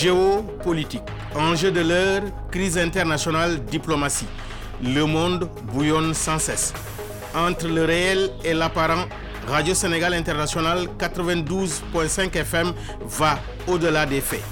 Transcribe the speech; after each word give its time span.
Géopolitique. 0.00 1.00
Enjeu 1.34 1.70
de 1.70 1.80
l'heure, 1.80 2.22
crise 2.50 2.76
internationale, 2.76 3.64
diplomatie. 3.64 4.26
Le 4.82 5.04
monde 5.06 5.48
bouillonne 5.72 6.12
sans 6.12 6.38
cesse. 6.38 6.74
Entre 7.34 7.66
le 7.66 7.82
réel 7.86 8.30
et 8.44 8.52
l'apparent, 8.52 9.06
Radio 9.48 9.72
Sénégal 9.72 10.12
International 10.12 10.86
92.5 10.98 12.36
FM 12.36 12.72
va 13.08 13.38
au-delà 13.66 14.04
des 14.04 14.20
faits. 14.20 14.42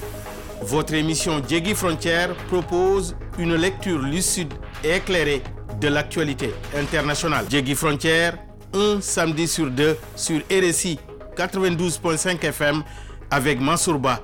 Votre 0.62 0.94
émission 0.94 1.42
Djegui 1.46 1.74
Frontière 1.74 2.34
propose 2.48 3.14
une 3.38 3.54
lecture 3.54 3.98
lucide 3.98 4.54
et 4.82 4.96
éclairée 4.96 5.42
de 5.78 5.88
l'actualité 5.88 6.54
internationale. 6.74 7.44
Djegui 7.50 7.74
Frontière, 7.74 8.38
un 8.72 8.98
samedi 9.02 9.46
sur 9.46 9.70
deux 9.70 9.98
sur 10.16 10.40
RSI 10.50 10.98
92.5 11.36 12.42
FM 12.42 12.82
avec 13.30 13.60
Mansourba 13.60 14.20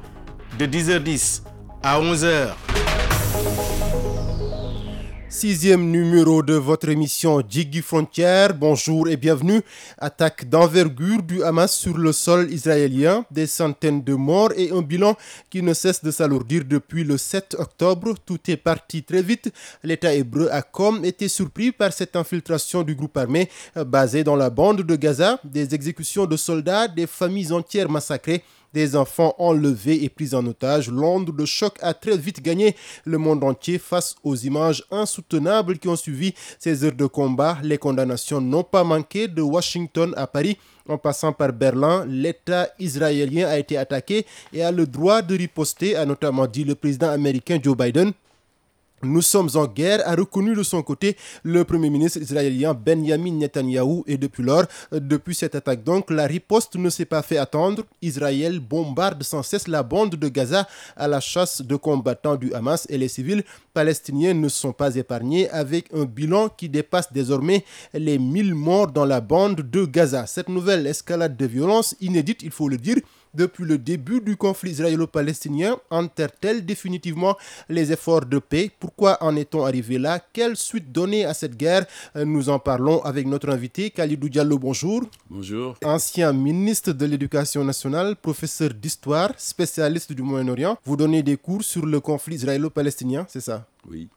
de 0.58 0.66
10h10 0.66 1.42
à 1.82 2.00
11h. 2.00 2.50
Sixième 5.28 5.90
numéro 5.90 6.42
de 6.42 6.54
votre 6.54 6.88
émission 6.88 7.40
Djigui 7.48 7.80
Frontière. 7.82 8.52
Bonjour 8.52 9.08
et 9.08 9.16
bienvenue. 9.16 9.62
Attaque 9.96 10.48
d'envergure 10.48 11.22
du 11.22 11.42
Hamas 11.44 11.72
sur 11.72 11.96
le 11.96 12.12
sol 12.12 12.52
israélien, 12.52 13.24
des 13.30 13.46
centaines 13.46 14.02
de 14.02 14.14
morts 14.14 14.50
et 14.56 14.70
un 14.70 14.82
bilan 14.82 15.16
qui 15.48 15.62
ne 15.62 15.72
cesse 15.72 16.02
de 16.02 16.10
s'alourdir 16.10 16.64
depuis 16.66 17.04
le 17.04 17.16
7 17.16 17.56
octobre. 17.58 18.14
Tout 18.26 18.38
est 18.50 18.56
parti 18.56 19.02
très 19.04 19.22
vite. 19.22 19.52
L'État 19.84 20.12
hébreu 20.12 20.48
a 20.50 20.62
comme 20.62 21.04
été 21.04 21.28
surpris 21.28 21.70
par 21.72 21.92
cette 21.92 22.16
infiltration 22.16 22.82
du 22.82 22.94
groupe 22.94 23.16
armé 23.16 23.48
basé 23.86 24.24
dans 24.24 24.36
la 24.36 24.50
bande 24.50 24.82
de 24.82 24.96
Gaza, 24.96 25.40
des 25.44 25.74
exécutions 25.74 26.26
de 26.26 26.36
soldats, 26.36 26.88
des 26.88 27.06
familles 27.06 27.52
entières 27.52 27.88
massacrées 27.88 28.42
des 28.72 28.96
enfants 28.96 29.34
enlevés 29.38 30.04
et 30.04 30.08
pris 30.08 30.34
en 30.34 30.46
otage. 30.46 30.90
L'onde 30.90 31.34
de 31.36 31.44
choc 31.44 31.76
a 31.80 31.94
très 31.94 32.16
vite 32.16 32.42
gagné 32.42 32.76
le 33.04 33.18
monde 33.18 33.42
entier 33.44 33.78
face 33.78 34.14
aux 34.24 34.36
images 34.36 34.84
insoutenables 34.90 35.78
qui 35.78 35.88
ont 35.88 35.96
suivi 35.96 36.34
ces 36.58 36.84
heures 36.84 36.92
de 36.92 37.06
combat. 37.06 37.58
Les 37.62 37.78
condamnations 37.78 38.40
n'ont 38.40 38.64
pas 38.64 38.84
manqué 38.84 39.28
de 39.28 39.42
Washington 39.42 40.14
à 40.16 40.26
Paris. 40.26 40.58
En 40.88 40.98
passant 40.98 41.32
par 41.32 41.52
Berlin, 41.52 42.04
l'État 42.08 42.68
israélien 42.78 43.46
a 43.48 43.58
été 43.58 43.76
attaqué 43.76 44.26
et 44.52 44.62
a 44.62 44.72
le 44.72 44.86
droit 44.86 45.22
de 45.22 45.36
riposter, 45.36 45.94
a 45.94 46.04
notamment 46.04 46.46
dit 46.46 46.64
le 46.64 46.74
président 46.74 47.10
américain 47.10 47.58
Joe 47.62 47.76
Biden. 47.76 48.12
Nous 49.02 49.22
sommes 49.22 49.48
en 49.54 49.66
guerre, 49.66 50.02
a 50.06 50.14
reconnu 50.14 50.54
de 50.54 50.62
son 50.62 50.82
côté 50.82 51.16
le 51.42 51.64
Premier 51.64 51.88
ministre 51.88 52.20
israélien 52.20 52.74
Benjamin 52.74 53.32
Netanyahou 53.32 54.04
et 54.06 54.18
depuis 54.18 54.42
lors, 54.42 54.64
depuis 54.92 55.34
cette 55.34 55.54
attaque 55.54 55.82
donc, 55.82 56.10
la 56.10 56.26
riposte 56.26 56.76
ne 56.76 56.90
s'est 56.90 57.06
pas 57.06 57.22
fait 57.22 57.38
attendre. 57.38 57.84
Israël 58.02 58.60
bombarde 58.60 59.22
sans 59.22 59.42
cesse 59.42 59.68
la 59.68 59.82
bande 59.82 60.16
de 60.16 60.28
Gaza 60.28 60.68
à 60.98 61.08
la 61.08 61.20
chasse 61.20 61.62
de 61.62 61.76
combattants 61.76 62.36
du 62.36 62.52
Hamas 62.52 62.86
et 62.90 62.98
les 62.98 63.08
civils 63.08 63.42
palestiniens 63.72 64.34
ne 64.34 64.50
sont 64.50 64.74
pas 64.74 64.94
épargnés 64.96 65.48
avec 65.48 65.86
un 65.94 66.04
bilan 66.04 66.50
qui 66.50 66.68
dépasse 66.68 67.10
désormais 67.10 67.64
les 67.94 68.18
1000 68.18 68.54
morts 68.54 68.88
dans 68.88 69.06
la 69.06 69.22
bande 69.22 69.62
de 69.62 69.86
Gaza. 69.86 70.26
Cette 70.26 70.50
nouvelle 70.50 70.86
escalade 70.86 71.38
de 71.38 71.46
violence 71.46 71.96
inédite, 72.02 72.42
il 72.42 72.50
faut 72.50 72.68
le 72.68 72.76
dire, 72.76 72.96
depuis 73.34 73.64
le 73.64 73.78
début 73.78 74.20
du 74.20 74.36
conflit 74.36 74.72
israélo-palestinien 74.72 75.76
enterre-t-elle 75.90 76.64
définitivement 76.64 77.36
les 77.68 77.92
efforts 77.92 78.26
de 78.26 78.38
paix? 78.38 78.70
Pourquoi 78.78 79.22
en 79.22 79.36
est-on 79.36 79.64
arrivé 79.64 79.98
là? 79.98 80.20
Quelle 80.32 80.56
suite 80.56 80.92
donner 80.92 81.24
à 81.24 81.34
cette 81.34 81.56
guerre? 81.56 81.86
Nous 82.14 82.48
en 82.48 82.58
parlons 82.58 83.02
avec 83.02 83.26
notre 83.26 83.50
invité 83.50 83.90
Khalidou 83.90 84.28
Diallo. 84.28 84.58
Bonjour. 84.58 85.02
Bonjour. 85.28 85.76
Ancien 85.84 86.32
ministre 86.32 86.92
de 86.92 87.06
l'Éducation 87.06 87.64
nationale, 87.64 88.16
professeur 88.16 88.70
d'histoire, 88.74 89.32
spécialiste 89.36 90.12
du 90.12 90.22
Moyen-Orient. 90.22 90.78
Vous 90.84 90.96
donnez 90.96 91.22
des 91.22 91.36
cours 91.36 91.62
sur 91.62 91.86
le 91.86 92.00
conflit 92.00 92.36
israélo-palestinien, 92.36 93.26
c'est 93.28 93.40
ça? 93.40 93.66
Oui. 93.88 94.08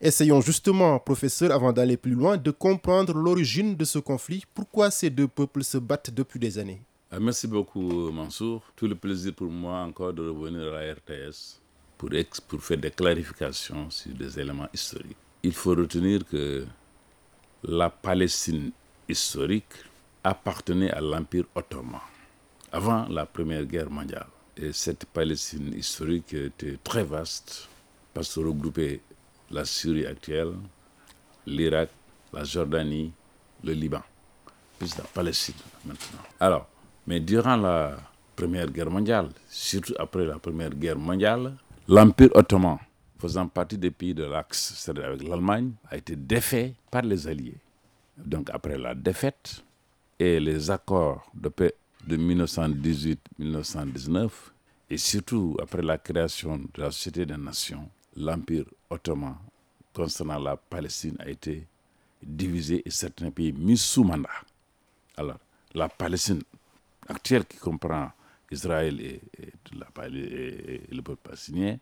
Essayons 0.00 0.40
justement, 0.40 0.98
professeur, 0.98 1.52
avant 1.52 1.72
d'aller 1.72 1.96
plus 1.96 2.12
loin, 2.12 2.38
de 2.38 2.50
comprendre 2.50 3.12
l'origine 3.12 3.76
de 3.76 3.84
ce 3.84 3.98
conflit. 3.98 4.44
Pourquoi 4.54 4.90
ces 4.90 5.10
deux 5.10 5.28
peuples 5.28 5.62
se 5.62 5.76
battent 5.76 6.10
depuis 6.10 6.40
des 6.40 6.58
années? 6.58 6.80
Merci 7.20 7.46
beaucoup, 7.46 8.10
Mansour. 8.10 8.62
Tout 8.74 8.88
le 8.88 8.94
plaisir 8.94 9.34
pour 9.34 9.50
moi 9.50 9.80
encore 9.80 10.12
de 10.12 10.28
revenir 10.28 10.72
à 10.74 10.82
la 10.84 10.94
RTS 10.94 11.60
pour, 11.96 12.10
pour 12.48 12.62
faire 12.62 12.78
des 12.78 12.90
clarifications 12.90 13.88
sur 13.90 14.12
des 14.14 14.38
éléments 14.40 14.68
historiques. 14.72 15.16
Il 15.42 15.52
faut 15.52 15.74
retenir 15.74 16.24
que 16.26 16.66
la 17.62 17.90
Palestine 17.90 18.72
historique 19.08 19.72
appartenait 20.24 20.90
à 20.90 21.00
l'Empire 21.00 21.44
ottoman 21.54 22.00
avant 22.72 23.06
la 23.08 23.26
Première 23.26 23.64
Guerre 23.64 23.90
mondiale. 23.90 24.26
Et 24.56 24.72
cette 24.72 25.04
Palestine 25.06 25.72
historique 25.74 26.34
était 26.34 26.78
très 26.82 27.04
vaste 27.04 27.68
parce 28.12 28.34
que 28.34 28.40
regroupait 28.40 29.00
la 29.50 29.64
Syrie 29.64 30.06
actuelle, 30.06 30.54
l'Irak, 31.46 31.90
la 32.32 32.44
Jordanie, 32.44 33.12
le 33.62 33.72
Liban, 33.72 34.02
plus 34.78 34.96
la 34.96 35.04
Palestine 35.04 35.54
maintenant. 35.84 36.20
Alors, 36.40 36.68
mais 37.06 37.20
durant 37.20 37.56
la 37.56 37.96
Première 38.36 38.70
Guerre 38.70 38.90
mondiale, 38.90 39.28
surtout 39.48 39.94
après 39.98 40.24
la 40.26 40.38
Première 40.38 40.70
Guerre 40.70 40.98
mondiale, 40.98 41.54
l'Empire 41.86 42.30
ottoman, 42.34 42.78
faisant 43.18 43.46
partie 43.46 43.78
des 43.78 43.90
pays 43.90 44.14
de 44.14 44.24
l'Axe, 44.24 44.74
c'est-à-dire 44.76 45.04
avec 45.06 45.22
l'Allemagne, 45.28 45.72
a 45.90 45.96
été 45.96 46.16
défait 46.16 46.74
par 46.90 47.02
les 47.02 47.28
Alliés. 47.28 47.58
Donc 48.16 48.48
après 48.50 48.78
la 48.78 48.94
défaite 48.94 49.62
et 50.18 50.40
les 50.40 50.70
accords 50.70 51.30
de 51.34 51.48
paix 51.48 51.74
de 52.06 52.16
1918-1919, 52.16 54.30
et 54.90 54.98
surtout 54.98 55.56
après 55.62 55.82
la 55.82 55.98
création 55.98 56.58
de 56.58 56.68
la 56.82 56.90
Société 56.90 57.24
des 57.26 57.36
Nations, 57.36 57.88
l'Empire 58.16 58.64
ottoman 58.90 59.36
concernant 59.92 60.38
la 60.38 60.56
Palestine 60.56 61.16
a 61.20 61.28
été 61.28 61.66
divisé 62.22 62.82
et 62.84 62.90
certains 62.90 63.30
pays 63.30 63.52
mis 63.52 63.76
sous 63.78 64.04
mandat. 64.04 64.28
Alors, 65.16 65.38
la 65.74 65.88
Palestine 65.88 66.42
actuelle 67.08 67.44
qui 67.44 67.56
comprend 67.58 68.10
Israël 68.50 69.00
et, 69.00 69.20
et, 69.38 69.46
et, 69.46 70.94
le 70.94 71.02
peuple 71.02 71.20
palestinien, 71.22 71.76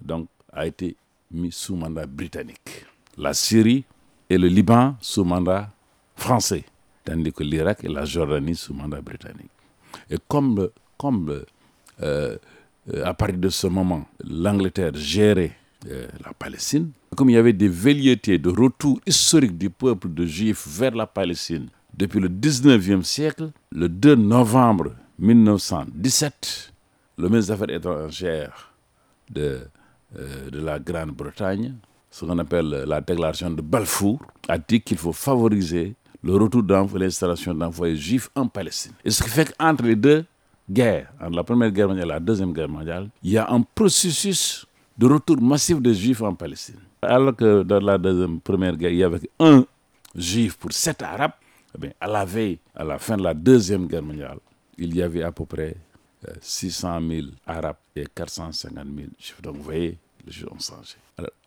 donc, 0.00 0.28
a 0.52 0.66
été 0.66 0.96
mis 1.30 1.52
sous 1.52 1.76
mandat 1.76 2.06
britannique. 2.06 2.84
La 3.16 3.34
Syrie 3.34 3.84
et 4.28 4.38
le 4.38 4.48
Liban 4.48 4.96
sous 5.00 5.24
mandat 5.24 5.70
français, 6.16 6.64
tandis 7.04 7.32
que 7.32 7.42
l'Irak 7.42 7.84
et 7.84 7.88
la 7.88 8.04
Jordanie 8.04 8.54
sous 8.54 8.74
mandat 8.74 9.00
britannique. 9.00 9.50
Et 10.10 10.16
comme, 10.28 10.68
comme 10.98 11.44
euh, 12.02 12.36
à 13.04 13.14
partir 13.14 13.38
de 13.38 13.48
ce 13.48 13.66
moment, 13.66 14.06
l'Angleterre 14.24 14.94
gérait 14.94 15.56
euh, 15.88 16.06
la 16.24 16.32
Palestine, 16.32 16.90
comme 17.16 17.30
il 17.30 17.34
y 17.34 17.36
avait 17.36 17.52
des 17.52 17.68
velléités 17.68 18.38
de 18.38 18.48
retour 18.50 19.00
historique 19.06 19.56
du 19.58 19.70
peuple 19.70 20.12
de 20.12 20.26
Juifs 20.26 20.66
vers 20.66 20.94
la 20.94 21.06
Palestine 21.06 21.68
depuis 21.96 22.20
le 22.20 22.28
19e 22.28 23.02
siècle, 23.02 23.50
le 23.70 23.88
2 23.88 24.14
novembre 24.16 24.92
1917, 25.18 26.72
le 27.18 27.28
ministre 27.28 27.54
des 27.54 27.62
Affaires 27.62 27.76
étrangères 27.76 28.72
de, 29.30 29.60
euh, 30.18 30.50
de 30.50 30.60
la 30.60 30.78
Grande-Bretagne, 30.78 31.74
ce 32.10 32.24
qu'on 32.24 32.38
appelle 32.38 32.68
la 32.86 33.00
déclaration 33.00 33.50
de 33.50 33.62
Balfour, 33.62 34.20
a 34.48 34.58
dit 34.58 34.80
qu'il 34.80 34.98
faut 34.98 35.12
favoriser 35.12 35.94
le 36.22 36.36
retour 36.36 36.62
d'enfants, 36.62 36.98
l'installation 36.98 37.54
d'enfants 37.54 37.94
juifs 37.94 38.30
en 38.34 38.46
Palestine. 38.46 38.92
Et 39.04 39.10
ce 39.10 39.22
qui 39.22 39.30
fait 39.30 39.54
qu'entre 39.56 39.84
les 39.84 39.96
deux 39.96 40.24
guerres, 40.70 41.08
entre 41.20 41.36
la 41.36 41.44
Première 41.44 41.70
Guerre 41.70 41.88
mondiale 41.88 42.06
et 42.06 42.10
la 42.10 42.20
Deuxième 42.20 42.52
Guerre 42.52 42.68
mondiale, 42.68 43.08
il 43.22 43.32
y 43.32 43.38
a 43.38 43.50
un 43.50 43.62
processus 43.74 44.66
de 44.96 45.06
retour 45.06 45.40
massif 45.40 45.80
des 45.80 45.94
juifs 45.94 46.22
en 46.22 46.34
Palestine. 46.34 46.76
Alors 47.00 47.34
que 47.34 47.62
dans 47.62 47.80
la 47.80 47.98
Première 48.44 48.76
Guerre, 48.76 48.92
il 48.92 48.98
y 48.98 49.04
avait 49.04 49.28
un 49.40 49.64
juif 50.14 50.56
pour 50.56 50.72
sept 50.72 51.02
arabes, 51.02 51.32
eh 51.82 51.88
à 52.00 52.06
la 52.06 52.24
veille, 52.24 52.58
à 52.74 52.84
la 52.84 52.98
fin 52.98 53.16
de 53.16 53.22
la 53.22 53.34
Deuxième 53.34 53.86
Guerre 53.86 54.02
mondiale, 54.02 54.38
il 54.78 54.94
y 54.94 55.02
avait 55.02 55.22
à 55.22 55.32
peu 55.32 55.44
près 55.46 55.76
euh, 56.28 56.32
600 56.40 57.00
000 57.08 57.26
Arabes 57.46 57.76
et 57.96 58.06
450 58.14 58.84
000 58.84 59.08
Juifs. 59.18 59.42
Donc, 59.42 59.56
vous 59.56 59.62
voyez, 59.62 59.98
les 60.26 60.32
choses 60.32 60.48
ont 60.52 60.58
changé. 60.58 60.94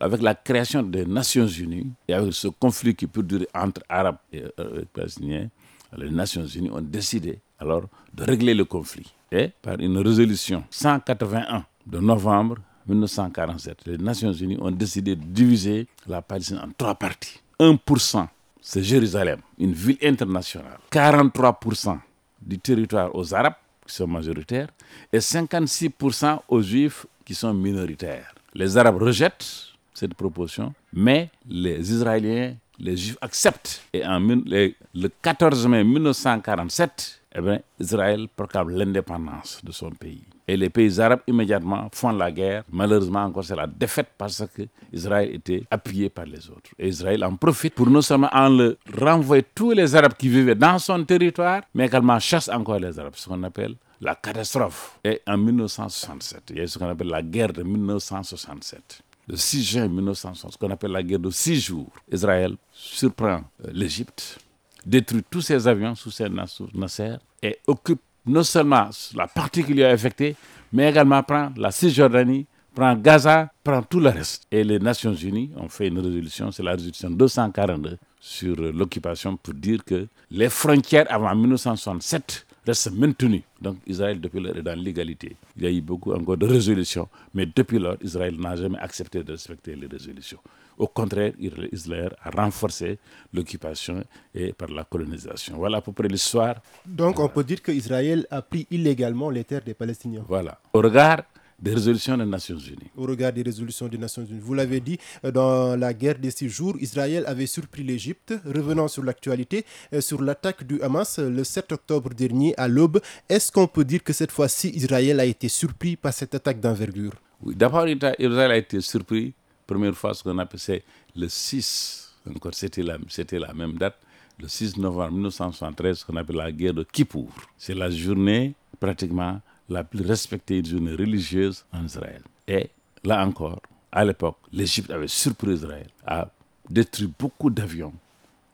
Avec 0.00 0.22
la 0.22 0.34
création 0.34 0.82
des 0.82 1.04
Nations 1.06 1.46
Unies 1.46 1.90
et 2.08 2.14
avec 2.14 2.32
ce 2.32 2.48
conflit 2.48 2.94
qui 2.94 3.06
peut 3.06 3.22
durer 3.22 3.48
entre 3.54 3.82
Arabes 3.88 4.18
et 4.32 4.44
euh, 4.58 4.84
Palestiniens, 4.92 5.48
les 5.96 6.10
Nations 6.10 6.46
Unies 6.46 6.70
ont 6.70 6.80
décidé 6.80 7.38
alors 7.58 7.82
de 8.12 8.24
régler 8.24 8.54
le 8.54 8.64
conflit. 8.64 9.12
Et 9.32 9.50
par 9.62 9.78
une 9.80 9.98
résolution 9.98 10.64
181 10.70 11.64
de 11.86 11.98
novembre 11.98 12.56
1947, 12.86 13.78
les 13.86 13.98
Nations 13.98 14.32
Unies 14.32 14.58
ont 14.60 14.70
décidé 14.70 15.16
de 15.16 15.24
diviser 15.24 15.86
la 16.06 16.22
Palestine 16.22 16.58
en 16.58 16.68
trois 16.76 16.94
parties. 16.94 17.40
1% 17.58 18.28
c'est 18.68 18.82
Jérusalem, 18.82 19.38
une 19.60 19.72
ville 19.72 19.96
internationale. 20.02 20.78
43% 20.90 21.98
du 22.42 22.58
territoire 22.58 23.14
aux 23.14 23.32
Arabes, 23.32 23.54
qui 23.86 23.94
sont 23.94 24.08
majoritaires, 24.08 24.70
et 25.12 25.18
56% 25.18 26.40
aux 26.48 26.62
Juifs, 26.62 27.06
qui 27.24 27.32
sont 27.32 27.54
minoritaires. 27.54 28.34
Les 28.54 28.76
Arabes 28.76 29.00
rejettent 29.00 29.68
cette 29.94 30.14
proposition, 30.14 30.74
mais 30.92 31.30
les 31.48 31.92
Israéliens, 31.92 32.56
les 32.80 32.96
Juifs 32.96 33.16
acceptent. 33.20 33.84
Et 33.92 34.02
le 34.02 35.08
14 35.22 35.68
mai 35.68 35.84
1947, 35.84 37.20
eh 37.36 37.40
bien, 37.40 37.60
Israël 37.78 38.26
proclame 38.34 38.70
l'indépendance 38.70 39.60
de 39.62 39.70
son 39.70 39.90
pays. 39.90 40.24
Et 40.48 40.56
les 40.56 40.70
pays 40.70 41.00
arabes 41.00 41.22
immédiatement 41.26 41.88
font 41.92 42.12
la 42.12 42.30
guerre. 42.30 42.62
Malheureusement, 42.70 43.24
encore, 43.24 43.44
c'est 43.44 43.56
la 43.56 43.66
défaite 43.66 44.08
parce 44.16 44.44
que 44.54 44.62
Israël 44.92 45.34
était 45.34 45.64
appuyé 45.70 46.08
par 46.08 46.24
les 46.24 46.48
autres. 46.50 46.70
Et 46.78 46.88
Israël 46.88 47.24
en 47.24 47.34
profite 47.34 47.74
pour 47.74 47.90
non 47.90 48.00
seulement 48.00 48.30
en 48.32 48.48
le 48.48 48.78
renvoyer 48.96 49.44
tous 49.54 49.72
les 49.72 49.94
Arabes 49.96 50.14
qui 50.16 50.28
vivaient 50.28 50.54
dans 50.54 50.78
son 50.78 51.04
territoire, 51.04 51.62
mais 51.74 51.86
également 51.86 52.18
chasse 52.20 52.48
encore 52.48 52.78
les 52.78 52.96
Arabes, 52.98 53.14
ce 53.16 53.28
qu'on 53.28 53.42
appelle 53.42 53.74
la 54.00 54.14
catastrophe. 54.14 54.98
Et 55.04 55.20
en 55.26 55.36
1967, 55.36 56.42
il 56.50 56.58
y 56.58 56.60
a 56.60 56.66
ce 56.66 56.78
qu'on 56.78 56.88
appelle 56.88 57.08
la 57.08 57.22
guerre 57.22 57.52
de 57.52 57.62
1967. 57.62 59.02
Le 59.28 59.36
6 59.36 59.64
juin 59.64 59.88
1960, 59.88 60.52
ce 60.52 60.58
qu'on 60.58 60.70
appelle 60.70 60.92
la 60.92 61.02
guerre 61.02 61.18
de 61.18 61.30
six 61.30 61.60
jours, 61.60 61.90
Israël 62.12 62.54
surprend 62.72 63.40
euh, 63.64 63.70
l'Égypte, 63.72 64.38
détruit 64.84 65.24
tous 65.28 65.40
ses 65.40 65.66
avions 65.66 65.96
sous 65.96 66.12
ses 66.12 66.28
Nasser 66.28 67.16
et 67.42 67.58
occupe 67.66 68.00
non 68.26 68.42
seulement 68.42 68.88
la 69.14 69.26
partie 69.26 69.64
qui 69.64 69.74
lui 69.74 69.84
a 69.84 69.90
affectée, 69.90 70.36
mais 70.72 70.90
également 70.90 71.22
prend 71.22 71.50
la 71.56 71.70
Cisjordanie, 71.70 72.46
prend 72.74 72.94
Gaza, 72.96 73.50
prend 73.64 73.82
tout 73.82 74.00
le 74.00 74.10
reste. 74.10 74.46
Et 74.50 74.62
les 74.64 74.78
Nations 74.78 75.14
Unies 75.14 75.50
ont 75.56 75.68
fait 75.68 75.88
une 75.88 75.98
résolution, 75.98 76.50
c'est 76.50 76.62
la 76.62 76.72
résolution 76.72 77.10
242 77.10 77.96
sur 78.20 78.56
l'occupation 78.56 79.36
pour 79.36 79.54
dire 79.54 79.84
que 79.84 80.06
les 80.30 80.48
frontières 80.48 81.06
avant 81.08 81.34
1967 81.34 82.46
restent 82.66 82.92
maintenues. 82.92 83.44
Donc 83.60 83.76
Israël, 83.86 84.20
depuis 84.20 84.40
lors, 84.40 84.56
est 84.56 84.62
dans 84.62 84.78
l'égalité. 84.78 85.36
Il 85.56 85.62
y 85.62 85.66
a 85.66 85.70
eu 85.70 85.80
beaucoup 85.80 86.12
encore 86.12 86.36
de 86.36 86.46
résolutions, 86.46 87.08
mais 87.32 87.46
depuis 87.46 87.78
lors, 87.78 87.96
Israël 88.02 88.36
n'a 88.38 88.56
jamais 88.56 88.78
accepté 88.78 89.22
de 89.22 89.32
respecter 89.32 89.76
les 89.76 89.86
résolutions. 89.86 90.40
Au 90.78 90.86
contraire, 90.86 91.32
Israël 91.72 92.14
a 92.22 92.30
renforcé 92.30 92.98
l'occupation 93.32 94.04
et 94.34 94.52
par 94.52 94.68
la 94.68 94.84
colonisation. 94.84 95.56
Voilà 95.56 95.78
à 95.78 95.80
peu 95.80 95.92
près 95.92 96.08
l'histoire. 96.08 96.56
Donc 96.86 97.18
on 97.18 97.28
peut 97.28 97.44
dire 97.44 97.62
qu'Israël 97.62 98.26
a 98.30 98.42
pris 98.42 98.66
illégalement 98.70 99.30
les 99.30 99.44
terres 99.44 99.62
des 99.64 99.74
Palestiniens. 99.74 100.24
Voilà. 100.28 100.58
Au 100.72 100.80
regard 100.80 101.22
des 101.58 101.72
résolutions 101.72 102.16
des 102.18 102.26
Nations 102.26 102.58
Unies. 102.58 102.90
Au 102.96 103.04
regard 103.04 103.32
des 103.32 103.42
résolutions 103.42 103.88
des 103.88 103.98
Nations 103.98 104.24
Unies. 104.24 104.40
Vous 104.40 104.54
l'avez 104.54 104.80
dit, 104.80 104.98
euh, 105.24 105.30
dans 105.30 105.76
la 105.76 105.94
guerre 105.94 106.18
des 106.18 106.30
six 106.30 106.48
jours, 106.48 106.74
Israël 106.80 107.24
avait 107.26 107.46
surpris 107.46 107.82
l'Égypte. 107.82 108.34
Revenant 108.44 108.88
sur 108.88 109.02
l'actualité, 109.02 109.64
euh, 109.92 110.00
sur 110.00 110.22
l'attaque 110.22 110.64
du 110.64 110.80
Hamas 110.82 111.18
le 111.18 111.44
7 111.44 111.72
octobre 111.72 112.10
dernier 112.10 112.54
à 112.58 112.68
l'aube, 112.68 113.00
est-ce 113.28 113.50
qu'on 113.50 113.66
peut 113.66 113.84
dire 113.84 114.02
que 114.02 114.12
cette 114.12 114.32
fois-ci, 114.32 114.68
Israël 114.74 115.18
a 115.20 115.24
été 115.24 115.48
surpris 115.48 115.96
par 115.96 116.12
cette 116.12 116.34
attaque 116.34 116.60
d'envergure? 116.60 117.12
Oui, 117.42 117.54
d'abord, 117.54 117.86
Israël 117.88 118.50
a 118.50 118.56
été 118.56 118.80
surpris 118.80 119.32
première 119.66 119.94
fois, 119.94 120.14
ce 120.14 120.22
qu'on 120.22 120.38
appelait 120.38 120.82
le 121.14 121.28
6, 121.28 122.14
encore 122.34 122.54
c'était 122.54 122.82
la, 122.82 122.98
c'était 123.08 123.38
la 123.38 123.52
même 123.52 123.74
date, 123.74 123.98
le 124.38 124.48
6 124.48 124.76
novembre 124.76 125.12
1973, 125.12 125.98
ce 125.98 126.04
qu'on 126.04 126.16
appelle 126.16 126.36
la 126.36 126.52
guerre 126.52 126.74
de 126.74 126.82
Kippour. 126.82 127.30
C'est 127.56 127.74
la 127.74 127.90
journée 127.90 128.54
pratiquement 128.78 129.40
la 129.68 129.82
plus 129.82 130.04
respectée, 130.04 130.62
journée 130.64 130.92
religieuse 130.92 131.64
en 131.72 131.84
Israël. 131.84 132.22
Et 132.46 132.70
là 133.04 133.26
encore, 133.26 133.60
à 133.90 134.04
l'époque, 134.04 134.36
l'Égypte 134.52 134.90
avait 134.90 135.08
surpris 135.08 135.54
Israël, 135.54 135.88
a 136.06 136.28
détruit 136.68 137.10
beaucoup 137.18 137.50
d'avions, 137.50 137.94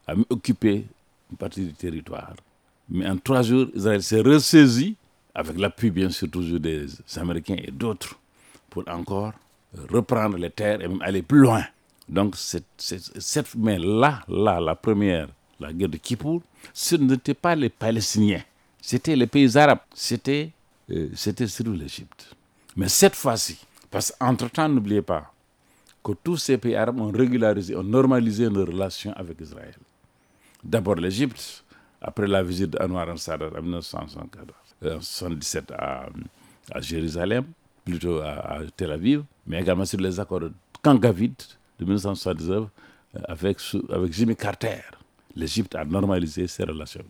a 0.07 0.15
occupé 0.31 0.87
une 1.31 1.37
partie 1.37 1.65
du 1.65 1.73
territoire. 1.73 2.35
Mais 2.89 3.09
en 3.09 3.17
trois 3.17 3.43
jours, 3.43 3.67
Israël 3.75 4.03
s'est 4.03 4.21
ressaisi, 4.21 4.97
avec 5.35 5.59
l'appui 5.59 5.91
bien 5.91 6.11
sûr 6.11 6.31
toujours 6.31 6.61
des 6.61 6.87
Américains 7.17 7.57
et 7.59 7.71
d'autres, 7.71 8.19
pour 8.71 8.85
encore 8.89 9.33
reprendre 9.91 10.37
les 10.37 10.51
terres 10.51 10.81
et 10.83 10.89
même 10.89 11.03
aller 11.03 11.23
plus 11.23 11.41
loin. 11.41 11.65
Donc 12.09 12.37
cette, 12.37 12.65
cette, 12.79 13.55
mais 13.55 13.79
là, 13.79 14.21
là, 14.29 14.61
la 14.61 14.75
première, 14.75 15.29
la 15.61 15.73
guerre 15.73 15.89
de 15.89 15.97
Kippour, 15.97 16.43
ce 16.73 16.97
n'était 16.97 17.35
pas 17.35 17.55
les 17.55 17.69
Palestiniens, 17.71 18.43
c'était 18.81 19.17
les 19.17 19.27
pays 19.27 19.57
arabes, 19.57 19.79
c'était 19.95 20.51
euh, 20.91 21.09
c'était 21.15 21.47
surtout 21.47 21.73
l'Égypte. 21.73 22.35
Mais 22.77 22.89
cette 22.89 23.15
fois-ci, 23.15 23.59
parce 23.91 24.13
qu'entre-temps, 24.19 24.69
n'oubliez 24.69 25.03
pas 25.03 25.33
que 26.03 26.13
tous 26.23 26.37
ces 26.37 26.59
pays 26.59 26.75
arabes 26.75 27.01
ont 27.01 27.13
régularisé, 27.13 27.77
ont 27.77 27.83
normalisé 27.85 28.49
nos 28.49 28.65
relations 28.65 29.13
avec 29.15 29.41
Israël. 29.41 29.75
D'abord 30.65 30.97
l'Égypte, 30.97 31.65
après 32.01 32.27
la 32.27 32.43
visite 32.43 32.71
d'Anwar 32.71 33.09
al-Sadat 33.09 33.51
en 33.57 33.63
1977 33.63 35.71
euh, 35.71 35.75
à, 35.79 36.07
à 36.73 36.81
Jérusalem, 36.81 37.45
plutôt 37.85 38.19
à, 38.21 38.61
Tel 38.77 38.91
Aviv, 38.93 39.23
mais 39.47 39.61
également 39.61 39.85
sur 39.85 39.99
les 40.01 40.19
accords 40.21 40.41
de 40.41 40.53
Camp 40.83 40.95
de 40.95 41.85
1979 41.85 42.65
euh, 43.17 43.21
avec, 43.29 43.59
avec 43.91 44.13
Jimmy 44.13 44.37
Carter. 44.37 44.81
L'Égypte 45.35 45.75
a 45.75 45.85
normalisé 45.85 46.47
ses 46.47 46.65
relations. 46.65 47.05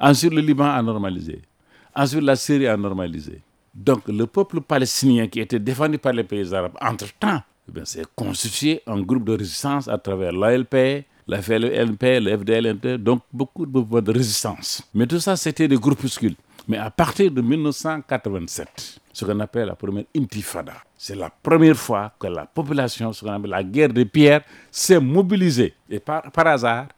Ensuite, 0.00 0.32
le 0.32 0.40
Liban 0.40 0.64
a 0.70 0.82
normalisé. 0.82 1.42
Ensuite, 1.94 2.22
la 2.22 2.36
Syrie 2.36 2.66
a 2.66 2.76
normalisé. 2.76 3.42
Donc, 3.74 4.08
le 4.08 4.26
peuple 4.26 4.60
palestinien 4.60 5.26
qui 5.28 5.40
était 5.40 5.58
défendu 5.58 5.98
par 5.98 6.12
les 6.12 6.24
pays 6.24 6.52
arabes, 6.54 6.76
entre-temps, 6.80 7.42
eh 7.76 7.84
s'est 7.84 8.04
constitué 8.16 8.80
un 8.86 9.00
groupe 9.00 9.24
de 9.24 9.36
résistance 9.36 9.88
à 9.88 9.98
travers 9.98 10.32
l'ALP, 10.32 11.04
la 11.26 11.42
FLNP, 11.42 12.20
le 12.20 12.36
FDLNT, 12.38 12.98
donc 12.98 13.20
beaucoup 13.32 13.66
de 13.66 14.00
de 14.00 14.12
résistance. 14.12 14.82
Mais 14.94 15.06
tout 15.06 15.20
ça, 15.20 15.36
c'était 15.36 15.68
des 15.68 15.76
groupuscules. 15.76 16.34
Mais 16.68 16.76
à 16.76 16.90
partir 16.90 17.30
de 17.30 17.40
1987, 17.40 19.00
ce 19.10 19.24
qu'on 19.24 19.40
appelle 19.40 19.68
la 19.68 19.74
première 19.74 20.04
intifada, 20.14 20.74
c'est 20.98 21.14
la 21.14 21.30
première 21.30 21.76
fois 21.76 22.12
que 22.20 22.26
la 22.26 22.44
population, 22.44 23.10
ce 23.14 23.24
qu'on 23.24 23.32
appelle 23.32 23.50
la 23.50 23.64
guerre 23.64 23.88
des 23.88 24.04
pierres, 24.04 24.42
s'est 24.70 25.00
mobilisée. 25.00 25.74
Et 25.88 25.98
par, 25.98 26.22
hasard, 26.36 26.88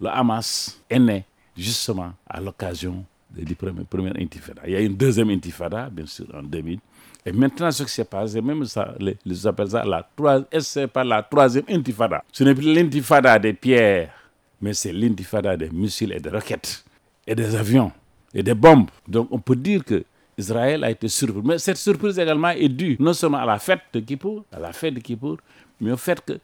le 0.00 0.08
Hamas 0.08 0.80
est 0.90 0.98
né 0.98 1.24
justement 1.56 2.12
à 2.28 2.40
l'occasion 2.40 3.04
de 3.30 3.42
la 3.64 3.84
première 3.84 4.16
intifada. 4.18 4.62
Il 4.66 4.72
y 4.72 4.76
a 4.76 4.80
une 4.80 4.96
deuxième 4.96 5.30
intifada, 5.30 5.88
bien 5.88 6.06
sûr, 6.06 6.26
en 6.34 6.42
2000. 6.42 6.80
Et 7.24 7.30
maintenant, 7.30 7.70
ce 7.70 7.84
qui 7.84 7.90
s'est 7.92 8.04
passé, 8.04 8.40
même 8.40 8.64
ça, 8.64 8.94
les, 8.98 9.16
les 9.24 9.46
appellent 9.46 9.70
ça 9.70 9.84
la 9.84 11.22
troisième 11.22 11.64
intifada. 11.68 12.24
Ce 12.32 12.42
n'est 12.42 12.54
plus 12.54 12.74
l'intifada 12.74 13.38
des 13.38 13.52
pierres, 13.52 14.12
mais 14.60 14.72
c'est 14.74 14.92
l'intifada 14.92 15.56
des 15.56 15.70
missiles 15.70 16.12
et 16.12 16.18
des 16.18 16.30
roquettes 16.30 16.84
et 17.26 17.34
des 17.36 17.54
avions 17.54 17.92
et 18.34 18.42
des 18.42 18.54
bombes. 18.54 18.90
Donc 19.08 19.28
on 19.30 19.38
peut 19.38 19.56
dire 19.56 19.84
que 19.84 20.04
Israël 20.38 20.82
a 20.84 20.90
été 20.90 21.08
surpris. 21.08 21.42
Mais 21.44 21.58
cette 21.58 21.76
surprise 21.76 22.18
également 22.18 22.50
est 22.50 22.68
due 22.68 22.96
non 22.98 23.12
seulement 23.12 23.38
à 23.38 23.46
la 23.46 23.58
fête 23.58 23.82
de 23.92 24.00
Kippour, 24.00 24.44
à 24.52 24.58
la 24.58 24.72
fête 24.72 24.94
de 24.94 25.00
Kippour, 25.00 25.36
mais 25.80 25.92
au 25.92 25.96
fait 25.96 26.20
que 26.24 26.34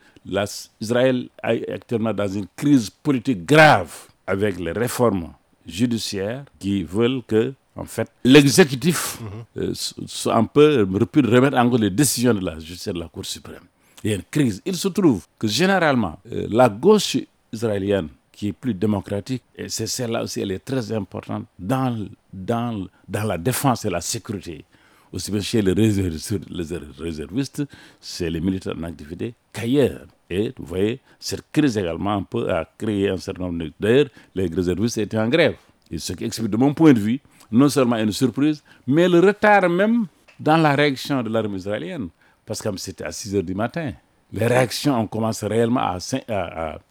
Israël 0.81 1.29
est 1.45 1.71
actuellement 1.73 2.13
dans 2.13 2.29
une 2.29 2.47
crise 2.57 2.91
politique 2.91 3.45
grave 3.47 3.93
avec 4.27 4.59
les 4.59 4.73
réformes 4.73 5.29
judiciaires 5.67 6.45
qui 6.59 6.83
veulent 6.83 7.23
que 7.27 7.55
en 7.77 7.85
fait, 7.85 8.09
l'exécutif 8.25 9.19
euh, 9.59 9.73
soit 9.75 10.35
un 10.35 10.45
peu 10.45 10.81
remettre 10.89 11.59
en 11.59 11.69
cause 11.69 11.81
les 11.81 11.91
décisions 11.91 12.33
de 12.33 12.43
la 12.45 12.59
justice 12.59 12.93
de 12.93 12.99
la 12.99 13.09
Cour 13.09 13.27
suprême. 13.27 13.65
Il 14.03 14.11
y 14.11 14.13
a 14.15 14.17
une 14.17 14.23
crise. 14.31 14.63
Il 14.65 14.77
se 14.77 14.89
trouve 14.89 15.27
que 15.39 15.47
généralement, 15.47 16.19
euh, 16.33 16.47
la 16.51 16.71
gauche 16.71 17.19
israélienne, 17.53 18.09
qui 18.37 18.49
est 18.49 18.53
plus 18.53 18.75
démocratique, 18.75 19.43
et 19.57 19.69
c'est 19.71 19.87
celle-là 19.87 20.23
aussi, 20.23 20.41
elle 20.43 20.53
est 20.53 20.65
très 20.65 20.93
importante 20.93 21.47
dans, 21.59 22.07
dans, 22.33 22.87
dans 23.09 23.25
la 23.25 23.39
défense 23.39 23.87
et 23.87 23.91
la 23.91 24.03
sécurité. 24.03 24.65
Aussi 25.11 25.31
bien 25.31 25.41
chez 25.41 25.63
les 25.63 25.73
réservistes, 25.73 27.63
c'est 27.99 28.29
les 28.29 28.41
militaires 28.41 28.75
en 28.79 28.83
activité 28.83 29.35
qu'ailleurs. 29.53 30.07
Et 30.29 30.53
vous 30.59 30.67
voyez, 30.67 31.01
cette 31.19 31.51
crise 31.51 31.79
également 31.79 32.23
a 32.49 32.65
créé 32.77 33.09
un 33.09 33.17
certain 33.17 33.45
nombre 33.45 33.65
de... 33.65 33.73
D'ailleurs, 33.81 34.09
les 34.35 34.47
réservistes 34.49 34.99
étaient 34.99 35.19
en 35.19 35.29
grève. 35.29 35.55
Et 35.91 35.99
ce 35.99 36.13
qui 36.13 36.25
explique 36.25 36.51
de 36.51 36.57
mon 36.59 36.75
point 36.75 36.93
de 36.93 36.99
vue 36.99 37.21
non 37.51 37.69
seulement 37.69 37.97
une 37.97 38.13
surprise, 38.13 38.63
mais 38.87 39.09
le 39.09 39.21
retard 39.21 39.69
même 39.71 40.07
dans 40.39 40.57
la 40.57 40.75
réaction 40.75 41.23
de 41.23 41.31
l'armée 41.31 41.57
israélienne. 41.57 42.09
Parce 42.45 42.61
que 42.61 42.77
c'était 42.77 43.05
à 43.05 43.13
6 43.13 43.37
h 43.37 43.43
du 43.43 43.55
matin. 43.55 43.93
Les 44.33 44.47
réactions 44.47 45.01
ont 45.01 45.07
commencé 45.07 45.47
réellement 45.47 45.81
à, 45.81 45.99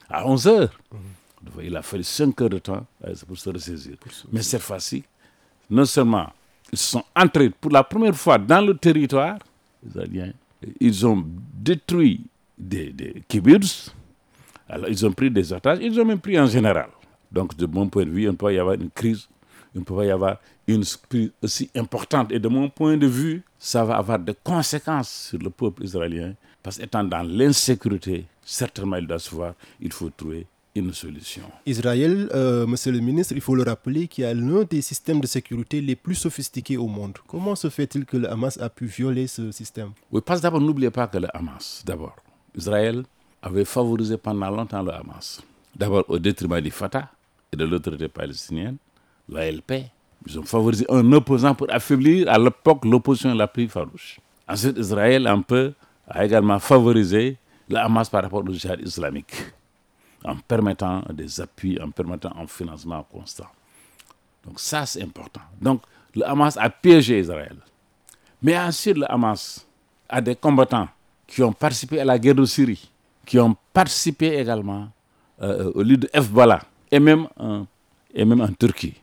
à, 0.10 0.28
11 0.28 0.48
h. 0.48 0.70
Il 1.64 1.76
a 1.76 1.82
fallu 1.82 2.04
5 2.04 2.42
heures 2.42 2.50
de 2.50 2.60
temps 2.60 2.86
euh, 3.06 3.14
pour 3.28 3.38
se 3.38 3.50
ressaisir. 3.50 3.96
Mais 4.32 4.42
cette 4.42 4.62
fois-ci, 4.62 5.04
non 5.70 5.86
seulement 5.86 6.32
ils 6.72 6.78
sont 6.78 7.04
entrés 7.16 7.50
pour 7.50 7.72
la 7.72 7.84
première 7.84 8.16
fois 8.16 8.38
dans 8.38 8.66
le 8.66 8.76
territoire 8.76 9.38
israélien, 9.86 10.32
ils 10.80 11.06
ont 11.06 11.24
détruit 11.54 12.26
des, 12.58 12.92
des 12.92 13.24
kibbutz, 13.28 13.94
alors 14.68 14.90
ils 14.90 15.06
ont 15.06 15.12
pris 15.12 15.30
des 15.30 15.54
otages, 15.54 15.80
ils 15.82 16.00
ont 16.00 16.06
même 16.06 16.20
pris 16.20 16.40
en 16.40 16.48
général. 16.48 16.90
Donc, 17.32 17.56
de 17.56 17.66
mon 17.66 17.88
point 17.88 18.06
de 18.06 18.10
vue, 18.10 18.24
il 18.24 18.28
ne 18.28 18.32
peut 18.32 18.48
pas 18.48 18.54
y 18.54 18.60
avoir 18.60 18.76
une 18.76 18.90
crise 18.90 19.28
il 19.76 19.80
ne 19.80 19.84
peut 19.84 19.96
pas 19.96 20.06
y 20.06 20.12
avoir 20.12 20.38
une 20.68 20.86
crise 21.10 21.32
aussi 21.44 21.70
importante. 21.76 22.32
Et 22.32 22.40
de 22.40 22.48
mon 22.48 22.70
point 22.70 22.96
de 22.96 23.08
vue, 23.08 23.44
ça 23.60 23.84
va 23.84 23.98
avoir 23.98 24.18
des 24.18 24.34
conséquences 24.42 25.28
sur 25.30 25.40
le 25.40 25.50
peuple 25.50 25.84
israélien. 25.84 26.34
Parce 26.64 26.78
qu'étant 26.78 27.04
dans 27.04 27.22
l'insécurité, 27.24 28.26
certainement 28.42 28.96
il 28.96 29.06
doit 29.06 29.20
se 29.20 29.36
voir, 29.36 29.54
il 29.82 29.92
faut 29.92 30.10
trouver 30.10 30.48
une 30.76 30.94
solution. 30.94 31.44
Israël, 31.66 32.30
euh, 32.34 32.68
monsieur 32.68 32.92
le 32.92 33.00
ministre, 33.00 33.34
il 33.36 33.42
faut 33.42 33.56
le 33.56 33.64
rappeler, 33.64 34.08
qui 34.08 34.24
a 34.24 34.34
l'un 34.34 34.64
des 34.64 34.82
systèmes 34.82 35.22
de 35.22 35.28
sécurité 35.28 35.80
les 35.82 35.96
plus 35.96 36.16
sophistiqués 36.16 36.78
au 36.78 36.88
monde. 36.88 37.18
Comment 37.28 37.56
se 37.56 37.70
fait-il 37.70 38.06
que 38.06 38.18
le 38.18 38.30
Hamas 38.30 38.60
a 38.60 38.70
pu 38.70 38.86
violer 38.86 39.28
ce 39.28 39.52
système? 39.52 39.92
Oui, 40.12 40.22
parce 40.24 40.42
d'abord, 40.42 40.60
n'oubliez 40.62 40.92
pas 40.92 41.08
que 41.08 41.18
le 41.18 41.28
Hamas, 41.36 41.82
d'abord, 41.86 42.16
Israël 42.56 43.04
avait 43.42 43.66
favorisé 43.66 44.18
pendant 44.18 44.50
longtemps 44.50 44.84
le 44.84 44.92
Hamas. 44.94 45.42
D'abord 45.76 46.04
au 46.10 46.20
détriment 46.20 46.60
du 46.62 46.72
Fatah 46.72 47.10
et 47.54 47.56
de 47.58 47.64
l'autorité 47.66 48.08
palestinienne 48.10 48.78
l'ALP, 49.30 49.86
Ils 50.28 50.40
ont 50.40 50.44
favorisé 50.44 50.86
un 50.90 51.12
opposant 51.14 51.54
pour 51.56 51.68
affaiblir 51.72 52.30
à 52.30 52.38
l'époque 52.38 52.84
l'opposition 52.86 53.34
la 53.34 53.48
plus 53.48 53.68
farouche. 53.68 54.20
Ensuite, 54.48 54.78
Israël 54.78 55.28
un 55.28 55.42
peu 55.42 55.74
a 56.08 56.26
également 56.26 56.60
favorisé 56.60 57.38
le 57.70 57.78
Hamas 57.78 58.10
par 58.10 58.24
rapport 58.24 58.44
au 58.44 58.52
djihad 58.54 58.80
islamique 58.82 59.34
en 60.26 60.36
permettant 60.38 61.04
des 61.14 61.40
appuis, 61.42 61.80
en 61.82 61.92
permettant 61.92 62.32
un 62.38 62.48
financement 62.48 63.04
constant. 63.12 63.48
Donc 64.46 64.60
ça, 64.60 64.86
c'est 64.86 65.02
important. 65.04 65.42
Donc 65.62 65.82
le 66.16 66.28
Hamas 66.28 66.58
a 66.58 66.70
piégé 66.70 67.20
Israël. 67.20 67.56
Mais 68.42 68.58
ensuite, 68.58 68.98
le 68.98 69.12
Hamas 69.12 69.66
a 70.10 70.22
des 70.22 70.36
combattants 70.36 70.88
qui 71.28 71.42
ont 71.44 71.54
participé 71.54 72.00
à 72.00 72.06
la 72.06 72.20
guerre 72.20 72.36
de 72.36 72.46
Syrie, 72.46 72.92
qui 73.26 73.40
ont 73.40 73.56
participé 73.74 74.38
également 74.38 74.88
euh, 75.42 75.72
au 75.74 75.82
lieu 75.84 75.98
de 75.98 76.10
Hezbollah, 76.14 76.62
et 76.92 77.00
même, 77.00 77.28
en, 77.38 77.66
Turquie. 78.60 78.94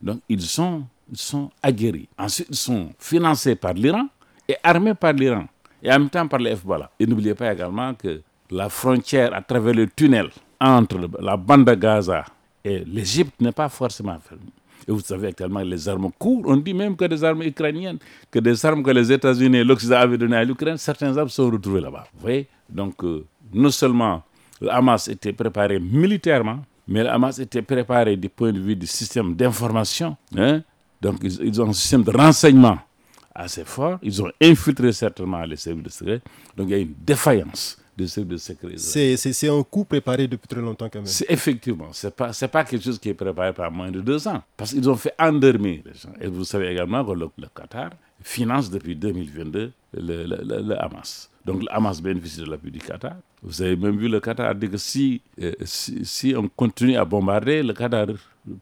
Donc 0.00 0.20
ils 0.28 0.42
sont, 0.42 0.84
ils 1.10 1.16
sont 1.18 1.50
aguerris. 1.62 2.08
Ensuite, 2.18 2.48
ils 2.50 2.56
sont 2.56 2.90
financés 2.98 3.54
par 3.56 3.72
l'Iran 3.72 4.06
et 4.48 4.56
armés 4.62 4.94
par 4.94 5.12
l'Iran, 5.14 5.46
et 5.82 5.90
en 5.90 5.98
même 6.00 6.10
temps 6.10 6.28
par 6.28 6.38
le 6.40 6.50
Hezbollah. 6.50 6.90
Et 7.00 7.06
n'oubliez 7.06 7.34
pas 7.34 7.52
également 7.52 7.94
que 7.94 8.20
la 8.50 8.68
frontière 8.68 9.34
à 9.34 9.40
travers 9.42 9.74
le 9.74 9.88
tunnel 9.88 10.28
entre 10.62 10.98
la 11.20 11.36
bande 11.36 11.64
de 11.66 11.74
Gaza 11.74 12.24
et 12.64 12.84
l'Égypte 12.84 13.40
n'est 13.40 13.52
pas 13.52 13.68
forcément 13.68 14.18
fermée. 14.20 14.44
Et 14.86 14.92
vous 14.92 15.00
savez 15.00 15.28
actuellement 15.28 15.60
les 15.60 15.88
armes 15.88 16.10
courent. 16.18 16.42
On 16.46 16.56
dit 16.56 16.74
même 16.74 16.96
que 16.96 17.04
des 17.04 17.22
armes 17.22 17.42
ukrainiennes, 17.42 17.98
que 18.30 18.38
des 18.38 18.64
armes 18.66 18.82
que 18.82 18.90
les 18.90 19.10
États-Unis 19.12 19.58
et 19.58 19.64
l'Occident 19.64 19.96
avaient 19.96 20.18
données 20.18 20.36
à 20.36 20.44
l'Ukraine, 20.44 20.76
certains 20.76 21.16
armes 21.16 21.28
sont 21.28 21.50
retrouvées 21.50 21.80
là-bas. 21.80 22.04
Vous 22.14 22.20
voyez? 22.20 22.48
Donc, 22.68 23.02
euh, 23.04 23.24
non 23.52 23.70
seulement 23.70 24.22
le 24.60 24.70
Hamas 24.72 25.08
était 25.08 25.32
préparé 25.32 25.78
militairement, 25.78 26.60
mais 26.88 27.02
le 27.04 27.10
Hamas 27.10 27.38
était 27.38 27.62
préparé 27.62 28.16
du 28.16 28.28
point 28.28 28.52
de 28.52 28.60
vue 28.60 28.76
du 28.76 28.86
système 28.86 29.34
d'information. 29.34 30.16
Hein? 30.36 30.62
Donc, 31.00 31.18
ils, 31.22 31.40
ils, 31.44 31.60
ont 31.62 31.68
un 31.68 31.72
système 31.72 32.02
de 32.02 32.10
renseignement 32.10 32.78
assez 33.34 33.64
fort. 33.64 33.98
Ils 34.02 34.22
ont 34.22 34.30
infiltré 34.40 34.92
certainement 34.92 35.42
les 35.44 35.56
services 35.56 35.84
de 35.84 35.88
sécurité. 35.90 36.24
Donc, 36.56 36.68
il 36.68 36.70
y 36.70 36.74
a 36.74 36.78
une 36.78 36.94
défaillance 37.04 37.81
de. 37.96 38.06
C'est 38.06 39.48
un 39.48 39.62
coup 39.62 39.84
préparé 39.84 40.26
depuis 40.26 40.48
très 40.48 40.60
longtemps 40.60 40.88
quand 40.92 41.00
même. 41.00 41.12
Effectivement, 41.28 41.92
ce 41.92 42.06
n'est 42.06 42.10
pas, 42.10 42.32
pas 42.50 42.64
quelque 42.64 42.82
chose 42.84 42.98
qui 42.98 43.08
est 43.10 43.14
préparé 43.14 43.52
par 43.52 43.70
moins 43.70 43.90
de 43.90 44.00
deux 44.00 44.26
ans. 44.28 44.42
Parce 44.56 44.72
qu'ils 44.72 44.88
ont 44.88 44.96
fait 44.96 45.14
endormir 45.18 45.80
les 45.84 45.94
gens. 45.94 46.12
Et 46.20 46.26
vous 46.26 46.44
savez 46.44 46.68
également 46.68 47.04
que 47.04 47.12
le, 47.12 47.28
le 47.38 47.46
Qatar 47.54 47.90
finance 48.22 48.70
depuis 48.70 48.94
2022 48.96 49.72
le, 49.94 50.24
le, 50.24 50.62
le, 50.62 50.82
Hamas. 50.82 51.28
Donc 51.44 51.62
le 51.62 51.68
Hamas 51.74 52.00
bénéficie 52.00 52.40
de 52.40 52.46
l'appui 52.50 52.70
du 52.70 52.78
Qatar. 52.78 53.16
Vous 53.42 53.60
avez 53.60 53.76
même 53.76 53.98
vu 53.98 54.08
le 54.08 54.20
Qatar 54.20 54.54
dire 54.54 54.70
que 54.70 54.76
si, 54.76 55.20
euh, 55.40 55.52
si, 55.64 56.04
si, 56.04 56.34
on 56.36 56.48
continue 56.48 56.96
à 56.96 57.04
bombarder, 57.04 57.62
le 57.62 57.72
Qatar 57.74 58.06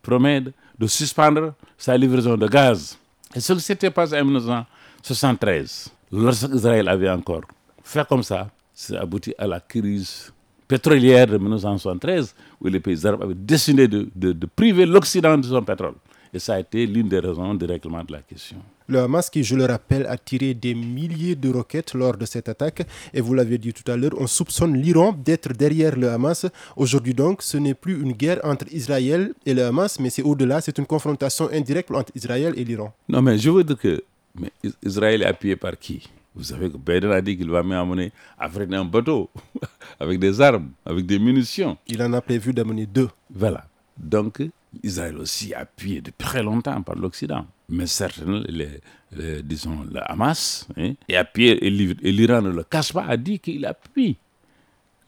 promet 0.02 0.42
de 0.78 0.86
suspendre 0.86 1.54
sa 1.76 1.96
livraison 1.96 2.36
de 2.36 2.48
gaz. 2.48 2.98
Et 3.34 3.40
ce 3.40 3.52
qui 3.52 3.60
s'était 3.60 3.90
passé 3.90 4.18
en 4.20 4.24
1973, 4.24 5.88
lorsque 6.12 6.52
Israël 6.54 6.88
avait 6.88 7.10
encore 7.10 7.42
fait 7.84 8.06
comme 8.08 8.22
ça, 8.22 8.48
ça 8.80 9.00
aboutit 9.00 9.34
à 9.36 9.46
la 9.46 9.60
crise 9.60 10.32
pétrolière 10.66 11.26
de 11.26 11.36
1973, 11.36 12.34
où 12.60 12.66
les 12.68 12.80
pays 12.80 13.06
arabes 13.06 13.22
avaient 13.24 13.34
décidé 13.34 13.86
de, 13.86 14.08
de, 14.14 14.32
de 14.32 14.46
priver 14.46 14.86
l'Occident 14.86 15.36
de 15.36 15.44
son 15.46 15.62
pétrole. 15.62 15.94
Et 16.32 16.38
ça 16.38 16.54
a 16.54 16.60
été 16.60 16.86
l'une 16.86 17.08
des 17.08 17.18
raisons 17.18 17.54
du 17.54 17.64
règlement 17.64 18.04
de 18.04 18.12
la 18.12 18.22
question. 18.22 18.56
Le 18.88 19.00
Hamas, 19.00 19.28
qui, 19.28 19.42
je 19.44 19.54
le 19.56 19.64
rappelle, 19.66 20.06
a 20.06 20.16
tiré 20.16 20.54
des 20.54 20.74
milliers 20.74 21.34
de 21.34 21.50
roquettes 21.50 21.92
lors 21.94 22.16
de 22.16 22.24
cette 22.24 22.48
attaque. 22.48 22.86
Et 23.12 23.20
vous 23.20 23.34
l'avez 23.34 23.58
dit 23.58 23.72
tout 23.72 23.88
à 23.90 23.96
l'heure, 23.96 24.12
on 24.16 24.26
soupçonne 24.26 24.74
l'Iran 24.76 25.12
d'être 25.12 25.52
derrière 25.52 25.96
le 25.96 26.08
Hamas. 26.08 26.46
Aujourd'hui 26.76 27.14
donc, 27.14 27.42
ce 27.42 27.56
n'est 27.58 27.74
plus 27.74 28.00
une 28.00 28.12
guerre 28.12 28.40
entre 28.44 28.66
Israël 28.72 29.32
et 29.44 29.54
le 29.54 29.64
Hamas, 29.64 29.98
mais 30.00 30.08
c'est 30.10 30.22
au-delà, 30.22 30.60
c'est 30.60 30.78
une 30.78 30.86
confrontation 30.86 31.50
indirecte 31.52 31.90
entre 31.90 32.12
Israël 32.14 32.54
et 32.56 32.64
l'Iran. 32.64 32.94
Non, 33.08 33.20
mais 33.20 33.36
je 33.36 33.50
veux 33.50 33.64
dire 33.64 33.76
que 33.78 34.02
mais 34.38 34.52
Israël 34.84 35.22
est 35.22 35.26
appuyé 35.26 35.56
par 35.56 35.76
qui? 35.76 36.08
Vous 36.34 36.44
savez 36.44 36.70
que 36.70 36.76
Biden 36.76 37.10
a 37.10 37.20
dit 37.20 37.36
qu'il 37.36 37.50
va 37.50 37.62
même 37.62 37.78
amener 37.78 38.12
avec 38.38 38.72
un 38.72 38.84
bateau, 38.84 39.28
avec 40.00 40.18
des 40.20 40.40
armes, 40.40 40.70
avec 40.86 41.04
des 41.06 41.18
munitions. 41.18 41.76
Il 41.88 42.02
en 42.02 42.12
a 42.12 42.20
prévu 42.20 42.52
d'amener 42.52 42.86
deux. 42.86 43.08
Voilà. 43.34 43.66
Donc, 43.96 44.40
Israël 44.82 45.16
aussi 45.18 45.52
appuyé 45.52 46.00
depuis 46.00 46.24
très 46.24 46.42
longtemps 46.42 46.80
par 46.82 46.94
l'Occident. 46.94 47.46
Mais 47.68 47.86
certains, 47.86 48.42
les, 48.48 48.68
les, 49.12 49.42
disons, 49.42 49.82
le 49.92 50.00
Hamas, 50.10 50.68
hein, 50.76 50.92
est 51.08 51.16
appuyé, 51.16 51.64
et 51.64 51.70
l'Iran 52.12 52.42
ne 52.42 52.50
le 52.50 52.62
cache 52.62 52.92
pas, 52.92 53.04
a 53.04 53.16
dit 53.16 53.38
qu'il 53.40 53.64
appuie 53.66 54.16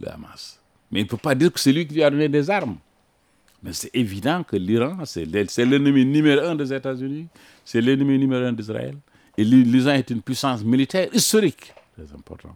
le 0.00 0.08
Hamas. 0.10 0.60
Mais 0.90 1.00
il 1.00 1.04
ne 1.04 1.08
peut 1.08 1.16
pas 1.16 1.34
dire 1.34 1.52
que 1.52 1.60
c'est 1.60 1.72
lui 1.72 1.86
qui 1.86 1.94
lui 1.94 2.02
a 2.02 2.10
donné 2.10 2.28
des 2.28 2.50
armes. 2.50 2.76
Mais 3.62 3.72
c'est 3.72 3.90
évident 3.94 4.42
que 4.42 4.56
l'Iran, 4.56 4.98
c'est 5.04 5.24
l'ennemi 5.24 6.04
numéro 6.04 6.40
un 6.42 6.56
des 6.56 6.72
États-Unis, 6.72 7.28
c'est 7.64 7.80
l'ennemi 7.80 8.18
numéro 8.18 8.42
un 8.42 8.52
d'Israël. 8.52 8.96
Et 9.36 9.44
l'Iran 9.44 9.92
est 9.92 10.10
une 10.10 10.20
puissance 10.20 10.64
militaire 10.64 11.08
historique, 11.12 11.72
très 11.94 12.14
important. 12.14 12.54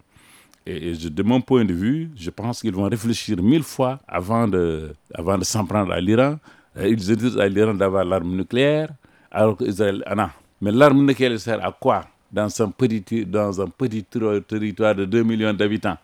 Et, 0.67 0.95
je, 0.95 1.09
de 1.09 1.23
mon 1.23 1.41
point 1.41 1.65
de 1.65 1.73
vue, 1.73 2.11
je 2.17 2.31
pense 2.31 2.61
qu'ils 2.61 2.75
vont 2.75 2.89
réfléchir 2.89 3.41
mille 3.43 3.63
fois 3.63 4.01
avant 4.07 4.49
de, 4.49 4.93
avant 5.15 5.39
de 5.39 5.45
s'en 5.45 5.65
prendre 5.65 5.93
à 5.93 6.01
l'Iran. 6.01 6.39
Ils 6.79 6.97
disent 6.97 7.39
à 7.39 7.49
l'Iran 7.49 7.75
d'avoir 7.75 8.05
l'arme 8.05 8.37
nucléaire, 8.37 8.91
alors 9.31 9.57
qu'Israël 9.57 10.03
en 10.11 10.19
a. 10.19 10.31
Mais 10.61 10.73
l'arme 10.73 11.07
nucléaire 11.07 11.39
sert 11.41 11.65
à 11.65 11.73
quoi? 11.73 12.05
Dans 12.31 12.49
un 12.61 12.71
petit, 12.71 13.25
dans 13.25 13.61
un 13.61 13.69
petit 13.69 14.05
territoire 14.05 14.95
de 14.95 15.05
2 15.05 15.23
millions 15.23 15.55
d'habitants 15.55 15.97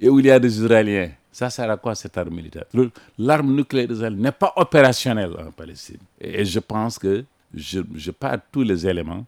et 0.00 0.08
où 0.08 0.18
il 0.20 0.26
y 0.26 0.30
a 0.30 0.38
des 0.38 0.60
Israéliens 0.60 1.10
ça 1.38 1.50
sert 1.50 1.70
à 1.70 1.76
quoi 1.76 1.94
cette 1.94 2.18
arme 2.18 2.34
militaire? 2.34 2.64
L'arme 3.16 3.54
nucléaire 3.54 3.86
d'Israël 3.86 4.16
n'est 4.16 4.32
pas 4.32 4.52
opérationnelle 4.56 5.30
en 5.38 5.52
Palestine. 5.52 6.00
Et 6.20 6.44
je 6.44 6.58
pense 6.58 6.98
que 6.98 7.24
je 7.54 7.78
n'ai 7.78 8.12
pas 8.12 8.36
tous 8.38 8.62
les 8.64 8.84
éléments, 8.88 9.24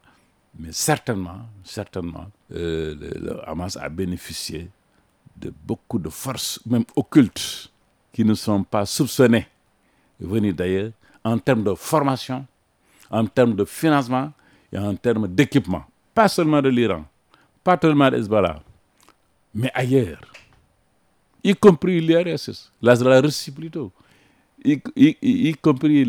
mais 0.59 0.73
certainement, 0.73 1.40
certainement, 1.64 2.26
euh, 2.52 2.95
le, 2.99 3.49
Hamas 3.49 3.76
a 3.76 3.88
bénéficié 3.88 4.69
de 5.37 5.52
beaucoup 5.64 5.99
de 5.99 6.09
forces, 6.09 6.61
même 6.66 6.85
occultes, 6.97 7.71
qui 8.12 8.25
ne 8.25 8.35
sont 8.35 8.62
pas 8.64 8.85
soupçonnées, 8.87 9.47
venues 10.21 10.52
d'ailleurs, 10.52 10.92
en 11.25 11.38
termes 11.38 11.62
de 11.64 11.75
formation, 11.75 12.47
en 13.11 13.25
termes 13.26 13.54
de 13.54 13.64
financement 13.64 14.33
et 14.73 14.78
en 14.78 14.95
termes 14.97 15.28
d'équipement. 15.28 15.85
Pas 16.14 16.28
seulement 16.28 16.61
de 16.61 16.69
l'Iran, 16.69 17.04
pas 17.62 17.78
seulement 17.80 18.11
d'Hezbollah, 18.11 18.61
mais 19.54 19.71
ailleurs, 19.75 20.21
y 21.42 21.54
compris 21.54 22.00
l'URSS, 22.00 22.73
la, 22.83 22.95
la 22.95 23.21
Russie 23.21 23.50
plutôt, 23.52 23.92
y, 24.64 24.80
y, 24.97 25.54
compris 25.54 26.02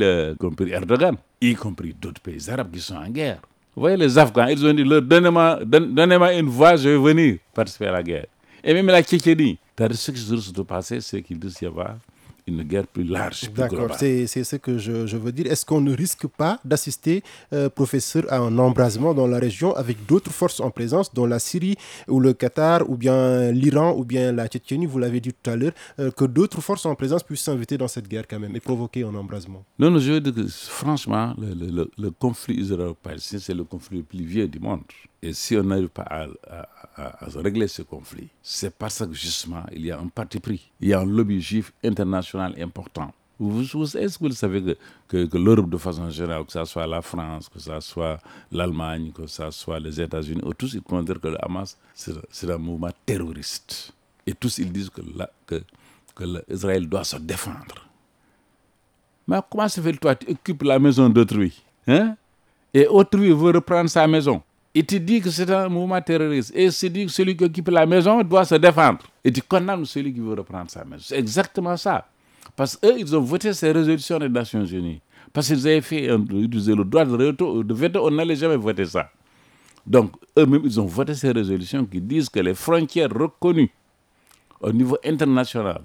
Erdogan, 0.72 1.16
y 1.40 1.56
compris 1.56 1.94
d'autres 1.94 2.22
pays 2.22 2.50
arabes 2.50 2.72
qui 2.72 2.82
sont 2.82 2.96
en 2.96 3.10
guerre. 3.10 3.42
Vous 3.76 3.82
voyez, 3.82 3.96
les 3.96 4.18
Afghans, 4.18 4.48
ils 4.48 4.66
ont 4.66 4.74
dit, 4.74 4.84
donnez-moi 4.84 5.60
donnez 5.64 6.38
une 6.38 6.50
voix, 6.50 6.76
je 6.76 6.90
vais 6.90 6.98
venir 6.98 7.38
participer 7.54 7.88
à 7.88 7.92
la 7.94 8.04
guerre. 8.04 8.26
Et 8.64 8.74
même 8.74 8.88
la 8.88 9.02
Tchétchénie, 9.02 9.58
ce 9.80 10.12
qui 10.12 10.20
se 10.20 10.62
passer, 10.62 11.00
c'est 11.02 11.22
qu'ils 11.22 11.40
disent 11.40 11.56
qu'il 11.56 11.68
y 11.68 11.72
avoir 11.72 11.96
une 12.48 12.64
guerre 12.64 12.88
plus 12.88 13.04
large. 13.04 13.52
D'accord, 13.54 13.96
c'est 13.96 14.26
ce 14.28 14.56
que 14.56 14.78
je, 14.78 15.06
je, 15.08 15.18
veux 15.18 15.32
dire. 15.32 15.48
Est-ce 15.52 15.66
qu'on 15.66 15.82
ne 15.82 15.96
risque 15.96 16.28
pas 16.28 16.60
d'assister, 16.66 17.24
euh, 17.54 17.70
professeur, 17.70 18.24
à 18.30 18.38
un 18.40 18.58
embrasement 18.58 19.14
dans 19.14 19.28
la 19.28 19.40
région 19.40 19.74
avec 19.76 20.06
d'autres 20.06 20.32
forces 20.32 20.60
en 20.60 20.72
présence, 20.72 21.14
dont 21.14 21.26
la 21.26 21.40
Syrie 21.40 21.76
ou 22.08 22.20
le 22.20 22.34
Qatar, 22.34 22.90
ou 22.90 22.98
bien 22.98 23.52
l'Iran, 23.52 23.96
ou 23.98 24.04
bien 24.06 24.32
la 24.32 24.48
Tchétchénie, 24.48 24.86
vous 24.86 25.00
l'avez 25.00 25.20
dit 25.20 25.34
tout 25.34 25.50
à 25.50 25.56
l'heure, 25.56 25.74
euh, 26.00 26.12
que 26.12 26.26
d'autres 26.26 26.62
forces 26.62 26.86
en 26.86 26.96
présence 26.96 27.24
puissent 27.24 27.42
s'inviter 27.42 27.78
dans 27.78 27.88
cette 27.88 28.08
guerre 28.08 28.28
quand 28.28 28.40
même 28.40 28.56
et 28.56 28.60
provoquer 28.60 29.04
un 29.04 29.16
embrasement 29.16 29.64
Non, 29.80 29.92
non, 29.92 30.00
je 30.00 30.12
veux 30.14 30.22
dire 30.22 30.34
que 30.34 30.48
franchement, 30.48 31.34
le, 31.38 31.54
le, 31.54 31.92
le 31.98 32.12
conflit 32.12 32.56
israélo-palestinien, 32.56 33.42
c'est 33.44 33.54
le 33.54 33.64
conflit 33.64 34.00
le 34.00 34.04
plus 34.04 34.24
vieux 34.24 34.48
du 34.48 34.60
monde. 34.60 34.82
Et 35.24 35.34
si 35.34 35.56
on 35.56 35.64
n'arrive 35.64 35.90
pas 35.90 36.02
à, 36.04 36.28
à, 36.50 36.68
à, 36.98 37.30
régler 37.36 37.68
ce 37.68 37.84
conflit, 37.84 38.30
c'est 38.42 38.74
parce 38.76 39.06
que 39.06 39.14
justement, 39.14 39.64
il 39.72 39.86
y 39.86 39.92
a 39.92 40.00
un 40.00 40.08
parti 40.08 40.40
pris. 40.40 40.72
Il 40.80 40.88
y 40.90 40.94
a 40.94 41.00
un 41.02 41.06
lobby 41.06 41.40
juif 41.40 41.72
international 41.84 42.56
important. 42.60 43.14
Est-ce 43.40 44.18
que 44.20 44.24
vous 44.28 44.32
savez 44.34 44.76
que, 45.08 45.26
que, 45.26 45.38
l'Europe, 45.38 45.70
de 45.70 45.78
façon 45.78 46.10
générale, 46.12 46.46
que 46.46 46.52
ce 46.52 46.64
soit 46.66 46.86
la 46.86 47.02
France, 47.02 47.50
que 47.50 47.60
ce 47.60 47.80
soit 47.80 48.20
l'Allemagne, 48.52 49.12
que 49.12 49.26
ce 49.26 49.50
soit 49.52 49.80
les 49.80 50.00
États-Unis, 50.00 50.42
tous 50.58 50.74
ils 50.76 50.82
considèrent 50.82 51.20
que 51.20 51.28
le 51.30 51.44
Hamas, 51.44 51.78
c'est 51.94 52.50
un 52.52 52.58
mouvement 52.58 52.92
terroriste. 53.06 53.94
Et 54.28 54.34
tous 54.34 54.60
ils 54.60 54.72
disent 54.72 54.92
que, 54.92 55.02
la, 55.16 55.30
que, 55.48 55.64
que 56.16 56.24
Israël 56.54 56.88
doit 56.88 57.04
se 57.04 57.18
défendre. 57.18 57.88
Mais 59.28 59.40
comment 59.50 59.68
se 59.68 59.82
fait 59.82 59.94
toi, 59.94 60.16
tu 60.16 60.32
occupes 60.32 60.62
la 60.64 60.78
maison 60.78 61.10
d'autrui 61.10 61.64
hein? 61.88 62.16
Et 62.74 62.86
autrui 62.88 63.30
veut 63.32 63.52
reprendre 63.52 63.90
sa 63.90 64.08
maison 64.08 64.42
et 64.74 64.84
tu 64.84 65.00
dis 65.00 65.20
que 65.20 65.30
c'est 65.30 65.50
un 65.52 65.68
mouvement 65.68 66.02
terroriste. 66.02 66.54
Et 66.56 66.70
tu 66.70 66.90
dis 66.90 67.06
que 67.06 67.12
celui 67.12 67.36
qui 67.36 67.44
occupe 67.44 67.68
la 67.70 67.86
maison 67.86 68.24
doit 68.24 68.46
se 68.46 68.56
défendre. 68.56 69.00
Et 69.24 69.32
tu 69.32 69.42
condamnes 69.42 69.86
celui 69.86 70.14
qui 70.14 70.22
veut 70.22 70.34
reprendre 70.34 70.72
sa 70.72 70.86
maison. 70.86 71.04
C'est 71.08 71.20
exactement 71.20 71.76
ça. 71.76 72.08
Parce 72.56 72.78
qu'eux, 72.78 72.96
ils 72.98 73.16
ont 73.16 73.22
voté 73.22 73.54
ces 73.54 73.72
résolutions 73.72 74.18
des 74.20 74.30
Nations 74.30 74.66
Unies. 74.66 75.02
Parce 75.34 75.48
qu'ils 75.48 75.68
avaient 75.68 75.82
fait 75.82 76.10
un, 76.10 76.24
ils 76.32 76.50
le 76.76 76.84
droit 76.86 77.06
de 77.06 77.74
veto, 77.74 78.08
on 78.08 78.12
n'allait 78.12 78.36
jamais 78.36 78.56
voter 78.56 78.86
ça. 78.86 79.10
Donc, 79.86 80.12
eux-mêmes, 80.38 80.62
ils 80.64 80.80
ont 80.80 80.86
voté 80.86 81.16
ces 81.16 81.32
résolutions 81.32 81.86
qui 81.86 82.00
disent 82.00 82.30
que 82.30 82.40
les 82.40 82.54
frontières 82.54 83.10
reconnues 83.10 83.72
au 84.62 84.72
niveau 84.72 84.98
international, 85.04 85.82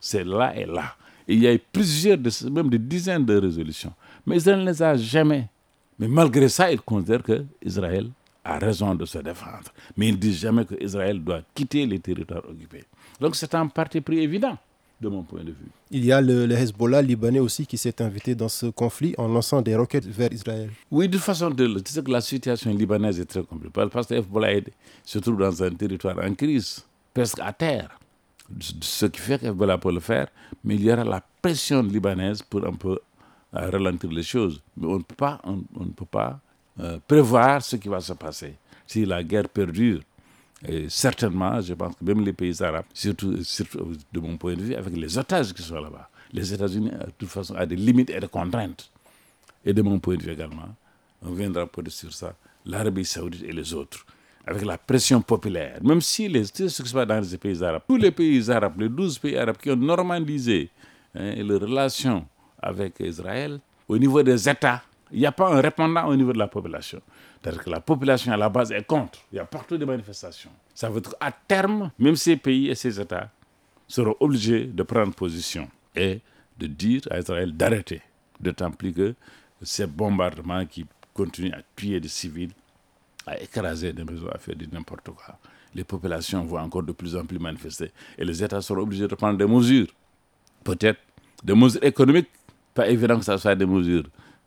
c'est 0.00 0.24
là 0.24 0.56
et 0.56 0.64
là. 0.64 0.94
Et 1.28 1.34
il 1.34 1.42
y 1.42 1.48
a 1.48 1.56
plusieurs, 1.72 2.18
de, 2.18 2.30
même 2.50 2.68
des 2.68 2.78
dizaines 2.78 3.24
de 3.24 3.36
résolutions. 3.36 3.92
Mais 4.26 4.36
Israël 4.36 4.60
ne 4.60 4.66
les 4.66 4.82
a 4.82 4.96
jamais 4.96 5.48
Mais 5.98 6.08
malgré 6.08 6.48
ça, 6.48 6.70
ils 6.72 6.80
considèrent 6.80 7.22
qu'Israël 7.22 8.10
a 8.44 8.58
raison 8.58 8.94
de 8.94 9.04
se 9.04 9.18
défendre. 9.18 9.72
Mais 9.96 10.08
ils 10.08 10.12
ne 10.14 10.18
disent 10.18 10.40
jamais 10.40 10.64
qu'Israël 10.64 11.22
doit 11.22 11.40
quitter 11.54 11.86
les 11.86 11.98
territoires 12.00 12.42
occupés. 12.48 12.84
Donc 13.20 13.36
c'est 13.36 13.54
un 13.54 13.66
parti 13.68 14.00
pris 14.00 14.18
évident 14.20 14.58
de 15.00 15.08
mon 15.08 15.22
point 15.22 15.42
de 15.42 15.50
vue. 15.50 15.70
Il 15.90 16.04
y 16.04 16.12
a 16.12 16.20
le, 16.20 16.50
Hezbollah 16.50 17.02
libanais 17.02 17.40
aussi 17.40 17.66
qui 17.66 17.76
s'est 17.76 18.00
invité 18.00 18.34
dans 18.34 18.48
ce 18.48 18.66
conflit 18.66 19.14
en 19.18 19.28
lançant 19.28 19.60
des 19.60 19.76
roquettes 19.76 20.06
vers 20.06 20.32
Israël. 20.32 20.70
Oui, 20.90 21.08
de 21.08 21.18
façon, 21.18 21.50
tu 21.52 21.66
sais 21.86 22.02
que 22.02 22.10
la 22.10 22.20
situation 22.20 22.72
libanaise 22.72 23.20
est 23.20 23.26
très 23.26 23.42
compliquée 23.42 23.80
parce 23.90 24.06
que 24.06 24.14
Hezbollah 24.14 24.60
se 25.04 25.18
trouve 25.18 25.38
dans 25.38 25.62
un 25.62 25.70
territoire 25.70 26.16
en 26.22 26.34
crise, 26.34 26.84
presque 27.12 27.40
à 27.40 27.52
terre. 27.52 27.98
Ce 28.80 29.06
qui 29.06 29.20
fait 29.20 29.38
qu'Hezbollah 29.38 29.78
peut 29.78 29.92
le 29.92 30.00
faire, 30.00 30.28
mais 30.62 30.76
il 30.76 30.84
y 30.84 30.92
aura 30.92 31.04
la 31.04 31.22
pression 31.42 31.82
libanaise 31.82 32.42
pour 32.42 32.66
un 32.66 32.72
peu 32.74 32.98
euh, 33.56 33.70
ralentir 33.70 34.10
les 34.10 34.22
choses. 34.22 34.62
Mais 34.76 34.86
on 34.86 34.98
ne 34.98 35.02
peut 35.02 35.14
pas, 35.14 35.40
on, 35.44 35.56
ne 35.84 35.90
peut 35.90 36.04
pas 36.04 36.40
euh, 36.80 36.98
prévoir 37.06 37.62
ce 37.62 37.76
qui 37.76 37.88
va 37.88 38.00
se 38.00 38.12
passer 38.14 38.54
si 38.86 39.04
la 39.04 39.22
guerre 39.22 39.48
perdure. 39.48 40.00
Certainement, 40.88 41.60
je 41.60 41.74
pense 41.74 41.94
que 41.94 42.04
même 42.04 42.24
les 42.24 42.32
pays 42.32 42.62
arabes, 42.62 42.86
surtout, 42.94 43.34
de 43.34 44.20
mon 44.20 44.36
point 44.38 44.54
de 44.54 44.62
vue, 44.62 44.74
avec 44.74 44.96
les 44.96 45.18
otages 45.18 45.52
qui 45.52 45.62
sont 45.62 45.74
là-bas, 45.78 46.08
les 46.32 46.54
États-Unis, 46.54 46.90
de 46.90 47.10
toute 47.18 47.28
façon, 47.28 47.54
ont 47.54 47.66
des 47.66 47.76
limites 47.76 48.08
et 48.10 48.18
des 48.18 48.28
contraintes. 48.28 48.90
Et 49.64 49.72
de 49.74 49.82
mon 49.82 49.98
point 49.98 50.16
de 50.16 50.22
vue 50.22 50.32
également, 50.32 50.74
on 51.22 51.32
viendra 51.32 51.66
pour 51.66 51.82
sur 51.88 52.12
ça, 52.12 52.34
l'Arabie 52.64 53.04
saoudite 53.04 53.42
et 53.44 53.52
les 53.52 53.72
autres, 53.74 54.04
avec 54.46 54.64
la 54.64 54.76
pression 54.78 55.20
populaire. 55.22 55.78
Même 55.82 56.00
si 56.00 56.28
les, 56.28 56.44
ce 56.44 56.52
qui 56.82 56.88
se 56.88 56.92
passe 56.94 57.06
dans 57.06 57.20
les 57.20 57.38
pays 57.38 57.62
arabes, 57.62 57.82
tous 57.86 57.96
les 57.96 58.10
pays 58.10 58.50
arabes, 58.50 58.80
les 58.80 58.88
12 58.88 59.18
pays 59.18 59.36
arabes 59.36 59.56
qui 59.56 59.70
ont 59.70 59.76
normalisé 59.76 60.70
hein, 61.14 61.34
leurs 61.42 61.60
relations 61.60 62.26
avec 62.60 63.00
Israël, 63.00 63.60
au 63.88 63.96
niveau 63.98 64.22
des 64.22 64.48
États, 64.48 64.82
il 65.14 65.20
n'y 65.20 65.26
a 65.26 65.32
pas 65.32 65.48
un 65.48 65.60
répondant 65.60 66.06
au 66.08 66.16
niveau 66.16 66.32
de 66.32 66.38
la 66.38 66.48
population. 66.48 67.00
C'est-à-dire 67.40 67.62
que 67.62 67.70
la 67.70 67.80
population 67.80 68.32
à 68.32 68.36
la 68.36 68.48
base 68.48 68.72
est 68.72 68.84
contre. 68.84 69.20
Il 69.32 69.36
y 69.36 69.38
a 69.38 69.44
partout 69.44 69.78
des 69.78 69.86
manifestations. 69.86 70.50
Ça 70.74 70.90
veut 70.90 71.00
dire 71.00 71.12
qu'à 71.18 71.30
terme, 71.46 71.92
même 71.98 72.16
ces 72.16 72.36
pays 72.36 72.68
et 72.68 72.74
ces 72.74 73.00
États 73.00 73.30
seront 73.86 74.16
obligés 74.18 74.64
de 74.64 74.82
prendre 74.82 75.14
position 75.14 75.68
et 75.94 76.20
de 76.58 76.66
dire 76.66 77.02
à 77.10 77.20
Israël 77.20 77.56
d'arrêter. 77.56 78.02
D'autant 78.40 78.72
plus 78.72 78.92
que 78.92 79.14
ces 79.62 79.86
bombardements 79.86 80.66
qui 80.66 80.84
continuent 81.12 81.52
à 81.54 81.60
tuer 81.76 82.00
des 82.00 82.08
civils, 82.08 82.50
à 83.24 83.40
écraser 83.40 83.92
des 83.92 84.02
maisons, 84.02 84.28
à 84.34 84.38
faire 84.38 84.56
n'importe 84.72 85.10
quoi, 85.10 85.38
les 85.76 85.84
populations 85.84 86.44
vont 86.44 86.58
encore 86.58 86.82
de 86.82 86.92
plus 86.92 87.14
en 87.14 87.24
plus 87.24 87.38
manifester. 87.38 87.92
Et 88.18 88.24
les 88.24 88.42
États 88.42 88.60
seront 88.60 88.80
obligés 88.82 89.06
de 89.06 89.14
prendre 89.14 89.38
des 89.38 89.46
mesures. 89.46 89.86
Peut-être 90.64 90.98
des 91.44 91.54
mesures 91.54 91.84
économiques. 91.84 92.30
Pas 92.74 92.88
évident 92.88 93.16
que 93.18 93.24
ce 93.24 93.36
soit 93.36 93.54
des 93.54 93.66
mesures 93.66 94.04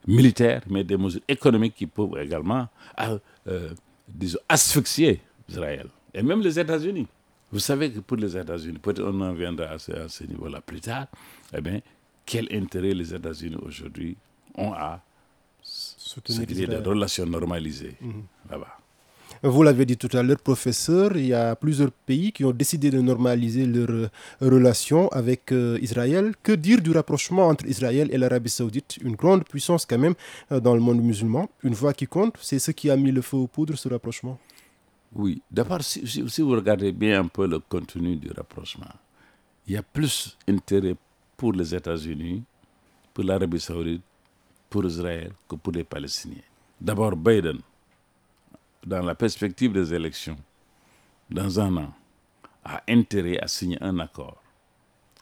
militaires, 0.07 0.61
mais 0.69 0.83
des 0.83 0.97
mesures 0.97 1.21
économiques 1.27 1.75
qui 1.75 1.85
peuvent 1.85 2.17
également 2.19 2.67
euh, 2.99 3.19
euh, 3.47 3.69
disons, 4.07 4.39
asphyxier 4.47 5.21
Israël. 5.49 5.87
Et 6.13 6.23
même 6.23 6.41
les 6.41 6.57
États-Unis. 6.59 7.07
Vous 7.51 7.59
savez 7.59 7.91
que 7.91 7.99
pour 7.99 8.17
les 8.17 8.35
États-Unis, 8.37 8.79
peut-être 8.79 9.03
on 9.03 9.21
en 9.21 9.33
viendra 9.33 9.65
à 9.67 9.77
ce, 9.79 10.23
niveau-là 10.25 10.61
plus 10.61 10.81
tard, 10.81 11.07
eh 11.55 11.61
bien, 11.61 11.79
quel 12.25 12.47
intérêt 12.51 12.93
les 12.93 13.13
États-Unis 13.13 13.55
aujourd'hui 13.61 14.17
ont 14.55 14.73
à 14.73 15.01
soutenir 15.61 16.67
des 16.67 16.75
relations 16.77 17.25
normalisées 17.25 17.95
mhm. 18.01 18.23
là-bas? 18.49 18.77
Vous 19.43 19.61
l'avez 19.61 19.85
dit 19.85 19.97
tout 19.97 20.09
à 20.17 20.23
l'heure, 20.23 20.39
professeur, 20.39 21.15
il 21.15 21.27
y 21.27 21.33
a 21.33 21.55
plusieurs 21.55 21.91
pays 21.91 22.31
qui 22.31 22.43
ont 22.43 22.51
décidé 22.51 22.89
de 22.89 22.99
normaliser 23.01 23.67
leurs 23.67 23.89
euh, 23.91 24.09
relations 24.41 25.09
avec 25.09 25.51
euh, 25.51 25.77
Israël. 25.81 26.33
Que 26.41 26.53
dire 26.53 26.81
du 26.81 26.89
rapprochement 26.91 27.47
entre 27.47 27.65
Israël 27.67 28.09
et 28.11 28.17
l'Arabie 28.17 28.49
saoudite? 28.49 28.97
Une 29.03 29.15
grande 29.15 29.43
puissance 29.45 29.85
quand 29.85 29.99
même 29.99 30.15
euh, 30.51 30.59
dans 30.59 30.73
le 30.73 30.81
monde 30.81 31.01
musulman. 31.03 31.49
Une 31.63 31.75
voix 31.75 31.93
qui 31.93 32.07
compte, 32.07 32.35
c'est 32.41 32.57
ce 32.57 32.71
qui 32.71 32.89
a 32.89 32.97
mis 32.97 33.11
le 33.11 33.21
feu 33.21 33.37
aux 33.37 33.47
poudres, 33.47 33.77
ce 33.77 33.87
rapprochement 33.89 34.39
Oui, 35.13 35.41
d'abord, 35.51 35.83
si, 35.83 36.01
vous 36.41 36.49
regardez 36.51 36.91
bien 36.91 37.21
un 37.21 37.27
peu 37.27 37.45
le 37.47 37.59
contenu 37.59 38.15
du 38.15 38.31
rapprochement, 38.31 38.87
il 39.67 39.73
y 39.73 39.77
a 39.77 39.83
plus 39.83 40.35
intérêt 40.47 40.95
pour 41.35 41.53
les 41.53 41.75
États-Unis, 41.75 42.41
pour 43.13 43.23
l'Arabie 43.23 43.59
saoudite, 43.59 44.01
pour 44.67 44.83
Israël 44.85 45.31
que 45.47 45.55
pour 45.55 45.73
les 45.73 45.83
Palestiniens. 45.83 46.41
D'abord, 46.81 47.15
Biden 47.15 47.59
dans 48.87 49.01
la 49.05 49.15
perspective 49.15 49.73
des 49.73 49.93
élections, 49.93 50.37
dans 51.29 51.59
un 51.59 51.75
an, 51.77 51.93
a 52.63 52.81
intérêt 52.87 53.37
à 53.39 53.47
signer 53.47 53.77
un 53.81 53.99
accord 53.99 54.41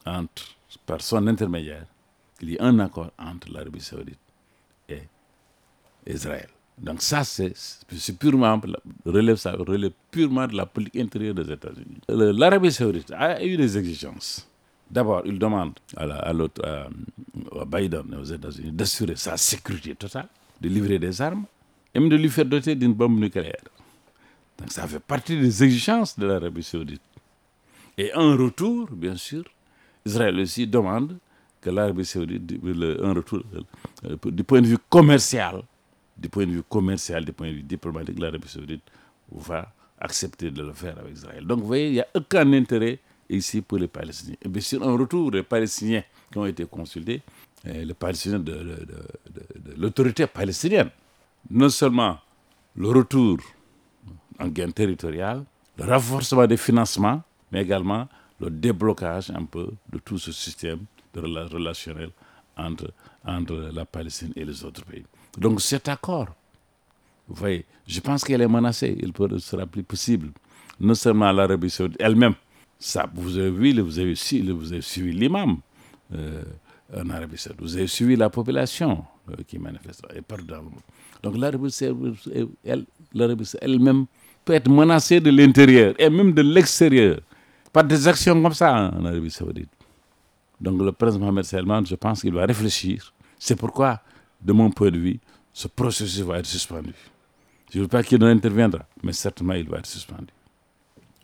entre, 0.05 0.55
par 0.85 1.01
son 1.01 1.25
intermédiaire, 1.27 1.87
il 2.41 2.51
y 2.51 2.57
a 2.59 2.63
un 2.63 2.77
accord 2.79 3.11
entre 3.17 3.51
l'Arabie 3.51 3.81
saoudite 3.81 4.19
et 4.87 5.01
Israël. 6.05 6.49
Donc 6.77 7.01
ça, 7.01 7.23
c'est 7.23 7.53
purement, 8.19 8.61
relève, 9.05 9.37
ça 9.37 9.53
relève 9.53 9.91
purement 10.11 10.45
de 10.45 10.55
la 10.55 10.65
politique 10.65 11.01
intérieure 11.01 11.33
des 11.33 11.49
États-Unis. 11.51 12.01
L'Arabie 12.09 12.71
saoudite 12.71 13.11
a 13.13 13.43
eu 13.43 13.57
des 13.57 13.77
exigences. 13.77 14.47
D'abord, 14.91 15.23
il 15.25 15.39
demande 15.39 15.73
à, 15.97 16.03
à, 16.03 16.29
à 16.31 17.65
Biden 17.65 18.13
aux 18.15 18.23
États-Unis 18.25 18.71
d'assurer 18.71 19.15
sa 19.15 19.37
sécurité 19.37 19.95
totale, 19.95 20.27
de 20.61 20.69
livrer 20.69 20.99
des 20.99 21.19
armes, 21.21 21.45
et 21.95 21.99
même 21.99 22.09
de 22.09 22.17
lui 22.17 22.29
faire 22.29 22.45
doter 22.45 22.75
d'une 22.75 22.93
bombe 22.93 23.17
nucléaire. 23.17 23.63
Donc 24.59 24.71
ça 24.71 24.85
fait 24.85 24.99
partie 24.99 25.39
des 25.39 25.63
exigences 25.63 26.19
de 26.19 26.25
l'Arabie 26.27 26.61
saoudite. 26.63 27.01
Et 27.97 28.13
en 28.13 28.35
retour, 28.35 28.89
bien 28.91 29.15
sûr, 29.15 29.43
Israël 30.05 30.37
aussi 30.39 30.67
demande 30.67 31.17
que 31.61 31.69
l'Arabie 31.69 32.05
saoudite, 32.05 32.53
un 33.01 33.13
retour 33.13 33.41
euh, 34.03 34.17
du 34.25 34.43
point 34.43 34.61
de 34.61 34.67
vue 34.67 34.77
commercial, 34.89 35.63
du 36.17 36.27
point 36.27 36.45
de 36.45 36.51
vue 36.51 36.63
commercial, 36.63 37.23
du 37.23 37.31
point 37.31 37.47
de 37.47 37.53
vue 37.53 37.63
diplomatique, 37.63 38.19
l'Arabie 38.19 38.47
saoudite 38.47 38.83
va 39.31 39.71
accepter 39.99 40.51
de 40.51 40.61
le 40.63 40.73
faire 40.73 40.99
avec 40.99 41.13
Israël. 41.13 41.45
Donc 41.45 41.61
vous 41.61 41.67
voyez, 41.67 41.87
il 41.87 41.93
n'y 41.93 42.01
a 42.01 42.07
aucun 42.13 42.51
intérêt 42.53 42.99
ici 43.29 43.61
pour 43.61 43.77
les 43.77 43.87
Palestiniens. 43.87 44.35
Et 44.43 44.49
bien 44.49 44.61
sûr, 44.61 44.85
en 44.85 44.97
retour, 44.97 45.31
les 45.31 45.43
Palestiniens 45.43 46.03
qui 46.31 46.37
ont 46.37 46.45
été 46.45 46.65
consultés, 46.65 47.21
les 47.63 47.93
Palestiniens 47.95 48.37
de 48.39 48.85
l'autorité 49.77 50.27
palestinienne, 50.27 50.91
non 51.49 51.69
seulement 51.69 52.17
le 52.75 52.89
retour 52.89 53.37
en 54.39 54.47
gain 54.47 54.71
territorial, 54.71 55.43
le 55.77 55.85
renforcement 55.85 56.47
des 56.47 56.57
financements, 56.57 57.21
mais 57.51 57.61
également 57.61 58.07
le 58.39 58.49
déblocage 58.49 59.31
un 59.31 59.45
peu 59.45 59.69
de 59.91 59.97
tout 59.99 60.17
ce 60.17 60.31
système 60.31 60.79
de 61.13 61.21
relationnel 61.21 62.09
entre, 62.57 62.91
entre 63.25 63.69
la 63.73 63.85
Palestine 63.85 64.33
et 64.35 64.43
les 64.43 64.63
autres 64.63 64.83
pays. 64.85 65.05
Donc 65.37 65.61
cet 65.61 65.87
accord, 65.87 66.27
vous 67.27 67.35
voyez, 67.35 67.65
je 67.87 67.99
pense 67.99 68.23
qu'elle 68.23 68.41
est 68.41 68.47
menacée, 68.47 68.97
il 68.99 69.11
ne 69.17 69.37
sera 69.37 69.65
plus 69.65 69.83
possible. 69.83 70.31
Non 70.79 70.93
seulement 70.95 71.31
l'Arabie 71.31 71.69
saoudite 71.69 71.97
elle-même, 72.01 72.35
ça, 72.77 73.09
vous 73.13 73.37
avez 73.37 73.49
vu, 73.51 73.79
vous 73.79 73.99
avez, 73.99 74.13
vous 74.51 74.73
avez 74.73 74.81
suivi 74.81 75.13
l'imam 75.13 75.57
euh, 76.13 76.43
en 76.93 77.09
Arabie 77.09 77.37
saoudite, 77.37 77.61
vous 77.61 77.77
avez 77.77 77.87
suivi 77.87 78.15
la 78.15 78.29
population 78.29 79.05
qui 79.47 79.57
manifeste, 79.59 80.03
et 80.13 80.21
donc 81.23 81.37
l'Arabie 81.37 81.71
saoudite 81.71 83.57
elle-même 83.61 84.05
peut 84.43 84.53
être 84.53 84.69
menacée 84.69 85.19
de 85.19 85.31
l'intérieur 85.31 85.95
et 85.97 86.09
même 86.09 86.33
de 86.33 86.41
l'extérieur 86.41 87.19
par 87.73 87.83
des 87.83 88.07
actions 88.07 88.41
comme 88.41 88.53
ça 88.53 88.91
en 88.95 89.05
Arabie 89.05 89.31
saoudite. 89.31 89.69
Donc 90.61 90.81
le 90.81 90.91
président 90.91 91.25
Mohamed 91.25 91.43
Salman, 91.43 91.83
je 91.85 91.95
pense 91.95 92.21
qu'il 92.21 92.33
va 92.33 92.45
réfléchir. 92.45 93.13
C'est 93.39 93.55
pourquoi, 93.55 93.99
de 94.41 94.53
mon 94.53 94.69
point 94.69 94.91
de 94.91 94.99
vue, 94.99 95.19
ce 95.51 95.67
processus 95.67 96.21
va 96.21 96.39
être 96.39 96.45
suspendu. 96.45 96.93
Je 97.71 97.79
ne 97.79 97.83
veux 97.83 97.89
pas 97.89 98.03
qu'il 98.03 98.23
interviendra, 98.23 98.85
mais 99.03 99.13
certainement 99.13 99.53
il 99.53 99.67
va 99.67 99.79
être 99.79 99.87
suspendu. 99.87 100.27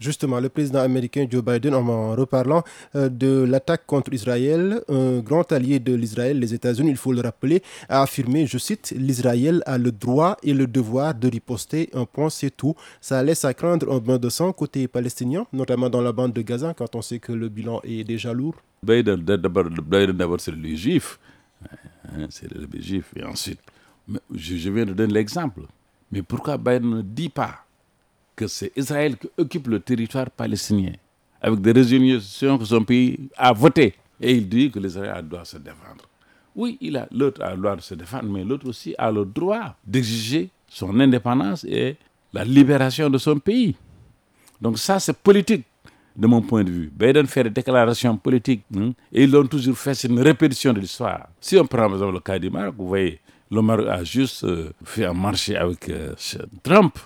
Justement, 0.01 0.39
le 0.39 0.49
président 0.49 0.79
américain 0.79 1.27
Joe 1.29 1.43
Biden, 1.43 1.75
en 1.75 2.15
reparlant 2.15 2.63
euh, 2.95 3.07
de 3.07 3.43
l'attaque 3.43 3.85
contre 3.85 4.11
Israël, 4.11 4.81
un 4.89 5.19
grand 5.19 5.51
allié 5.51 5.79
de 5.79 5.93
l'Israël, 5.93 6.39
les 6.39 6.55
États-Unis, 6.55 6.89
il 6.89 6.97
faut 6.97 7.13
le 7.13 7.21
rappeler, 7.21 7.61
a 7.87 8.01
affirmé, 8.01 8.47
je 8.47 8.57
cite, 8.57 8.95
l'Israël 8.97 9.61
a 9.67 9.77
le 9.77 9.91
droit 9.91 10.37
et 10.41 10.55
le 10.55 10.65
devoir 10.65 11.13
de 11.13 11.27
riposter, 11.29 11.91
un 11.93 12.05
point 12.05 12.31
c'est 12.31 12.49
tout. 12.49 12.73
Ça 12.99 13.21
laisse 13.21 13.45
à 13.45 13.53
craindre 13.53 13.93
un 13.93 13.99
bain 13.99 14.17
de 14.17 14.29
sang 14.29 14.51
côté 14.53 14.87
palestinien, 14.87 15.45
notamment 15.53 15.87
dans 15.87 16.01
la 16.01 16.11
bande 16.11 16.33
de 16.33 16.41
Gaza, 16.41 16.73
quand 16.73 16.95
on 16.95 17.03
sait 17.03 17.19
que 17.19 17.31
le 17.31 17.47
bilan 17.49 17.79
est 17.83 18.03
déjà 18.03 18.33
lourd. 18.33 18.55
Biden, 18.81 19.21
d'abord, 19.21 20.39
c'est 20.39 20.49
le 20.51 20.75
juif, 20.75 21.19
hein, 22.07 22.25
c'est 22.31 22.51
le 22.51 22.67
juif, 22.81 23.13
et 23.15 23.23
ensuite, 23.23 23.59
je 24.33 24.69
viens 24.71 24.85
de 24.85 24.93
donner 24.93 25.13
l'exemple. 25.13 25.61
Mais 26.11 26.23
pourquoi 26.23 26.57
Biden 26.57 26.89
ne 26.89 27.01
dit 27.03 27.29
pas 27.29 27.65
que 28.41 28.47
c'est 28.47 28.71
Israël 28.75 29.17
qui 29.17 29.29
occupe 29.37 29.67
le 29.67 29.79
territoire 29.79 30.29
palestinien, 30.31 30.93
avec 31.41 31.61
des 31.61 31.71
résolutions 31.71 32.57
que 32.57 32.65
son 32.65 32.83
pays 32.83 33.19
a 33.37 33.53
votées. 33.53 33.93
Et 34.19 34.33
il 34.33 34.49
dit 34.49 34.71
que 34.71 34.79
l'Israël 34.79 35.27
doit 35.27 35.45
se 35.45 35.57
défendre. 35.57 36.05
Oui, 36.55 36.77
il 36.81 36.97
a 36.97 37.07
l'autre 37.11 37.41
a 37.43 37.51
le 37.55 37.61
droit 37.61 37.75
de 37.75 37.81
se 37.81 37.93
défendre, 37.93 38.29
mais 38.29 38.43
l'autre 38.43 38.67
aussi 38.67 38.95
a 38.97 39.11
le 39.11 39.25
droit 39.25 39.75
d'exiger 39.85 40.49
son 40.67 40.99
indépendance 40.99 41.63
et 41.65 41.95
la 42.33 42.43
libération 42.43 43.09
de 43.11 43.17
son 43.19 43.37
pays. 43.39 43.75
Donc 44.59 44.77
ça, 44.79 44.99
c'est 44.99 45.15
politique 45.17 45.65
de 46.15 46.27
mon 46.27 46.41
point 46.41 46.63
de 46.63 46.71
vue. 46.71 46.91
Biden 46.93 47.27
fait 47.27 47.43
des 47.43 47.49
déclarations 47.51 48.17
politiques 48.17 48.63
hein, 48.75 48.91
et 49.13 49.23
ils 49.23 49.31
l'ont 49.31 49.47
toujours 49.47 49.77
fait, 49.77 49.93
c'est 49.93 50.07
une 50.07 50.19
répétition 50.19 50.73
de 50.73 50.79
l'histoire. 50.79 51.27
Si 51.39 51.57
on 51.57 51.65
prend 51.65 51.85
par 51.87 51.93
exemple 51.93 52.13
le 52.13 52.19
cas 52.19 52.39
du 52.39 52.49
Maroc, 52.49 52.75
vous 52.77 52.87
voyez, 52.87 53.19
Le 53.51 53.61
Maroc 53.61 53.87
a 53.87 54.03
juste 54.03 54.43
euh, 54.43 54.71
fait 54.83 55.05
un 55.05 55.13
marché 55.13 55.55
avec 55.55 55.89
euh, 55.89 56.13
Trump 56.63 56.97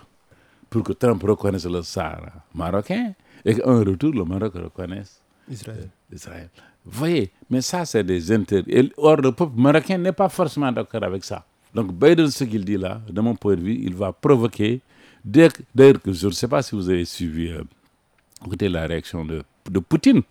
pour 0.76 0.84
que 0.84 0.92
Trump 0.92 1.24
reconnaisse 1.24 1.66
le 1.68 1.82
Sahara 1.84 2.34
marocain 2.54 3.14
et 3.46 3.56
qu'en 3.56 3.80
retour, 3.80 4.12
le 4.12 4.26
Maroc 4.26 4.56
reconnaisse 4.56 5.22
Israël. 5.50 5.90
Israël. 6.12 6.50
Vous 6.84 7.00
voyez, 7.00 7.32
mais 7.50 7.62
ça, 7.62 7.86
c'est 7.86 8.04
des 8.04 8.30
intérêts. 8.34 8.90
Or, 8.98 9.16
le 9.16 9.32
peuple 9.32 9.54
marocain 9.56 9.98
n'est 9.98 10.12
pas 10.12 10.28
forcément 10.28 10.70
d'accord 10.74 11.02
avec 11.02 11.24
ça. 11.24 11.46
Donc, 11.74 11.94
Biden, 11.94 12.30
ce 12.30 12.44
qu'il 12.44 12.66
dit 12.66 12.76
là, 12.76 13.00
de 13.10 13.22
mon 13.22 13.36
point 13.36 13.56
de 13.56 13.62
vue, 13.62 13.80
il 13.84 13.96
va 13.96 14.12
provoquer. 14.12 14.82
D'ailleurs, 15.24 15.54
je 16.06 16.28
ne 16.28 16.32
sais 16.34 16.50
pas 16.50 16.62
si 16.62 16.76
vous 16.76 16.90
avez 16.90 17.06
suivi 17.06 17.54
écoutez 18.46 18.68
la 18.68 18.86
réaction 18.86 19.24
de, 19.24 19.44
de 19.72 19.80
Poutine, 19.80 20.24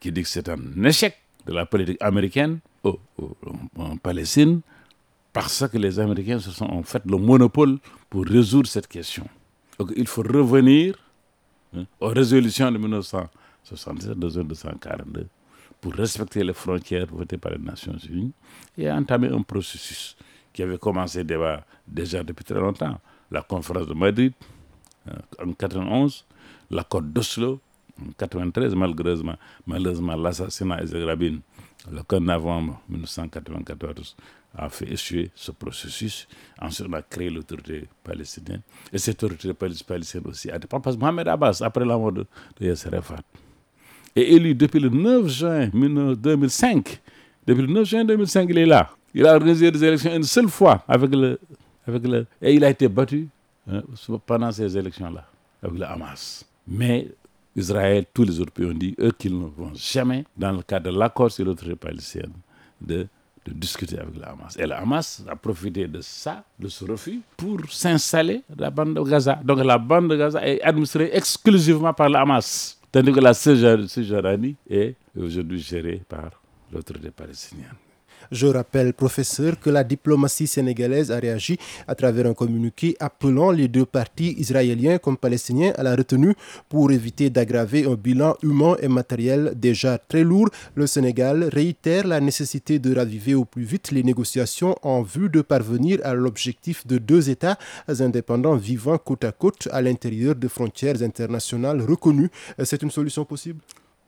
qui 0.00 0.10
dit 0.10 0.22
que 0.22 0.28
c'est 0.28 0.48
un 0.48 0.84
échec 0.84 1.14
de 1.46 1.52
la 1.52 1.66
politique 1.66 1.98
américaine 2.00 2.60
en 2.82 3.98
Palestine, 3.98 4.62
parce 5.34 5.68
que 5.68 5.76
les 5.76 6.00
Américains 6.00 6.38
se 6.38 6.50
sont 6.50 6.64
en 6.64 6.82
fait 6.82 7.02
le 7.04 7.18
monopole 7.18 7.76
pour 8.08 8.24
résoudre 8.24 8.68
cette 8.68 8.88
question. 8.88 9.28
Donc, 9.78 9.92
il 9.96 10.06
faut 10.06 10.22
revenir 10.22 10.96
hein, 11.76 11.84
aux 12.00 12.08
résolutions 12.08 12.70
de 12.70 12.78
1967, 12.78 14.16
1942, 14.16 15.26
pour 15.80 15.92
respecter 15.94 16.42
les 16.42 16.52
frontières 16.54 17.06
votées 17.06 17.36
par 17.36 17.52
les 17.52 17.58
Nations 17.58 17.96
Unies 18.08 18.32
et 18.78 18.90
entamer 18.90 19.28
un 19.28 19.42
processus 19.42 20.16
qui 20.52 20.62
avait 20.62 20.78
commencé 20.78 21.22
déjà 21.24 22.24
depuis 22.24 22.44
très 22.44 22.58
longtemps. 22.58 22.98
La 23.30 23.42
conférence 23.42 23.86
de 23.86 23.94
Madrid 23.94 24.32
hein, 25.06 25.18
en 25.38 25.46
1991, 25.46 26.24
l'accord 26.70 27.02
d'Oslo 27.02 27.60
en 28.00 28.12
93, 28.16 28.74
malheureusement, 28.74 29.36
malheureusement 29.66 30.16
l'assassinat 30.16 30.84
de 30.84 31.02
Rabin 31.02 31.38
le 31.90 32.02
4 32.02 32.20
novembre 32.20 32.80
1994 32.88 34.16
a 34.56 34.68
fait 34.68 34.90
échouer 34.90 35.30
ce 35.34 35.50
processus. 35.52 36.26
Ensuite, 36.60 36.88
on 36.90 36.92
a 36.94 37.02
créé 37.02 37.30
l'autorité 37.30 37.88
palestinienne. 38.02 38.60
Et 38.92 38.98
cette 38.98 39.22
autorité 39.22 39.52
palestinienne 39.54 40.28
aussi 40.30 40.50
a 40.50 40.58
dépend 40.58 40.80
parce 40.80 40.96
que 40.96 41.00
Mohamed 41.00 41.28
Abbas, 41.28 41.60
après 41.62 41.84
la 41.84 41.96
mort 41.96 42.12
de, 42.12 42.26
Yasser 42.60 42.88
Arafat, 42.92 43.16
est 44.14 44.22
élu 44.22 44.54
depuis 44.54 44.80
le 44.80 44.88
9 44.88 45.28
juin 45.28 45.68
2005. 45.68 47.00
Depuis 47.46 47.62
le 47.62 47.68
9 47.72 47.84
juin 47.88 48.04
2005, 48.04 48.46
il 48.50 48.58
est 48.58 48.66
là. 48.66 48.90
Il 49.14 49.26
a 49.26 49.34
organisé 49.34 49.70
des 49.70 49.84
élections 49.84 50.14
une 50.14 50.24
seule 50.24 50.48
fois 50.48 50.84
avec 50.88 51.10
le, 51.14 51.38
avec 51.86 52.06
le, 52.06 52.26
et 52.42 52.54
il 52.54 52.64
a 52.64 52.70
été 52.70 52.88
battu 52.88 53.28
hein, 53.70 53.82
pendant 54.26 54.50
ces 54.52 54.76
élections-là 54.76 55.24
avec 55.62 55.78
le 55.78 55.84
Hamas. 55.84 56.44
Mais 56.66 57.08
Israël, 57.54 58.04
tous 58.12 58.24
les 58.24 58.38
autres 58.40 58.52
pays 58.52 58.66
ont 58.66 58.74
dit, 58.74 58.94
eux, 59.00 59.12
qu'ils 59.12 59.38
ne 59.38 59.46
vont 59.46 59.72
jamais, 59.74 60.24
dans 60.36 60.52
le 60.52 60.62
cadre 60.62 60.92
de 60.92 60.98
l'accord 60.98 61.30
sur 61.30 61.44
l'autorité 61.44 61.76
palestinienne, 61.76 62.32
de, 62.80 63.06
de, 63.46 63.52
discuter 63.52 63.98
avec 63.98 64.14
le 64.16 64.26
Hamas. 64.26 64.56
Et 64.58 64.66
le 64.66 64.72
Hamas 64.74 65.22
a 65.28 65.36
profité 65.36 65.86
de 65.86 66.00
ça, 66.00 66.44
de 66.58 66.68
ce 66.68 66.84
refus, 66.84 67.20
pour 67.36 67.58
s'installer 67.70 68.42
dans 68.48 68.64
la 68.64 68.70
bande 68.70 68.94
de 68.94 69.00
Gaza. 69.02 69.38
Donc 69.44 69.62
la 69.64 69.78
bande 69.78 70.08
de 70.10 70.16
Gaza 70.16 70.46
est 70.46 70.60
administrée 70.62 71.10
exclusivement 71.12 71.92
par 71.94 72.08
le 72.08 72.16
Hamas, 72.16 72.78
tandis 72.90 73.12
que 73.12 73.20
la 73.20 73.34
Cisjordanie 73.34 74.56
est 74.68 74.94
aujourd'hui 75.18 75.60
gérée 75.60 76.02
par 76.08 76.30
l'autorité 76.72 77.10
palestinienne. 77.10 77.74
Je 78.30 78.46
rappelle, 78.46 78.92
professeur, 78.92 79.58
que 79.60 79.70
la 79.70 79.84
diplomatie 79.84 80.46
sénégalaise 80.46 81.10
a 81.10 81.18
réagi 81.18 81.58
à 81.86 81.94
travers 81.94 82.26
un 82.26 82.34
communiqué 82.34 82.96
appelant 83.00 83.50
les 83.50 83.68
deux 83.68 83.86
partis, 83.86 84.34
israéliens 84.38 84.98
comme 84.98 85.16
palestiniens, 85.16 85.72
à 85.76 85.82
la 85.82 85.94
retenue 85.96 86.34
pour 86.68 86.90
éviter 86.90 87.30
d'aggraver 87.30 87.84
un 87.86 87.94
bilan 87.94 88.36
humain 88.42 88.76
et 88.80 88.88
matériel 88.88 89.52
déjà 89.56 89.98
très 89.98 90.24
lourd. 90.24 90.48
Le 90.74 90.86
Sénégal 90.86 91.44
réitère 91.52 92.06
la 92.06 92.20
nécessité 92.20 92.78
de 92.78 92.94
raviver 92.94 93.34
au 93.34 93.44
plus 93.44 93.64
vite 93.64 93.90
les 93.90 94.02
négociations 94.02 94.76
en 94.82 95.02
vue 95.02 95.28
de 95.28 95.42
parvenir 95.42 96.00
à 96.04 96.14
l'objectif 96.14 96.86
de 96.86 96.98
deux 96.98 97.30
États 97.30 97.58
indépendants 97.88 98.56
vivant 98.56 98.98
côte 98.98 99.24
à 99.24 99.32
côte 99.32 99.68
à 99.72 99.80
l'intérieur 99.82 100.34
de 100.34 100.48
frontières 100.48 101.02
internationales 101.02 101.80
reconnues. 101.82 102.30
C'est 102.64 102.82
une 102.82 102.90
solution 102.90 103.24
possible? 103.24 103.60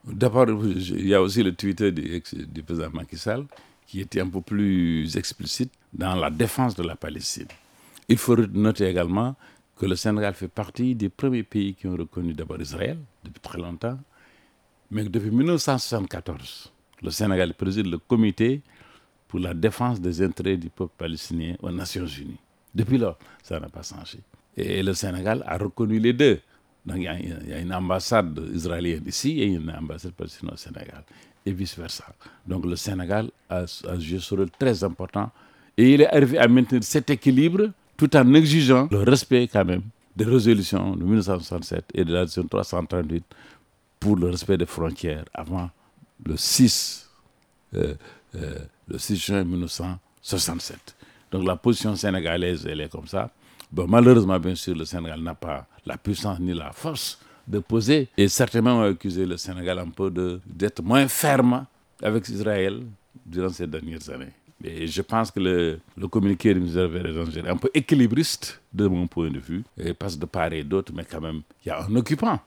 D'abord, 0.04 0.46
il 0.48 1.06
y 1.06 1.14
a 1.14 1.20
aussi 1.20 1.42
le 1.42 1.52
Twitter 1.52 1.92
du, 1.92 2.22
du 2.52 2.62
président 2.62 2.88
Macky 2.92 3.16
Sall 3.18 3.44
qui 3.88 4.00
était 4.02 4.20
un 4.20 4.28
peu 4.28 4.42
plus 4.42 5.16
explicite 5.16 5.72
dans 5.92 6.14
la 6.14 6.30
défense 6.30 6.76
de 6.76 6.82
la 6.82 6.94
Palestine. 6.94 7.48
Il 8.08 8.18
faut 8.18 8.36
noter 8.36 8.84
également 8.86 9.34
que 9.76 9.86
le 9.86 9.96
Sénégal 9.96 10.34
fait 10.34 10.48
partie 10.48 10.94
des 10.94 11.08
premiers 11.08 11.42
pays 11.42 11.74
qui 11.74 11.86
ont 11.86 11.96
reconnu 11.96 12.34
d'abord 12.34 12.60
Israël 12.60 12.98
depuis 13.24 13.40
très 13.40 13.58
longtemps, 13.58 13.98
mais 14.90 15.04
que 15.04 15.08
depuis 15.08 15.30
1974, 15.30 16.70
le 17.02 17.10
Sénégal 17.10 17.54
préside 17.54 17.86
le 17.86 17.98
comité 17.98 18.60
pour 19.26 19.40
la 19.40 19.54
défense 19.54 20.00
des 20.00 20.22
intérêts 20.22 20.56
du 20.58 20.68
peuple 20.68 20.92
palestinien 20.98 21.54
aux 21.62 21.70
Nations 21.70 22.06
Unies. 22.06 22.38
Depuis 22.74 22.98
lors, 22.98 23.18
ça 23.42 23.58
n'a 23.58 23.68
pas 23.68 23.82
changé. 23.82 24.18
Et 24.56 24.82
le 24.82 24.92
Sénégal 24.92 25.42
a 25.46 25.56
reconnu 25.56 25.98
les 25.98 26.12
deux. 26.12 26.40
Donc 26.84 26.96
il 26.98 27.02
y, 27.48 27.52
a, 27.52 27.58
une 27.60 27.72
ambassade 27.74 28.38
israélienne 28.54 29.04
ici 29.06 29.40
et 29.40 29.46
une 29.46 29.70
ambassade 29.70 30.12
palestinienne 30.12 30.54
au 30.54 30.56
Sénégal 30.56 31.04
et 31.48 31.52
vice-versa. 31.52 32.04
Donc 32.46 32.66
le 32.66 32.76
Sénégal 32.76 33.30
a, 33.48 33.64
joué 33.98 34.18
ce 34.20 34.34
rôle 34.34 34.50
très 34.50 34.84
important 34.84 35.30
et 35.76 35.94
il 35.94 36.00
est 36.02 36.06
arrivé 36.14 36.38
à 36.38 36.46
maintenir 36.48 36.82
cet 36.84 37.10
équilibre 37.10 37.70
tout 37.96 38.14
en 38.16 38.34
exigeant 38.34 38.88
le 38.90 38.98
respect 38.98 39.48
quand 39.48 39.64
même 39.64 39.82
des 40.14 40.24
résolutions 40.24 40.94
de 40.96 41.02
1967 41.04 41.84
et 41.94 42.04
de 42.04 42.12
la 42.12 42.20
résolution 42.20 42.48
338 42.48 43.24
pour 44.00 44.16
le 44.16 44.30
respect 44.30 44.56
des 44.58 44.66
frontières 44.66 45.24
avant 45.32 45.70
le 46.24 46.36
6, 46.36 47.08
euh, 47.74 47.94
euh, 48.34 48.58
le 48.88 48.98
6 48.98 49.16
juin 49.16 49.44
1967. 49.44 50.96
Donc 51.30 51.44
la 51.46 51.56
position 51.56 51.94
sénégalaise, 51.96 52.66
elle 52.68 52.80
est 52.80 52.90
comme 52.90 53.06
ça. 53.06 53.30
Malheureusement, 53.72 54.38
bien 54.40 54.54
sûr, 54.54 54.74
le 54.74 54.84
Sénégal 54.84 55.20
n'a 55.20 55.34
pas 55.34 55.66
la 55.84 55.96
puissance 55.98 56.40
ni 56.40 56.54
la 56.54 56.72
force 56.72 57.18
de 57.48 57.58
poser. 57.60 58.08
Et 58.16 58.28
certainement, 58.28 58.78
on 58.78 58.82
a 58.82 58.88
accusé 58.88 59.24
le 59.24 59.36
Sénégal 59.36 59.78
un 59.78 59.88
peu 59.88 60.10
d'être 60.46 60.82
moins 60.82 61.08
ferme 61.08 61.66
avec 62.02 62.28
Israël 62.28 62.82
durant 63.24 63.48
ces 63.48 63.66
dernières 63.66 64.08
années. 64.10 64.32
Et 64.62 64.86
je 64.86 65.02
pense 65.02 65.30
que 65.30 65.40
le, 65.40 65.80
le 65.96 66.08
communiqué 66.08 66.52
du 66.52 66.60
ministère 66.60 66.88
des 66.90 67.38
est 67.38 67.48
un 67.48 67.56
peu 67.56 67.70
équilibriste 67.72 68.60
de 68.72 68.86
mon 68.88 69.06
point 69.06 69.30
de 69.30 69.38
vue, 69.38 69.62
et 69.78 69.94
passe 69.94 70.18
de 70.18 70.26
part 70.26 70.52
et 70.52 70.64
d'autre, 70.64 70.92
mais 70.94 71.04
quand 71.04 71.20
même, 71.20 71.42
il 71.64 71.68
y 71.68 71.70
a 71.70 71.84
un 71.84 71.94
occupant. 71.94 72.40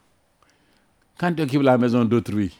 Quand 1.17 1.33
tu 1.33 1.41
occupes 1.41 1.61
la 1.61 1.77
maison 1.77 2.03
d'autrui, 2.03 2.51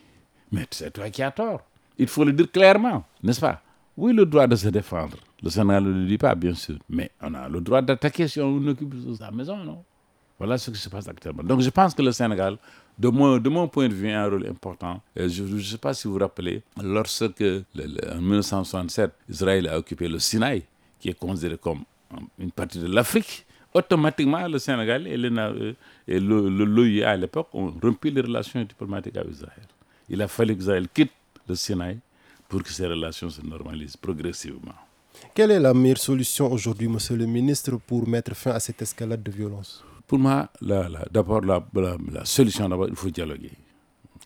mais 0.52 0.66
c'est 0.72 0.92
toi 0.92 1.10
qui 1.10 1.22
as 1.22 1.32
tort. 1.32 1.62
Il 1.98 2.08
faut 2.08 2.24
le 2.24 2.32
dire 2.32 2.50
clairement, 2.50 3.04
n'est-ce 3.22 3.42
pas? 3.42 3.62
Oui, 3.98 4.14
le 4.14 4.26
droit 4.26 4.48
de 4.48 4.56
se 4.56 4.70
défendre. 4.70 5.18
Le 5.44 5.50
Sénégal 5.50 5.84
ne 5.84 5.92
le 5.92 6.06
dit 6.08 6.18
pas, 6.18 6.34
bien 6.34 6.54
sûr, 6.54 6.78
mais 6.90 7.12
on 7.22 7.34
a 7.34 7.50
le 7.50 7.60
droit 7.60 7.82
d'attaquer 7.82 8.28
si 8.30 8.40
on 8.40 8.66
occupe 8.68 8.96
sa 9.18 9.32
maison, 9.32 9.58
non? 9.58 9.84
Voilà 10.42 10.58
ce 10.58 10.72
qui 10.72 10.80
se 10.80 10.90
passe 10.90 11.08
actuellement. 11.08 11.44
Donc 11.44 11.62
je 11.62 11.70
pense 11.70 11.94
que 11.94 12.02
le 12.02 12.12
Sénégal, 12.12 12.58
de 12.98 13.10
mon, 13.10 13.68
point 13.68 13.88
de 13.88 13.94
vue, 13.94 14.10
a 14.12 14.24
un 14.24 14.28
rôle 14.28 14.48
important. 14.48 15.00
je 15.16 15.44
ne 15.44 15.60
sais 15.62 15.78
pas 15.78 15.94
si 15.94 16.08
vous 16.08 16.14
vous 16.16 16.20
rappelez, 16.20 16.64
lorsque 16.82 17.44
en 17.44 18.22
1967, 18.22 19.12
Israël 19.30 19.68
a 19.68 19.78
occupé 19.78 20.08
le 20.08 20.18
Sinaï, 20.18 20.64
qui 21.00 21.10
est 21.10 21.14
considéré 21.14 21.58
comme 21.60 21.84
une 22.40 22.50
partie 22.52 22.80
de 22.80 22.88
l'Afrique, 22.88 23.46
automatiquement 23.72 24.48
le 24.48 24.58
Sénégal 24.58 25.06
et 25.06 26.20
l'OIA 26.20 27.12
à 27.12 27.18
l'époque 27.18 27.50
ont 27.54 27.72
rompu 27.80 28.10
les 28.10 28.22
relations 28.22 28.64
diplomatiques 28.64 29.18
avec 29.18 29.32
Israël. 29.34 29.68
Il 30.10 30.20
a 30.24 30.28
fallu 30.28 30.56
qu'Israël 30.58 30.88
quitte 30.92 31.12
le 31.48 31.54
Sinaï 31.54 32.00
pour 32.50 32.64
que 32.64 32.70
ces 32.72 32.88
relations 32.88 33.30
se 33.30 33.42
normalisent 33.46 33.96
progressivement. 33.96 34.74
Quelle 35.36 35.52
est 35.52 35.60
la 35.60 35.76
meilleure 35.76 36.00
solution 36.00 36.52
aujourd'hui, 36.52 36.88
Monsieur 36.88 37.16
le 37.16 37.28
ministre, 37.28 37.78
pour 37.86 38.08
mettre 38.08 38.36
fin 38.36 38.52
à 38.54 38.60
cette 38.60 38.82
escalade 38.82 39.22
de 39.22 39.30
violence? 39.32 39.84
Pour 40.12 40.20
moi, 40.20 40.50
d'abord, 41.10 41.40
la, 41.40 42.26
solution, 42.26 42.68
d'abord, 42.68 42.90
il 42.90 42.96
faut 42.98 43.10
dialoguer. 43.10 43.54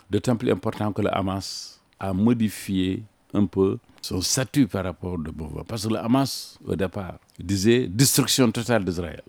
D'autant 0.10 0.36
plus 0.36 0.50
important 0.50 0.92
que 0.92 1.04
le 1.04 1.16
Hamas 1.16 1.80
a 2.00 2.12
modifié 2.12 3.04
un 3.36 3.46
peu 3.46 3.78
son 4.02 4.20
statut 4.20 4.66
par 4.66 4.84
rapport 4.86 5.14
au 5.14 5.18
pouvoir. 5.32 5.64
Parce 5.64 5.86
que 5.86 5.94
le 5.94 6.00
Hamas, 6.00 6.58
au 6.66 6.76
départ, 6.76 7.20
disait 7.38 7.88
destruction 7.88 8.50
totale 8.52 8.84
d'Israël. 8.84 9.22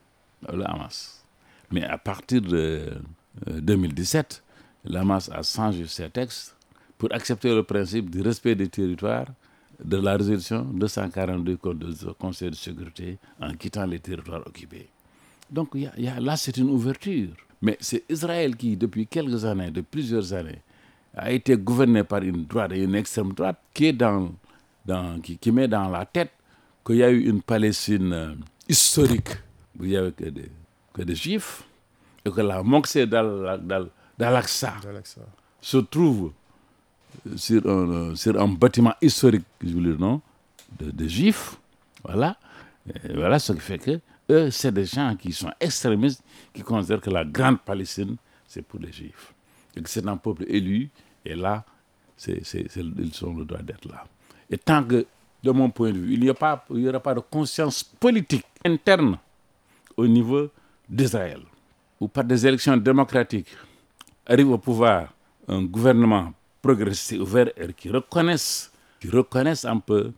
Hamas. 0.49 1.23
Mais 1.71 1.85
à 1.85 1.99
partir 1.99 2.41
de 2.41 2.91
2017, 3.47 4.43
euh, 4.87 4.91
le 4.91 4.99
Hamas 4.99 5.29
a 5.31 5.43
changé 5.43 5.87
ses 5.87 6.09
textes 6.09 6.57
pour 6.97 7.13
accepter 7.13 7.55
le 7.55 7.65
principe 7.65 8.09
du 8.09 8.23
respect 8.23 8.55
des 8.55 8.69
territoires 8.71 9.27
de 9.85 9.99
la 9.99 10.17
résolution 10.17 10.63
242 10.73 11.59
du 11.85 12.07
Conseil 12.19 12.49
de 12.49 12.55
sécurité 12.55 13.19
en 13.43 13.53
quittant 13.53 13.85
les 13.85 13.99
territoires 14.01 14.41
occupés. 14.47 14.89
Donc 15.51 15.71
là, 15.75 16.37
c'est 16.37 16.57
une 16.57 16.71
ouverture. 16.71 17.29
Mais 17.63 17.77
c'est 17.81 18.05
Israël 18.09 18.57
qui, 18.57 18.77
depuis 18.77 19.07
quelques 19.07 19.45
années, 19.45 19.71
de 19.71 19.81
plusieurs 19.81 20.33
années, 20.33 20.61
a 21.17 21.31
été 21.33 21.57
gouverné 21.57 22.05
par 22.05 22.23
une 22.23 22.45
droite 22.45 22.73
et 22.73 22.83
une 22.83 22.95
extrême 22.95 23.33
droite 23.33 23.59
qui, 23.73 23.87
est 23.87 23.93
dans, 23.93 24.31
dans, 24.85 25.21
qui, 25.21 25.51
met 25.53 25.67
dans 25.67 25.89
la 25.89 26.05
tête 26.05 26.31
qu'il 26.85 26.97
y 26.97 27.03
a 27.03 27.11
eu 27.11 27.29
une 27.29 27.41
Palestine 27.41 28.13
euh, 28.13 28.35
historique 28.69 29.31
où 29.79 29.85
il 29.85 29.91
n'y 29.91 29.97
avait 29.97 30.13
que 30.13 30.25
des, 30.25 30.51
que 30.93 31.03
des 31.03 31.15
juifs 31.15 31.63
et 32.25 32.31
que 32.31 32.41
la 32.41 32.63
moxée 32.63 33.07
d'Al-Aqsa 33.07 34.75
se 35.61 35.79
trouve 35.79 36.33
sur 37.35 37.67
un, 37.67 38.15
sur 38.15 38.41
un 38.41 38.49
bâtiment 38.49 38.95
historique, 39.01 39.45
je 39.63 39.73
veux 39.73 39.81
dire, 39.83 39.99
non, 39.99 40.21
de, 40.79 40.91
de 40.91 41.09
juifs. 41.09 41.57
Voilà 42.05 42.37
Et 43.05 43.15
voilà 43.15 43.39
ce 43.39 43.53
qui 43.53 43.61
fait 43.61 43.79
que 43.79 44.01
eux, 44.31 44.51
c'est 44.51 44.73
des 44.73 44.85
gens 44.85 45.15
qui 45.17 45.33
sont 45.33 45.51
extrémistes, 45.61 46.23
qui 46.53 46.63
considèrent 46.63 47.01
que 47.01 47.11
la 47.11 47.25
grande 47.25 47.61
Palestine, 47.61 48.17
c'est 48.47 48.63
pour 48.63 48.81
les 48.81 48.93
Juifs. 48.93 49.35
Et 49.77 49.83
que 49.83 49.89
c'est 49.91 50.07
un 50.07 50.17
peuple 50.17 50.45
élu, 50.49 50.91
et 51.25 51.35
là, 51.35 51.65
ils 52.27 53.25
ont 53.25 53.35
le 53.37 53.45
droit 53.45 53.63
d'être 53.63 53.89
là. 53.89 54.05
Et 54.51 54.59
tant 54.59 54.83
que, 54.83 55.07
de 55.43 55.51
mon 55.51 55.71
point 55.71 55.93
de 55.93 55.99
vue, 55.99 56.15
il 56.15 56.21
n'y 56.21 56.27
il 56.71 56.81
y 56.81 56.89
aura 56.89 57.01
pas 57.01 57.15
de 57.15 57.21
conscience 57.21 57.83
politique 57.85 58.45
interne 58.65 59.19
au 59.97 60.07
niveau 60.07 60.51
d'Israël, 60.89 61.41
ou 62.01 62.09
par 62.09 62.25
des 62.25 62.47
élections 62.47 62.77
démocratiques, 62.77 63.49
arrive 64.27 64.51
au 64.51 64.59
pouvoir 64.59 65.13
un 65.49 65.63
gouvernement 65.63 66.33
progressiste 66.61 67.21
ouvert 67.21 67.49
et 67.57 67.73
qui 67.73 67.91
reconnaisse, 67.91 68.73
qui 69.01 69.09
reconnaisse 69.09 69.65
un 69.65 69.79
peu, 69.79 70.13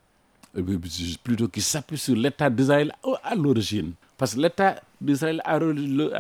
plutôt 1.22 1.48
qui 1.48 1.61
s'appuie 1.61 1.98
sur 1.98 2.16
l'État 2.16 2.50
d'Israël 2.50 2.92
à 3.22 3.34
l'origine. 3.34 3.92
Parce 4.16 4.34
que 4.34 4.40
l'État 4.40 4.80
d'Israël 5.00 5.40
à 5.44 5.58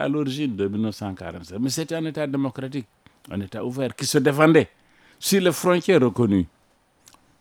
l'origine 0.08 0.54
de 0.56 0.68
1947, 0.68 1.58
mais 1.58 1.70
c'était 1.70 1.96
un 1.96 2.04
État 2.04 2.26
démocratique, 2.26 2.86
un 3.30 3.40
État 3.40 3.64
ouvert 3.64 3.94
qui 3.96 4.06
se 4.06 4.18
défendait 4.18 4.68
sur 5.18 5.40
les 5.40 5.52
frontières 5.52 6.00
reconnues. 6.00 6.46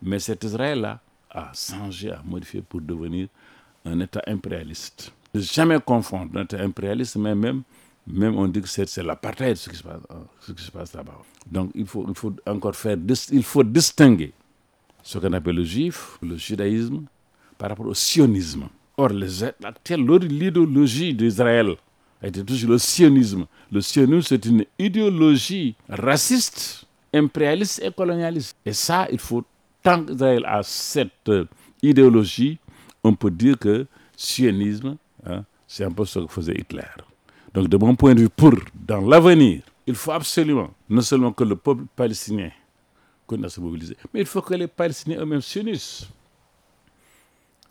Mais 0.02 0.18
cet 0.18 0.44
Israël-là 0.44 1.00
a 1.30 1.52
changé, 1.54 2.10
a 2.10 2.22
modifié 2.24 2.62
pour 2.62 2.80
devenir 2.80 3.28
un 3.84 4.00
État 4.00 4.22
impérialiste. 4.26 5.12
Ne 5.34 5.40
jamais 5.40 5.78
confondre 5.80 6.36
un 6.38 6.42
État 6.42 6.60
impérialiste, 6.60 7.16
mais 7.16 7.34
même, 7.34 7.62
même 8.06 8.36
on 8.36 8.48
dit 8.48 8.60
que 8.60 8.68
c'est 8.68 8.96
l'apartheid 9.02 9.56
ce 9.56 9.70
qui 9.70 9.76
se 9.76 9.82
passe, 9.82 10.00
euh, 10.10 10.54
qui 10.54 10.62
se 10.64 10.70
passe 10.70 10.92
là-bas. 10.94 11.18
Donc 11.50 11.70
il 11.74 11.86
faut, 11.86 12.04
il 12.08 12.14
faut 12.14 12.34
encore 12.46 12.74
faire, 12.74 12.96
il 13.30 13.44
faut 13.44 13.62
distinguer 13.62 14.32
ce 15.02 15.18
qu'on 15.18 15.32
appelle 15.32 15.56
le 15.56 15.64
juif, 15.64 16.18
le 16.22 16.36
judaïsme, 16.36 17.04
par 17.56 17.70
rapport 17.70 17.86
au 17.86 17.94
sionisme. 17.94 18.68
Or, 18.96 19.10
l'idéologie 19.10 21.14
d'Israël 21.14 21.76
été 22.22 22.44
toujours 22.44 22.70
le 22.70 22.78
sionisme. 22.78 23.46
Le 23.70 23.80
sionisme, 23.80 24.22
c'est 24.22 24.44
une 24.44 24.64
idéologie 24.78 25.74
raciste, 25.88 26.86
impérialiste 27.12 27.82
et 27.84 27.92
colonialiste. 27.92 28.56
Et 28.64 28.72
ça, 28.72 29.06
il 29.10 29.18
faut, 29.18 29.44
tant 29.82 30.04
qu'Israël 30.04 30.44
a 30.46 30.62
cette 30.62 31.30
idéologie, 31.82 32.58
on 33.04 33.14
peut 33.14 33.30
dire 33.30 33.58
que 33.58 33.86
sionisme, 34.16 34.96
hein, 35.24 35.44
c'est 35.66 35.84
un 35.84 35.92
peu 35.92 36.04
ce 36.04 36.18
que 36.18 36.26
faisait 36.26 36.56
Hitler. 36.58 36.82
Donc, 37.54 37.68
de 37.68 37.76
mon 37.76 37.94
point 37.94 38.14
de 38.14 38.22
vue, 38.22 38.28
pour, 38.28 38.54
dans 38.74 39.00
l'avenir, 39.00 39.62
il 39.86 39.94
faut 39.94 40.12
absolument, 40.12 40.70
non 40.88 41.00
seulement 41.00 41.32
que 41.32 41.44
le 41.44 41.56
peuple 41.56 41.84
palestinien 41.94 42.50
mais 43.36 44.20
il 44.20 44.26
faut 44.26 44.42
que 44.42 44.54
les 44.54 44.66
Palestiniens 44.66 45.18
eux-mêmes 45.20 45.40
s'unissent. 45.40 46.08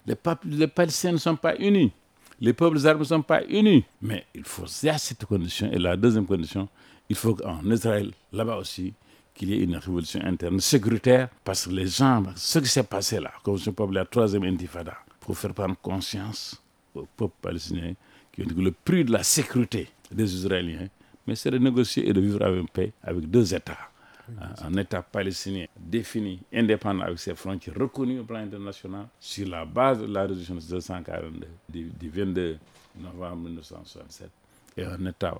Les, 0.06 0.68
Palestiniens 0.68 1.14
ne 1.14 1.18
sont 1.18 1.36
pas 1.36 1.56
unis. 1.58 1.92
Les 2.40 2.54
peuples 2.54 2.78
arabes 2.86 3.00
ne 3.00 3.04
sont 3.04 3.22
pas 3.22 3.44
unis. 3.46 3.84
Mais 4.02 4.26
il 4.34 4.44
faut, 4.44 4.64
a 4.64 4.98
cette 4.98 5.26
condition. 5.26 5.70
Et 5.72 5.80
la 5.80 5.98
deuxième 5.98 6.26
condition, 6.26 6.70
il 7.10 7.16
faut 7.16 7.36
qu'en 7.36 7.64
Israël, 7.70 8.12
là-bas 8.32 8.58
aussi, 8.58 8.94
qu'il 9.34 9.50
y 9.50 9.54
ait 9.54 9.64
une 9.64 9.76
révolution 9.76 10.22
interne 10.24 10.60
sécuritaire. 10.60 11.30
Parce 11.44 11.66
que 11.66 11.72
les 11.72 11.88
gens, 11.88 12.24
ce 12.36 12.60
qui 12.60 12.70
s'est 12.70 12.84
passé 12.84 13.20
là, 13.20 13.34
comme 13.44 13.58
je 13.58 13.70
peux 13.70 13.84
appeler 13.84 14.00
la 14.00 14.06
troisième 14.06 14.44
intifada, 14.44 14.98
pour 15.20 15.38
faire 15.38 15.54
prendre 15.54 15.76
conscience 15.82 16.62
au 16.96 17.06
peuple 17.18 17.36
palestinien 17.42 17.94
que 18.32 18.44
le 18.44 18.72
prix 18.72 19.04
de 19.04 19.12
la 19.12 19.24
sécurité 19.24 19.90
des 20.12 20.34
Israéliens, 20.34 20.88
mais 21.26 21.36
c'est 21.36 21.52
de 21.52 21.58
négocier 21.58 22.08
et 22.08 22.14
de 22.14 22.22
vivre 22.22 22.42
avec 22.44 22.72
paix 22.72 22.94
avec 23.04 23.30
deux 23.30 23.54
États. 23.54 23.90
Un- 24.30 24.68
Un 24.68 24.78
État 24.78 25.02
palestinien 25.02 25.66
défini, 25.80 26.40
indépendant 26.54 27.02
avec 27.06 27.20
ses 27.20 27.34
frontières 27.36 27.76
reconnues 27.78 28.20
au 28.20 28.24
plan 28.24 28.40
international 28.40 29.08
sur 29.20 29.48
la 29.48 29.64
base 29.66 30.00
de 30.02 30.06
la 30.08 30.24
résolution 30.24 30.56
242 30.56 31.48
du, 31.70 31.84
du 31.86 32.10
22 32.10 32.58
novembre 33.00 33.38
1967 33.44 34.30
et 34.78 34.84
un 34.84 35.06
État 35.06 35.38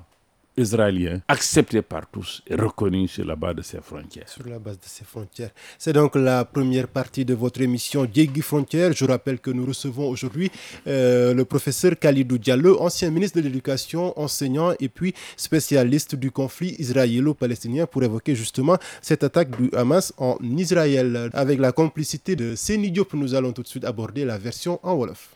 israélien 0.58 1.22
accepté 1.28 1.82
par 1.82 2.08
tous 2.08 2.42
et 2.48 2.56
reconnu 2.56 3.08
sur 3.08 3.26
la 3.26 3.36
base 3.36 3.56
de 3.56 3.62
ses 3.62 3.80
frontières. 3.82 5.52
C'est 5.78 5.94
donc 5.94 6.16
la 6.16 6.44
première 6.46 6.88
partie 6.88 7.24
de 7.26 7.34
votre 7.34 7.62
émission 7.62 8.06
Diegui 8.06 8.42
Frontières. 8.42 8.94
Je 8.94 9.06
rappelle 9.06 9.40
que 9.40 9.52
nous 9.52 9.66
recevons 9.66 10.10
aujourd'hui 10.10 10.52
euh, 10.88 11.34
le 11.34 11.46
professeur 11.46 11.98
Khalidou 12.00 12.38
Diallo, 12.38 12.82
ancien 12.82 13.10
ministre 13.10 13.38
de 13.38 13.44
l'Éducation, 13.44 14.20
enseignant 14.20 14.74
et 14.80 14.90
puis 14.90 15.14
spécialiste 15.36 16.16
du 16.16 16.32
conflit 16.32 16.76
israélo-palestinien 16.80 17.86
pour 17.86 18.04
évoquer 18.04 18.36
justement 18.36 18.78
cette 19.02 19.24
attaque 19.24 19.56
du 19.62 19.70
Hamas 19.76 20.14
en 20.18 20.38
Israël. 20.42 21.30
Avec 21.34 21.60
la 21.60 21.72
complicité 21.72 22.36
de 22.36 22.56
Seni 22.56 22.92
Diop, 22.92 23.14
nous 23.14 23.36
allons 23.36 23.52
tout 23.54 23.64
de 23.64 23.68
suite 23.68 23.86
aborder 23.86 24.26
la 24.26 24.38
version 24.38 24.80
en 24.84 24.96
Wolof. 24.96 25.30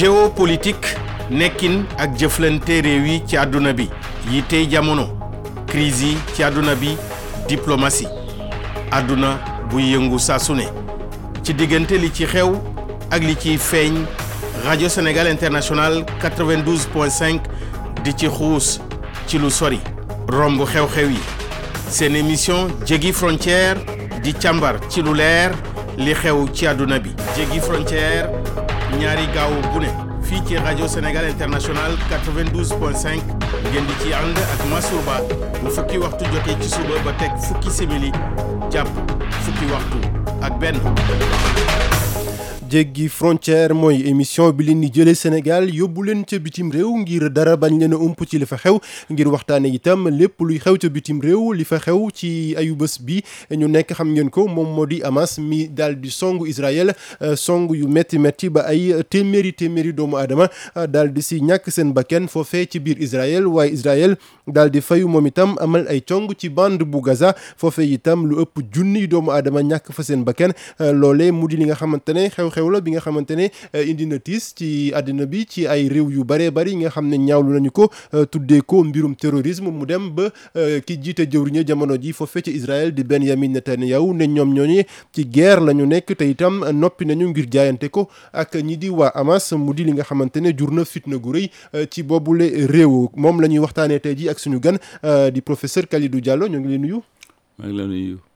Géopolitique 0.00 0.96
nekkin 1.30 1.82
ak 2.00 2.14
jëflante 2.16 2.78
réew 2.86 3.04
yi 3.04 3.18
ci 3.28 3.36
àdduna 3.36 3.72
bi 3.76 3.84
crise 5.68 6.02
diplomatie 7.48 8.08
àdduna 8.96 9.34
buy 9.70 9.90
yëngu 9.92 10.18
saa 10.18 10.38
su 10.40 10.54
ne. 10.56 10.64
Ci 11.44 11.52
diggante 11.54 11.98
li 12.00 12.08
rajo 14.64 14.88
Sénégal 14.88 15.28
International 15.28 16.00
92.5 16.22 17.40
di 18.02 18.14
ci 18.16 18.28
xuus 18.28 18.80
ci 19.26 19.36
lu 19.38 19.50
sori 19.50 19.80
romb 20.28 20.62
xew-xew 20.64 21.10
émission 22.16 22.68
frontière 23.12 23.76
di 24.22 24.32
càmbar 24.32 24.80
ci 24.88 25.02
lu 25.02 25.12
leer 25.14 25.52
li 25.98 26.14
xew 26.14 26.48
ci 26.54 26.66
frontière 27.60 28.39
ñaari 28.98 29.26
gaaw 29.34 29.52
bu 29.72 29.80
ne 29.80 29.88
fii 30.22 30.42
ci 30.46 30.56
rajo 30.56 30.88
Sénégal 30.88 31.28
International 31.28 31.92
92.5 32.10 33.20
ngeen 33.70 33.86
di 33.86 33.94
ci 34.02 34.12
ànd 34.14 34.36
ak 34.38 34.60
Mansour 34.70 35.02
Ba 35.06 35.20
bu 35.62 35.70
fukki 35.70 35.98
waxtu 35.98 36.24
jotee 36.32 36.56
ci 36.60 36.68
suba 36.68 36.94
jéggi 42.70 43.08
frontière 43.08 43.74
mooy 43.74 44.02
émission 44.06 44.48
bi 44.54 44.64
leen 44.64 44.80
di 44.84 44.90
jëlee 44.94 45.16
Sénégal 45.18 45.64
yóbbu 45.74 46.04
leen 46.06 46.20
ca 46.24 46.38
bitim 46.38 46.68
réew 46.70 46.92
ngir 47.00 47.24
dara 47.34 47.56
bañ 47.56 47.74
leen 47.80 47.94
a 47.94 47.96
ump 47.98 48.20
ci 48.30 48.38
li 48.38 48.46
fa 48.46 48.56
xew 48.62 48.76
ngir 49.10 49.26
waxtaane 49.32 49.66
itam 49.74 50.06
lépp 50.08 50.38
luy 50.46 50.60
xew 50.62 50.76
ca 50.78 50.88
bitim 50.88 51.18
réew 51.24 51.50
li 51.58 51.64
fa 51.66 51.80
xew 51.82 52.06
ci 52.14 52.30
ayu 52.56 52.76
bés 52.78 52.94
bi 53.02 53.16
ñu 53.50 53.66
nekk 53.68 53.90
xam 53.98 54.12
ngeen 54.14 54.30
ko 54.30 54.46
moom 54.46 54.70
moo 54.76 54.86
di 54.86 55.00
Hamas 55.02 55.34
mi 55.42 55.66
daal 55.68 55.96
di 56.00 56.10
songu 56.10 56.46
Israël 56.46 56.94
euh, 57.22 57.34
song 57.34 57.66
yu 57.74 57.88
métti 57.88 58.18
métti 58.20 58.48
ba 58.48 58.60
ay 58.70 58.94
téeméeri 59.10 59.52
téeméeri 59.52 59.92
doomu 59.92 60.16
aadama 60.16 60.46
euh, 60.76 60.86
daal 60.86 61.12
di 61.12 61.22
si 61.22 61.40
ñàkk 61.42 61.70
seen 61.74 61.90
bakken 61.92 62.28
foofee 62.28 62.68
ci 62.70 62.78
biir 62.78 63.02
Israël 63.02 63.46
waaye 63.48 63.72
Israël 63.74 64.14
daal 64.46 64.70
di 64.70 64.80
fayu 64.80 65.08
moom 65.08 65.26
itam 65.26 65.56
amal 65.58 65.88
ay 65.88 66.02
cong 66.02 66.30
ci 66.38 66.48
bande 66.48 66.84
bu 66.86 67.00
Gaza 67.02 67.34
foofee 67.56 67.90
itam 67.98 68.28
lu 68.30 68.38
ëpp 68.46 68.62
junniy 68.72 69.08
doomu 69.08 69.32
aadama 69.34 69.60
ñàkk 69.62 69.90
fa 69.92 70.02
seen 70.06 70.22
bakken 70.22 70.52
euh, 70.80 70.92
loolee 70.92 71.32
mu 71.32 71.48
di 71.48 71.56
li 71.56 71.64
nga 71.66 71.74
xamante 71.74 72.10
ne 72.14 72.28
xew-xew 72.30 72.59
la 72.68 72.80
bi 72.80 72.90
nga 72.92 73.00
xamante 73.00 73.30
ne 73.36 73.48
euh, 73.74 73.86
indi 73.88 74.06
na 74.06 74.16
ci 74.24 74.92
àddina 74.94 75.26
bi 75.26 75.46
ci 75.48 75.66
ay 75.66 75.88
réew 75.88 76.10
yu 76.10 76.24
bëree 76.24 76.50
bëri 76.50 76.76
nga 76.76 76.90
xam 76.90 77.08
ne 77.08 77.16
ñaawlu 77.16 77.52
nañu 77.54 77.70
ko 77.70 77.90
euh, 78.14 78.24
tuddee 78.26 78.60
ko 78.62 78.84
mbirum 78.84 79.14
terrorisme 79.14 79.70
mu 79.70 79.86
dem 79.86 80.10
ba 80.10 80.30
euh, 80.56 80.80
ki 80.80 80.98
jiite 81.02 81.24
jëwriña 81.30 81.64
jamono 81.66 81.96
ji 81.96 82.12
foofee 82.12 82.42
ci 82.42 82.50
Israël 82.50 82.92
di 82.92 83.04
Benyamin 83.04 83.48
Netanyahu 83.52 84.12
ne 84.14 84.24
ñoom 84.26 84.52
ñooñu 84.54 84.82
ci 85.12 85.24
guerre 85.24 85.60
la 85.64 85.72
ñu 85.72 85.86
nekk 85.86 86.16
te 86.16 86.24
itam 86.28 86.64
noppi 86.72 87.04
nañu 87.06 87.28
ngir 87.30 87.46
jaayante 87.50 87.88
ko 87.90 88.08
ak 88.32 88.54
ñi 88.56 88.76
di 88.76 88.88
waa 88.88 89.12
Hamas 89.14 89.52
mu 89.52 89.72
di 89.74 89.84
li 89.84 89.92
nga 89.92 90.02
xamante 90.04 90.40
ne 90.40 90.52
jur 90.56 90.70
na 90.72 90.84
fitna 90.84 91.16
gu 91.16 91.32
rëy 91.32 91.50
ci 91.90 92.02
boobule 92.02 92.66
réew 92.66 93.08
moom 93.16 93.40
la 93.40 93.48
ñuy 93.48 93.58
waxtaanee 93.58 94.00
tey 94.00 94.16
ji 94.16 94.28
ak 94.28 94.38
suñu 94.38 94.60
gan 94.60 94.76
di 95.32 95.40
professeur 95.42 95.86
Kalidou 95.88 96.20
Diallo 96.20 96.46
ñu 96.48 96.58
ngi 96.60 96.68
lay 96.68 96.78
nuyu. 96.78 97.02
ngi 97.60 97.76
leen 97.76 97.88
nuyu. 97.88 98.29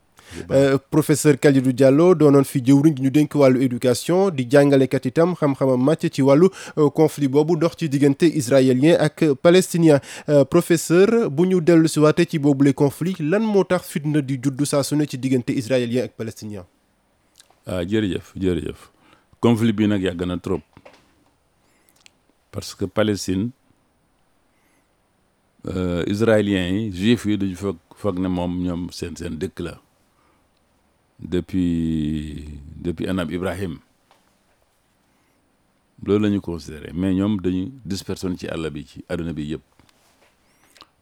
Euh, 0.50 0.78
professeur 0.90 1.38
Kalidou 1.38 1.72
Diallo 1.72 2.14
doonoon 2.14 2.44
fi 2.44 2.60
jëwriñ 2.64 2.96
ñu 3.00 3.10
dénk 3.10 3.34
wàllu 3.34 3.62
éducation 3.62 4.30
di 4.30 4.46
jàngalekat 4.50 5.06
itam 5.06 5.34
xam-xamam 5.38 5.80
màcc 5.84 6.08
ci 6.12 6.22
wàllu 6.22 6.48
euh, 6.78 6.90
conflit 6.90 7.28
boobu 7.28 7.56
dox 7.56 7.76
ci 7.76 7.88
diggante 7.88 8.24
israélien 8.26 8.96
ak 8.98 9.24
palestinien. 9.42 10.00
Euh, 10.28 10.44
professeur 10.44 11.30
bu 11.30 11.46
ñu 11.46 11.60
dellu 11.60 11.88
si 11.88 11.98
waate 12.00 12.26
ci 12.28 12.38
boobule 12.38 12.72
conflit 12.74 13.16
lan 13.20 13.40
moo 13.42 13.64
tax 13.64 13.88
fitna 13.88 14.20
di 14.20 14.38
saa 14.64 14.82
su 14.82 14.96
ne 14.96 15.06
ci 15.06 15.18
diggante 15.18 15.50
israélien 15.52 16.04
ak 16.04 16.12
palestinien? 16.16 16.64
ah 17.66 17.84
jërëjëf 17.84 18.32
jërëjëf. 18.36 18.90
Conflit 19.40 19.72
bi 19.72 19.86
nag 19.86 20.02
yàgg 20.02 20.22
na 20.26 20.36
trop. 20.38 20.60
Parce 22.50 22.74
que 22.74 22.84
Palestine 22.86 23.50
israéliens 26.06 26.68
yi 26.68 26.92
juifs 26.92 27.24
yi 27.24 27.38
dañu 27.38 27.56
foog 27.56 27.76
foog 27.96 28.18
ne 28.18 28.28
moom 28.28 28.58
ñoom 28.64 28.90
seen 28.90 29.16
seen 29.16 29.38
dëkk 29.38 29.60
la 29.60 29.83
depuis 31.24 32.60
anab 33.08 33.30
Ibrahim. 33.32 33.78
Loolu 36.04 36.22
la 36.24 36.30
ñu 36.30 36.40
considéré. 36.40 36.92
Mais 36.92 37.14
ñoom 37.14 37.40
dañu 37.40 37.72
dispersion 37.84 38.36
ci 38.36 38.46
àll 38.48 38.68
bi 38.70 38.84
ci 38.86 39.04
àdduna 39.08 39.32
bi 39.32 39.42
yëpp. 39.52 39.62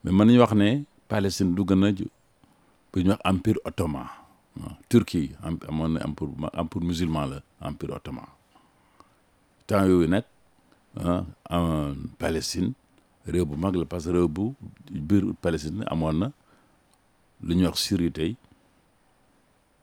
Mais 0.04 0.12
mën 0.12 0.24
nañu 0.26 0.38
wax 0.40 0.52
ne 0.54 0.84
Palestine 1.08 1.54
dugg 1.54 1.72
na 1.72 1.92
bu 1.92 3.00
ñuy 3.00 3.08
wax 3.10 3.20
empire 3.24 3.58
ottoman. 3.64 4.06
Turquie 4.88 5.32
am 5.42 5.58
amoon 5.68 5.88
na 5.94 6.00
empire 6.06 6.30
empire 6.54 6.84
musulman 6.84 7.40
empire 7.60 7.92
ottoman. 7.94 8.26
Temps 9.66 9.86
yooyu 9.86 10.08
ah 11.00 11.24
Palestine 12.18 12.72
réew 13.26 13.44
bu 13.46 13.56
mag 13.56 13.74
la 13.74 13.84
parce 13.86 14.08
Palestine 15.40 15.84
Syrie 17.74 18.36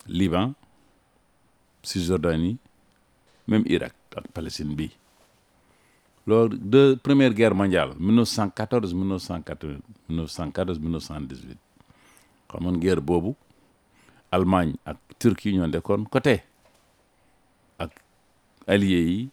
Liban 0.10 0.54
Cisjordanie 1.84 2.58
même 3.48 3.64
Irak 3.66 3.94
ak 4.16 4.28
Palestine 4.34 4.76
bi. 4.76 4.90
Loolu 6.28 6.58
de 6.60 6.96
première 7.02 7.34
guerre 7.34 7.56
mondiale 7.56 7.94
1914 7.98 8.94
1980 8.94 9.80
1914 10.10 10.80
1918 10.80 11.58
xamoon 12.50 12.78
guerre 12.78 13.02
boobu 13.02 13.36
Allemagne 14.32 14.76
ak 14.86 14.98
Turquie 15.20 15.54
ñoo 15.58 15.68
nekkoon 15.68 16.06
côté 16.10 16.44
ak 17.80 17.92
alliés 18.68 19.30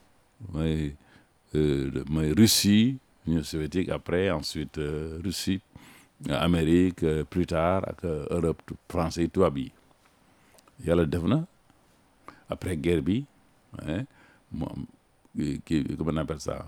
mooy 0.53 2.33
Russie 2.37 2.97
Union 3.27 3.43
soviétique 3.43 3.89
après 3.91 4.31
ensuite 4.31 4.79
Russie 5.25 5.61
Amérique 6.31 7.05
plus 7.29 7.47
tard 7.47 7.83
ak 7.89 8.05
Europe 8.31 8.63
français 8.89 9.29
tubaab 9.29 9.59
yi 9.59 9.73
yàlla 10.85 11.05
def 11.07 11.23
na 11.23 11.45
après 12.51 12.77
guerre 12.77 13.03
bi 13.03 13.25
mu 14.53 14.65
am 14.67 14.87
kii 15.65 15.97
comment 15.97 16.13
on 16.13 16.17
appelle 16.17 16.41
ça 16.41 16.67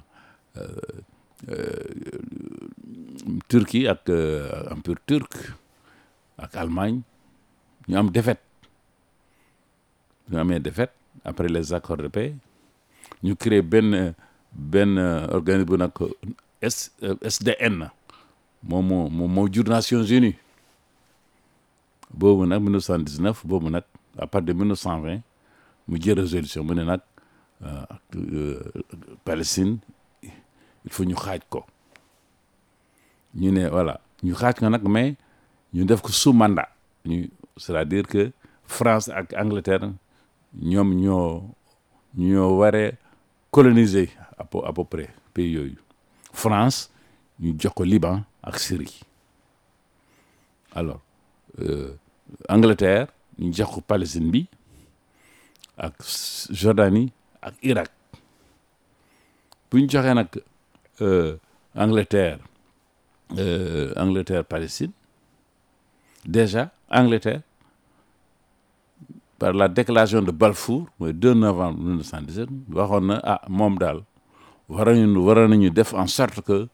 Turquie 3.48 3.86
ak 3.88 4.08
empire 4.72 5.00
turc 5.06 5.32
ak 6.38 6.54
Allemagne 6.56 7.02
ñu 7.88 7.96
am 7.96 8.10
défaite. 8.10 8.42
Ñu 10.30 10.38
amee 10.38 10.60
défaite 10.60 10.92
après 11.24 11.48
les 11.48 11.72
accords 11.72 11.96
de 11.96 12.08
paix. 12.08 12.34
Ñu 13.22 13.34
créé 13.36 13.62
benn 13.62 14.14
benn 14.52 14.98
organisme 15.32 15.64
bu 15.70 15.76
nag 15.78 15.92
S 16.60 16.90
SDN 17.22 17.88
moom 18.62 18.86
moo 18.86 19.08
moom 19.08 19.32
moo 19.32 19.48
jur 19.52 19.64
Nations 19.64 20.04
Unies. 20.10 20.36
Boobu 22.12 22.46
nag 22.46 22.60
1919 22.62 23.46
boobu 23.46 23.70
nag 23.70 23.84
à 24.18 24.26
partir 24.26 24.54
de 24.54 24.58
1920 24.58 25.20
mu 25.88 26.00
jël 26.00 26.18
résolution 26.20 26.64
mu 26.64 26.74
ne 26.74 26.84
nag 26.84 27.00
Palestine 29.24 29.78
il 30.22 30.92
faut 30.92 31.04
ñu 31.04 31.14
xaaj 31.14 31.40
ko. 31.50 31.64
Ñu 33.34 33.68
voilà 33.68 34.00
ñu 34.22 34.34
mais 34.88 35.16
ñu 35.74 35.84
def 35.84 36.00
ko 36.00 36.08
sous 36.10 36.32
mandat. 36.32 36.68
C'est-à-dire 37.56 38.04
que 38.06 38.32
France 38.64 39.08
ak 39.08 39.34
Angleterre 39.36 39.90
ñoom 40.54 40.94
ñoo 42.14 42.62
à 42.62 44.44
peu 44.44 44.60
à 44.64 44.72
peu 44.72 44.84
près 44.84 45.10
pays 45.34 45.76
France 46.32 46.90
ñu 47.40 47.54
jox 47.58 47.74
ko 47.74 47.84
Liban 47.84 48.22
ak 48.42 48.58
Syrie. 48.58 49.00
Alors 50.72 51.00
Angleterre 52.48 53.08
ko 53.66 53.80
Palestine 53.80 54.30
bi 54.30 54.46
Jordanie 56.50 57.12
ak 57.42 57.54
Irak. 57.62 57.90
Bu 59.70 59.78
ñu 59.80 59.88
joxee 59.88 60.14
nag 60.14 60.28
Angleterre 61.74 62.40
Angleterre 63.96 64.44
Palestine 64.44 64.90
déjà 66.26 66.70
Angleterre 66.90 67.42
par 69.38 69.52
la 69.52 69.68
déclaration 69.68 70.22
de 70.22 70.32
Balfour 70.32 70.86
mooy 70.98 71.12
2 71.12 71.34
novembre 71.34 71.78
1917 71.78 72.48
waxoon 72.72 73.06
na 73.06 73.20
ah 73.22 73.40
moom 73.48 73.78
daal 73.78 74.02
nañu 75.48 75.70
en 75.94 76.06
sorte 76.08 76.40
que 76.42 76.66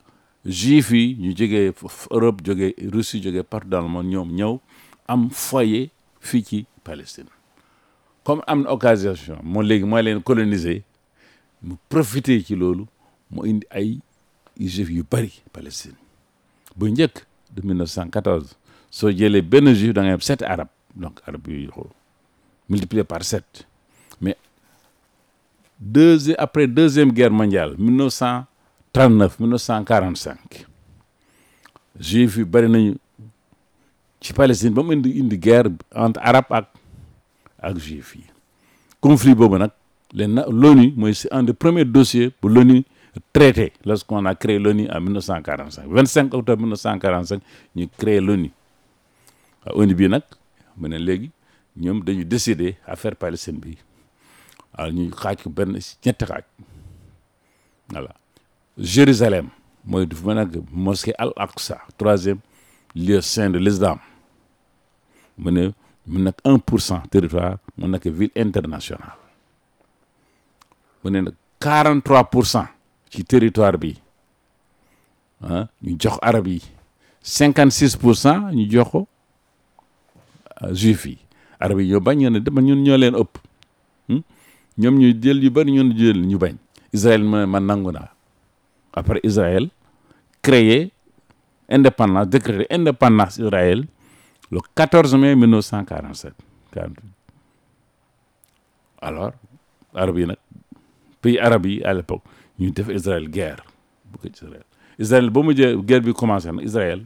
juif 0.46 0.90
yi 0.90 1.16
ñu 1.18 1.36
jógee 1.36 1.72
Europe 2.10 2.40
jógee 2.44 2.74
Russie 2.92 3.20
jógee 3.22 3.42
partout 3.42 3.68
dans 3.68 3.82
le 3.82 3.88
monde 3.88 4.06
ñoom 4.06 4.32
ñëw 4.32 4.60
am 5.08 5.28
fii 6.24 6.42
ci 6.44 6.66
Palestine. 6.82 7.28
Comme 8.24 8.42
am 8.46 8.64
occasion 8.68 9.16
moo 9.42 9.62
léegi 9.62 9.84
mooy 9.84 10.02
leen 10.02 10.22
coloniser 10.22 10.82
mu 11.62 11.76
profiter 11.88 12.40
ci 12.44 12.56
loolu 12.56 12.86
mu 13.30 13.44
indi 13.46 13.66
ay 13.70 13.98
juif 14.58 14.90
yu 14.90 15.04
Palestine. 15.52 15.96
Bu 16.76 16.88
njëkk 16.88 17.20
de 17.54 17.60
1914 17.62 18.56
soo 18.90 19.10
jëlee 19.10 19.42
benn 19.42 19.74
juif 19.74 19.92
da 19.94 20.02
ngay 20.02 20.20
sept 20.20 20.42
arab 20.42 20.68
donc 20.96 21.20
arab 21.26 21.46
yu 21.48 21.70
multiplié 22.68 23.04
par 23.04 23.22
sept. 23.24 23.66
Mais 24.20 24.36
deuxième 25.78 26.36
après 26.38 26.66
deuxième 26.66 27.12
guerre 27.12 27.30
mondiale 27.30 27.74
1939 27.78 29.38
1945 29.40 30.66
juif 32.00 32.36
yu 32.36 32.44
bari 32.44 32.96
ci 34.24 34.32
Palestine 34.32 34.72
ba 34.72 34.80
mu 34.82 34.92
indi 34.96 35.20
indi 35.20 35.36
guerre 35.36 35.68
entre 35.92 36.22
arabe 36.24 36.48
ak 36.56 36.66
ak 37.60 37.76
juif 37.76 38.16
conflit 39.00 39.36
boobu 39.36 39.58
nag 39.60 39.70
l'ONU 40.48 40.92
mooy 40.96 41.12
c'est 41.14 41.28
un 41.30 41.42
des 41.44 41.52
premiers 41.52 41.84
dossiers 41.84 42.32
bu 42.40 42.48
l'ONU 42.48 42.82
traité 43.34 43.72
lorsqu'on 43.84 44.24
a 44.24 44.34
créé 44.34 44.58
l'ONU 44.58 44.88
en 44.90 45.00
1945 45.00 45.84
25 45.88 46.34
octobre 46.34 46.62
1945 46.62 47.42
ñu 47.76 47.88
créé 47.98 48.20
l'ONU. 48.20 48.50
Waaw 49.66 49.82
ONU 49.82 49.94
bii 49.94 50.08
nag 50.08 50.22
mu 50.76 50.88
ne 50.88 50.96
léegi 50.98 51.30
ñoom 51.76 52.00
dañu 52.02 52.24
décider 52.24 52.76
affaire 52.86 53.16
Palestine 53.16 53.58
bi. 53.60 53.76
Waaw 54.78 54.90
ñu 54.90 55.10
xaaj 55.12 55.42
ko 55.42 55.50
benn 55.50 55.76
ñetti 55.76 56.24
xaaj. 56.24 56.44
Jérusalem 58.78 59.48
mooy 59.84 60.06
du 60.06 60.16
ma 60.24 60.34
nag 60.34 60.62
mosquée 60.72 61.12
Al 61.18 61.32
Aqsa 61.36 61.82
troisième 61.98 62.38
lieu 62.94 63.20
saint 63.20 63.50
de 63.50 63.58
l'islam 63.58 63.98
mu 65.38 65.50
ne 65.50 65.70
mu 66.06 66.30
un 66.44 66.58
pour 66.58 66.80
cent 66.80 67.00
territoire 67.10 67.56
mu 67.78 67.88
nekk 67.88 68.06
ville 68.08 68.30
internationale. 68.36 69.16
Mu 71.04 71.10
ne 71.10 71.30
quarante 71.60 72.04
trois 72.04 72.24
pour 72.24 72.46
cent 72.46 72.66
ci 73.10 73.24
territoire 73.24 73.78
bi 73.78 73.96
ah 75.42 75.66
ñu 75.82 75.96
jox 75.98 76.18
arab 76.22 76.46
yi. 76.46 76.62
cinquante 77.22 77.72
six 77.72 77.96
pour 77.96 78.16
cent 78.16 78.50
ñu 78.52 78.70
jox 78.70 78.90
ko 78.90 79.08
juif 80.72 81.06
yi. 81.06 81.18
Arab 81.60 81.80
yi 81.80 81.88
ñoo 81.90 82.00
bañ 82.00 82.16
ñoo 82.20 82.30
ne 82.30 82.40
dama 82.40 82.60
ñun 82.60 82.82
ñoo 82.84 82.96
leen 82.96 83.14
ëpp 83.14 83.32
ñoom 84.78 84.94
ñu 84.98 85.08
jël 85.22 85.42
yu 85.42 85.50
bari 85.50 85.70
ñun 85.72 85.90
jël 85.96 86.18
ñu 86.26 86.36
bañ. 86.38 86.56
Israël 86.92 87.22
ma 87.24 87.46
man 87.46 87.66
après 88.92 89.20
Israël 89.24 89.68
créé 90.42 90.92
indépendance 91.68 92.28
décrété 92.28 92.66
indépendance 92.70 93.38
Israël 93.38 93.84
le 94.54 94.60
14 94.74 95.16
mai 95.16 95.34
1947 95.34 96.32
alors 99.08 99.32
arab 100.02 100.16
yi 100.20 100.26
nag 100.30 100.38
pays 101.22 101.38
arab 101.46 101.66
yi 101.66 101.82
à 101.82 101.92
l'époque 101.96 102.22
ñu 102.58 102.70
def 102.70 102.88
Israël 102.88 103.28
guerre 103.28 103.60
Israël. 104.24 104.62
Israël 104.98 105.30
guerre 105.88 106.00
bi 106.06 106.12
commencé 106.14 106.52
na 106.52 106.62
Israël 106.62 107.00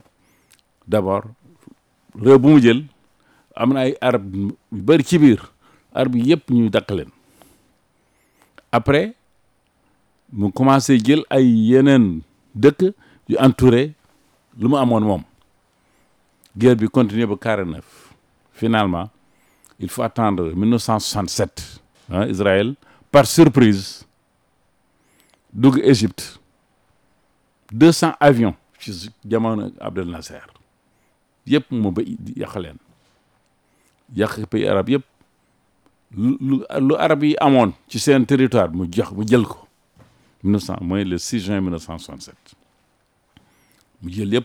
d'abord 0.87 1.24
réew 2.24 2.38
bu 2.38 2.48
mu 2.54 2.61
jël 2.62 2.80
am 3.56 3.72
na 3.72 3.80
ay 3.87 3.96
arab 4.08 4.24
yu 4.34 4.48
bëri 4.70 5.04
ci 5.04 5.18
biir 5.18 5.40
arab 5.94 6.14
après 8.78 9.14
mu 10.32 10.53
commencé 10.53 10.99
jël 11.07 11.22
ay 11.30 11.44
yeneen 11.70 12.20
dëkk 12.55 12.80
yu 13.28 13.36
entouré 13.46 13.84
lu 14.61 14.68
mu 14.68 14.76
amoon 14.76 15.22
guerre 16.59 16.76
bi 16.76 16.88
continuer 16.88 17.26
ba 17.26 17.36
49 17.36 17.84
finalement 18.52 19.09
il 19.78 19.88
faut 19.88 20.02
attendre 20.02 20.52
1967 20.52 21.80
ah 22.11 22.26
Israël 22.26 22.74
par 23.11 23.26
surprise 23.26 24.04
dugg 25.52 25.78
Égypte. 25.84 26.38
200 27.72 28.12
avions 28.20 28.54
ci 28.78 29.11
jamono 29.26 29.70
Abdel 29.80 30.09
Nasser. 30.09 30.40
Yëpp 31.46 31.70
mu 31.72 31.90
ba 31.90 32.02
yàq 32.36 32.54
leen. 32.61 32.76
Yàq 34.16 34.46
pays 34.50 34.68
arab 34.68 34.88
yëpp 34.88 35.04
lu 36.16 36.62
lu 36.80 36.94
arab 36.96 37.22
yi 37.24 37.36
territoire 38.26 38.70
mu 38.72 38.86
jox 38.90 39.12
mu 39.12 39.26
jël 39.26 39.44
ko. 39.44 39.66
1900 40.42 40.76
mooy 40.80 41.04
le 41.04 41.18
6 41.18 41.40
juin 41.40 41.61
1967 41.61 42.34
mu 44.02 44.12
jël 44.12 44.42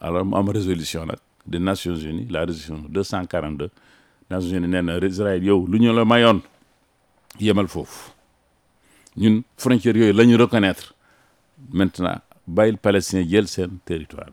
alors 0.00 0.24
mu 0.24 0.34
am 0.36 0.48
résolution 0.48 1.06
nag 1.06 1.18
des 1.46 1.58
Nations 1.58 1.96
Unies 1.96 2.26
la 2.30 2.44
résolution 2.44 2.84
242 2.88 3.70
Nations 4.30 4.50
Unies 4.56 4.68
nee 4.68 4.82
na 4.82 4.98
Israël 5.06 5.42
yow 5.44 5.66
lu 5.66 5.78
ñu 5.80 5.92
la 5.92 6.04
mayoon 6.04 6.40
yemal 7.40 7.68
foofu. 7.68 8.10
Ñun 9.16 9.42
frontières 9.56 9.96
yooyu 9.96 10.12
la 10.12 10.24
ñu 10.24 10.36
reconnaître. 10.36 10.94
Maintenant 11.72 12.18
bàyyil 12.46 12.76
palestinien 12.78 13.26
jël 13.28 13.46
seen 13.48 13.78
territoire. 13.84 14.30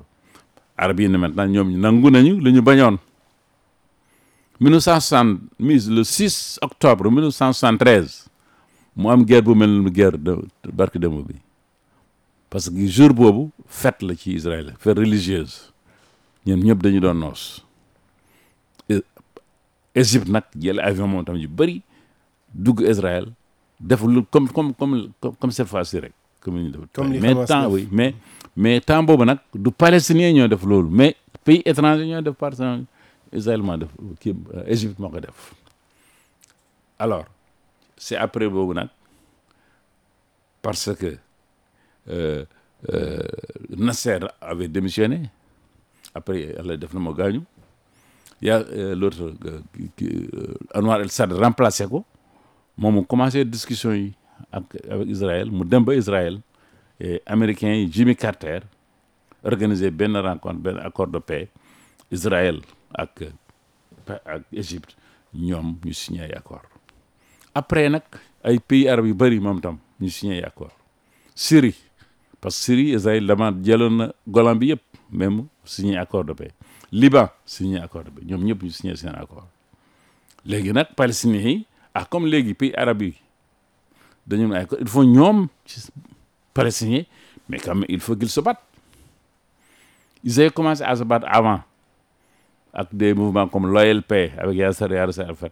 Arab 0.77 0.99
yi 0.99 1.07
ne 1.09 1.17
maintenant 1.17 1.47
ñoom 1.47 1.71
nangu 1.79 2.09
nañu 2.09 2.39
lu 2.39 2.51
ñu 2.51 2.61
bañoon. 2.61 2.97
1960 4.59 5.39
le 5.59 6.03
6 6.03 6.59
octobre 6.61 7.09
1973 7.09 8.29
mu 8.95 9.09
am 9.09 9.23
guerre 9.25 9.41
bu 9.43 9.55
mel 9.55 9.89
guerre 9.89 10.17
de 10.17 10.35
barke 10.71 10.97
démb 10.99 11.25
bi 11.27 11.35
parce 12.51 12.69
que 12.69 12.85
jour 12.87 13.13
boobu 13.13 13.49
fête 13.67 14.01
la 14.03 14.13
ci 14.15 14.33
Israël 14.33 14.75
fête 14.77 14.97
religieuse. 14.97 15.71
Ñun 16.45 16.57
ñëpp 16.57 16.81
dañu 16.83 16.99
doon 16.99 17.13
noos. 17.15 17.63
Égypte 19.95 20.27
nag 20.29 20.43
jël 20.59 20.79
avion 20.79 21.07
moom 21.07 21.23
tam 21.25 21.37
yu 21.37 21.47
bëri 21.47 21.81
dugg 22.53 22.81
Israël 22.87 23.25
def 23.79 24.01
lu 24.03 24.21
comme 24.29 24.49
comme 24.49 24.73
comme 24.73 25.09
comme 25.39 25.51
cette 25.51 25.67
fois-ci 25.67 25.99
rek. 25.99 26.13
comme 26.41 26.59
ñu 26.61 26.71
def. 26.71 26.81
Mais 27.21 27.45
temps 27.45 27.67
oui 27.69 27.87
mais 27.91 28.13
mais 28.55 28.81
temps 28.81 29.03
boobu 29.03 29.25
nag 29.25 29.39
du 29.53 29.71
palestinien 29.71 30.31
ñoo 30.33 30.47
def 30.47 30.63
loolu 30.63 30.89
mais 30.91 31.15
pays 31.43 31.61
étranger 31.65 32.05
ñoo 32.05 32.21
def 32.21 32.33
par 32.35 32.49
exemple 32.49 32.83
Israël 33.33 33.61
moo 33.61 33.77
def 33.77 33.89
kii 34.19 34.35
euh, 34.55 34.63
Égypte 34.67 34.99
moo 34.99 35.09
ko 35.09 35.19
def. 35.19 35.53
Alors 36.99 37.25
c'est 37.97 38.15
après 38.17 38.47
boobu 38.47 38.73
nag 38.73 38.89
parce 40.61 40.93
que 40.95 41.17
euh, 42.09 42.45
euh, 42.93 43.19
Nasser 43.69 44.19
avait 44.41 44.67
démissionné. 44.67 45.29
Après 46.13 46.41
yàlla 46.41 46.77
def 46.77 46.93
na 46.93 46.99
moo 46.99 47.13
gaañu. 47.13 47.41
Yaa 48.41 48.59
euh, 48.71 48.95
l'autre 48.95 49.33
Anwar 50.73 51.01
El 51.01 51.09
Sadd 51.11 51.31
remplacé 51.33 51.85
moom 52.77 52.95
mu 52.95 53.05
commencé 53.05 53.45
discussion 53.45 53.93
yi 53.93 54.13
ak 54.51 54.63
avec 54.89 55.07
Israël 55.09 55.49
dem 55.65 55.83
ba 55.83 55.95
Israël. 55.95 56.39
Et 56.99 57.21
américains 57.25 57.73
yi 57.73 57.91
Jimmy 57.91 58.15
Carter 58.15 58.59
organisé 59.43 59.89
benn 59.91 60.15
rencontre 60.17 60.59
benn 60.59 60.77
accord 60.79 61.07
de 61.07 61.17
paix 61.19 61.49
Israël 62.11 62.59
ak 62.93 63.23
pa- 64.05 64.21
ak 64.25 64.43
Égypte 64.51 64.95
ñoom 65.33 65.77
ñu 65.85 65.93
signé 65.93 66.21
ay 66.23 66.33
accord. 66.33 66.61
Après 67.55 67.89
nag 67.89 68.03
ay 68.43 68.59
pays 68.59 68.87
arabes 68.89 69.07
yu 69.07 69.13
bëri 69.13 69.39
signé 70.09 70.37
ay 70.39 70.43
accord. 70.43 70.71
Syrie 71.35 71.75
parce 72.41 72.57
que 72.57 72.63
Syrie 72.65 72.89
Israël 72.95 73.25
dama 73.25 73.53
jëloon 73.63 73.95
na 74.01 74.07
Golan 74.27 74.55
bi 74.55 74.67
yëpp 74.73 74.81
même 75.11 75.45
signé 75.63 75.97
accord 75.97 76.23
de 76.25 76.33
paix. 76.33 76.51
Liban 76.91 77.29
signé 77.45 77.79
accord 77.79 78.03
de 78.03 78.09
paix. 78.09 78.25
Ñoom 78.25 78.43
ñëpp 78.43 78.63
ñu 78.63 78.69
signé 78.71 78.95
seen 78.95 79.13
accord. 79.15 79.47
Léegi 80.45 80.73
nag 80.73 80.87
palestiniens 80.95 81.61
ah 81.93 82.05
comme 82.09 82.25
léegi 82.25 82.53
pays 82.53 82.73
arabes 82.75 83.01
yi 83.03 83.15
dañu 84.27 84.47
ne 84.47 84.55
ay 84.55 84.65
il 84.79 84.87
faut 84.87 85.05
palestiniens 86.53 87.03
mais 87.47 87.59
quand 87.59 87.79
il 87.87 87.99
faut 87.99 88.15
qu'ils 88.15 88.29
se 88.29 88.39
battent. 88.41 88.63
Ils 90.23 90.39
avaient 90.39 90.49
commencé 90.51 90.83
à 90.83 90.95
se 90.95 91.03
battre 91.03 91.27
avant 91.29 91.61
ak 92.73 92.87
des 92.93 93.13
mouvements 93.13 93.47
comme 93.47 93.67
l'OLP 93.67 94.31
avec 94.37 94.55
Yasser 94.57 94.85
Arafat 94.95 95.51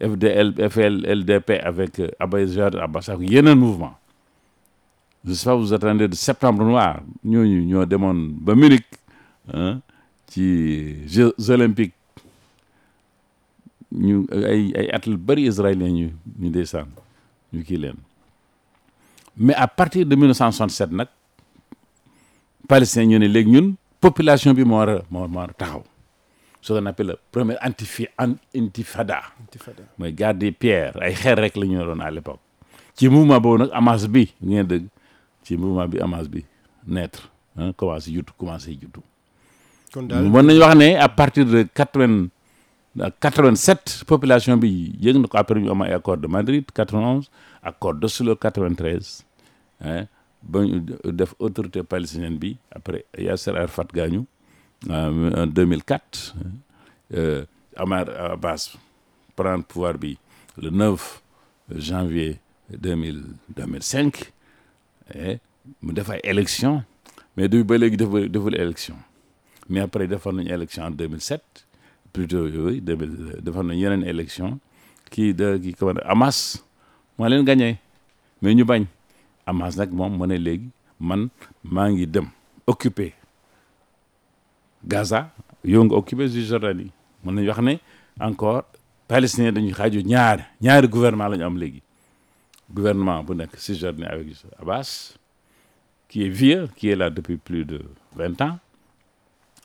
FDL 0.00 0.54
FLDP 0.70 1.50
avec 1.62 2.00
euh, 2.00 2.08
Abba 2.18 2.38
Abbas 2.82 3.08
ak 3.12 3.20
yeneen 3.20 3.58
mouvement 3.58 3.94
je 5.26 5.32
sais 5.34 5.44
pas 5.44 5.56
vous 5.56 5.72
attendez 5.72 6.08
de 6.08 6.14
septembre 6.14 6.64
noir. 6.64 7.00
Ñooñu 7.24 7.64
ñoo 7.66 7.84
demoon 7.86 8.30
ba 8.40 8.54
Munich 8.54 8.84
ah 9.52 9.78
ci 10.28 11.06
Jeux 11.08 11.34
olympiques. 11.50 11.94
Ñu 13.92 14.26
ay 14.32 14.72
ay 14.76 14.88
at 14.92 15.06
lu 15.06 15.16
bëri 15.16 15.46
israéliens 15.46 15.90
ñu 15.90 16.10
ñu 16.38 16.48
ndeysaan 16.48 16.86
ñu 17.52 17.62
kii 17.64 17.76
leen. 17.78 17.96
Mais 19.36 19.54
à 19.54 19.66
partir 19.68 20.06
de 20.06 20.14
1967 20.16 20.90
nag 20.92 21.08
palestiniens 22.68 23.06
ñu 23.08 23.18
ne 23.18 23.26
léegi 23.28 23.50
ñun 23.50 23.74
population 24.00 24.52
bi 24.54 24.64
moo 24.64 24.76
war 24.78 24.88
a 24.90 25.02
moo 25.10 25.26
war 25.28 25.50
a 25.50 25.54
taxaw. 25.54 25.82
Ce 26.60 26.72
qu'on 26.72 26.86
appelle 26.86 27.06
le 27.06 27.18
premier 27.30 27.56
antifi 27.62 28.08
an- 28.18 28.34
intifada. 28.54 29.22
Intifada. 29.40 29.82
mooy 29.98 30.12
garde 30.12 30.38
des 30.38 30.52
pierres 30.52 30.96
ay 31.00 31.14
xeer 31.14 31.36
rek 31.38 31.56
la 31.56 31.66
ñu 31.66 31.78
doon 31.78 32.00
à 32.00 32.10
l'époque. 32.10 32.40
Ci 32.94 33.08
mouvement 33.08 33.40
boobu 33.40 33.58
nag 33.64 33.70
Hamas 33.72 34.06
bi 34.08 34.32
ngeen 34.42 34.66
dëgg 34.66 34.84
ci 35.46 35.56
mouvement 35.56 35.86
bi 35.86 35.98
Hamas 36.02 36.26
bi 36.28 36.44
naître 36.86 37.30
ah 37.56 37.70
commencé 37.76 38.12
juttu 38.12 38.32
commencé 38.36 38.76
kon 39.92 40.02
daal 40.10 40.24
mën 40.28 40.42
nañu 40.42 40.60
wax 40.60 40.74
ne 40.76 40.88
à 40.98 41.08
partir 41.08 41.46
de 41.46 41.62
quatre 41.78 41.98
vingt 41.98 42.28
quatre 43.20 43.42
vingt 43.42 43.56
sept 43.56 44.02
population 44.06 44.56
bi 44.56 44.70
yëg 45.00 45.16
na 45.22 45.28
ko 45.28 45.38
après 45.38 45.60
ñu 45.60 45.70
am 45.70 45.82
ay 45.82 45.92
accord 45.94 46.18
de 46.18 46.26
Madrid 46.26 46.64
quatre 46.74 46.92
vingt 46.96 47.06
onze 47.16 47.30
accord 47.62 47.94
d'Oslo 47.94 48.34
quatre 48.36 48.60
vingt 48.60 48.74
treize 48.74 49.22
hein 49.80 50.06
ba 50.42 50.64
ñu 50.66 50.80
def 51.20 51.34
autorité 51.38 51.82
palestinienne 51.82 52.38
bi 52.38 52.56
après 52.70 53.04
Yasser 53.16 53.50
Arafat 53.56 53.88
gaañu 53.94 54.24
en 54.90 55.46
deux 55.46 55.64
mille 55.64 55.84
quatre 55.84 56.34
Omar 57.78 58.06
Abbas 58.32 58.74
prendre 59.36 59.64
pouvoir 59.64 59.94
bi 59.94 60.18
le 60.60 60.70
9 60.70 61.22
janvier 61.76 62.38
deux 62.70 62.96
mille 62.96 63.22
deux 63.54 63.66
mille 63.66 63.82
cinq 63.82 64.32
mu 65.82 65.92
def 65.92 66.10
élection. 66.24 66.82
Mais 67.36 67.48
depuis 67.48 67.64
ba 67.64 67.76
léegi 67.78 67.96
deful 67.96 68.28
deful 68.30 68.54
élection. 68.54 68.96
Mais 69.68 69.80
après 69.80 70.06
defoon 70.06 70.32
nañu 70.34 70.50
élection 70.52 70.84
en 70.84 70.90
2007 70.90 71.42
plutôt 72.12 72.46
yooyu 72.48 72.80
2000 72.80 73.42
defoon 73.42 73.64
nañu 73.64 73.80
yeneen 73.82 74.04
élection 74.04 74.58
kii 75.10 75.34
de 75.34 75.58
kii 75.58 75.74
comment 75.74 76.00
Hamas 76.04 76.62
moo 77.18 77.28
leen 77.28 77.44
gagné. 77.44 77.78
Mais 78.42 78.54
ñu 78.54 78.64
bañ. 78.64 78.84
Hamas 79.46 79.76
nag 79.76 79.92
moom 79.92 80.16
mu 80.18 80.26
ne 80.26 80.36
léegi 80.38 80.68
man 81.00 81.28
maa 81.64 81.90
ngi 81.90 82.06
dem 82.06 82.28
occupé 82.66 83.12
Gaza 84.84 85.30
yow 85.64 85.84
nga 85.84 85.96
occupé 85.96 86.28
Cisjordanie. 86.28 86.90
Mën 87.24 87.32
nañu 87.34 87.48
wax 87.48 87.60
ne 87.60 87.76
encore 88.20 88.64
palestinien 89.08 89.52
dañuy 89.52 89.72
xaaju 89.72 90.00
ñaari 90.00 90.42
ñaari 90.60 90.88
gouvernement 90.88 91.28
la 91.28 91.36
ñu 91.36 91.44
am 91.44 91.56
léegi 91.58 91.82
gouvernement 92.70 93.22
bu 93.22 93.34
nekk 93.34 93.56
Cisjordanie 93.58 94.06
avec 94.08 94.26
Abbas 94.60 95.14
qui 96.08 96.24
est 96.26 96.28
vieux 96.28 96.68
qui 96.76 96.90
est 96.90 96.96
là 96.96 97.10
depuis 97.10 97.36
plus 97.36 97.64
de 97.64 97.82
vingt 98.14 98.40
ans 98.42 98.58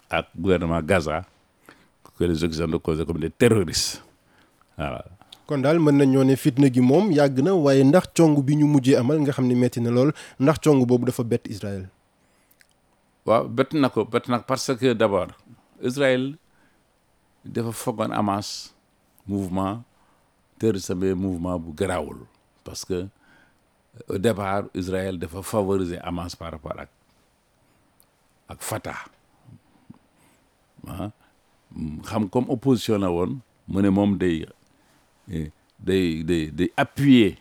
ak 0.09 0.27
gouvernement 0.37 0.81
Gaza 0.81 1.25
que 2.17 2.23
les 2.25 2.43
Occidentaux 2.43 2.79
considèrent 2.79 3.07
comme 3.07 3.19
des 3.19 3.29
terroristes 3.31 4.03
voilà. 4.77 5.05
kon 5.47 5.57
daal 5.61 5.79
mën 5.79 5.97
nañoo 5.97 6.23
ne 6.23 6.35
fitna 6.35 6.67
gi 6.73 6.81
moom 6.81 7.11
yàgg 7.11 7.41
na 7.43 7.53
waaye 7.53 7.83
ndax 7.83 8.07
cong 8.15 8.37
bi 8.45 8.55
ñu 8.55 8.65
mujjee 8.67 8.95
amal 8.95 9.17
nga 9.21 9.31
xam 9.35 9.47
ne 9.47 9.55
metti 9.55 9.81
na 9.81 9.89
lool 9.91 10.11
ndax 10.39 10.59
cong 10.63 10.85
boobu 10.85 11.05
dafa 11.05 11.23
bett 11.23 11.47
Israël? 11.49 11.89
waaw 13.25 13.47
bett 13.47 13.73
na 13.73 13.89
ko 13.89 14.05
bett 14.05 14.27
na 14.29 14.39
ko 14.39 14.45
parce 14.47 14.71
que 14.79 14.93
d'abord 14.93 15.31
Israël 15.81 16.37
dafa 17.45 17.71
foogoon 17.71 18.11
Hamas 18.13 18.73
mouvement 19.27 19.83
terroriste 20.59 20.93
mais 20.95 21.13
mouvement 21.13 21.57
bu 21.59 21.73
garaawul 21.73 22.19
parce 22.63 22.85
que 22.85 23.07
au 24.07 24.17
départ 24.17 24.63
Israël 24.73 25.17
dafa 25.19 25.41
favoriser 25.41 25.99
Hamas 25.99 26.35
par 26.35 26.51
rapport 26.51 26.79
ak 26.79 26.89
ak 28.49 28.59
Fatah. 28.61 29.05
Ah 30.87 31.11
comme 32.31 32.49
opposition 32.49 32.97
la 32.97 33.09
woon 33.11 33.39
day 34.19 34.45
appuyer 36.77 37.37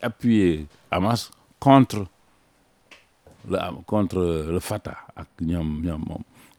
appuyer 0.00 0.66
Hamas 0.90 1.30
contre 1.58 2.06
le 3.48 3.58
contre 3.86 4.18
le 4.52 4.60
Fatah 4.60 4.98
ak 5.16 5.28
ñoom 5.40 5.82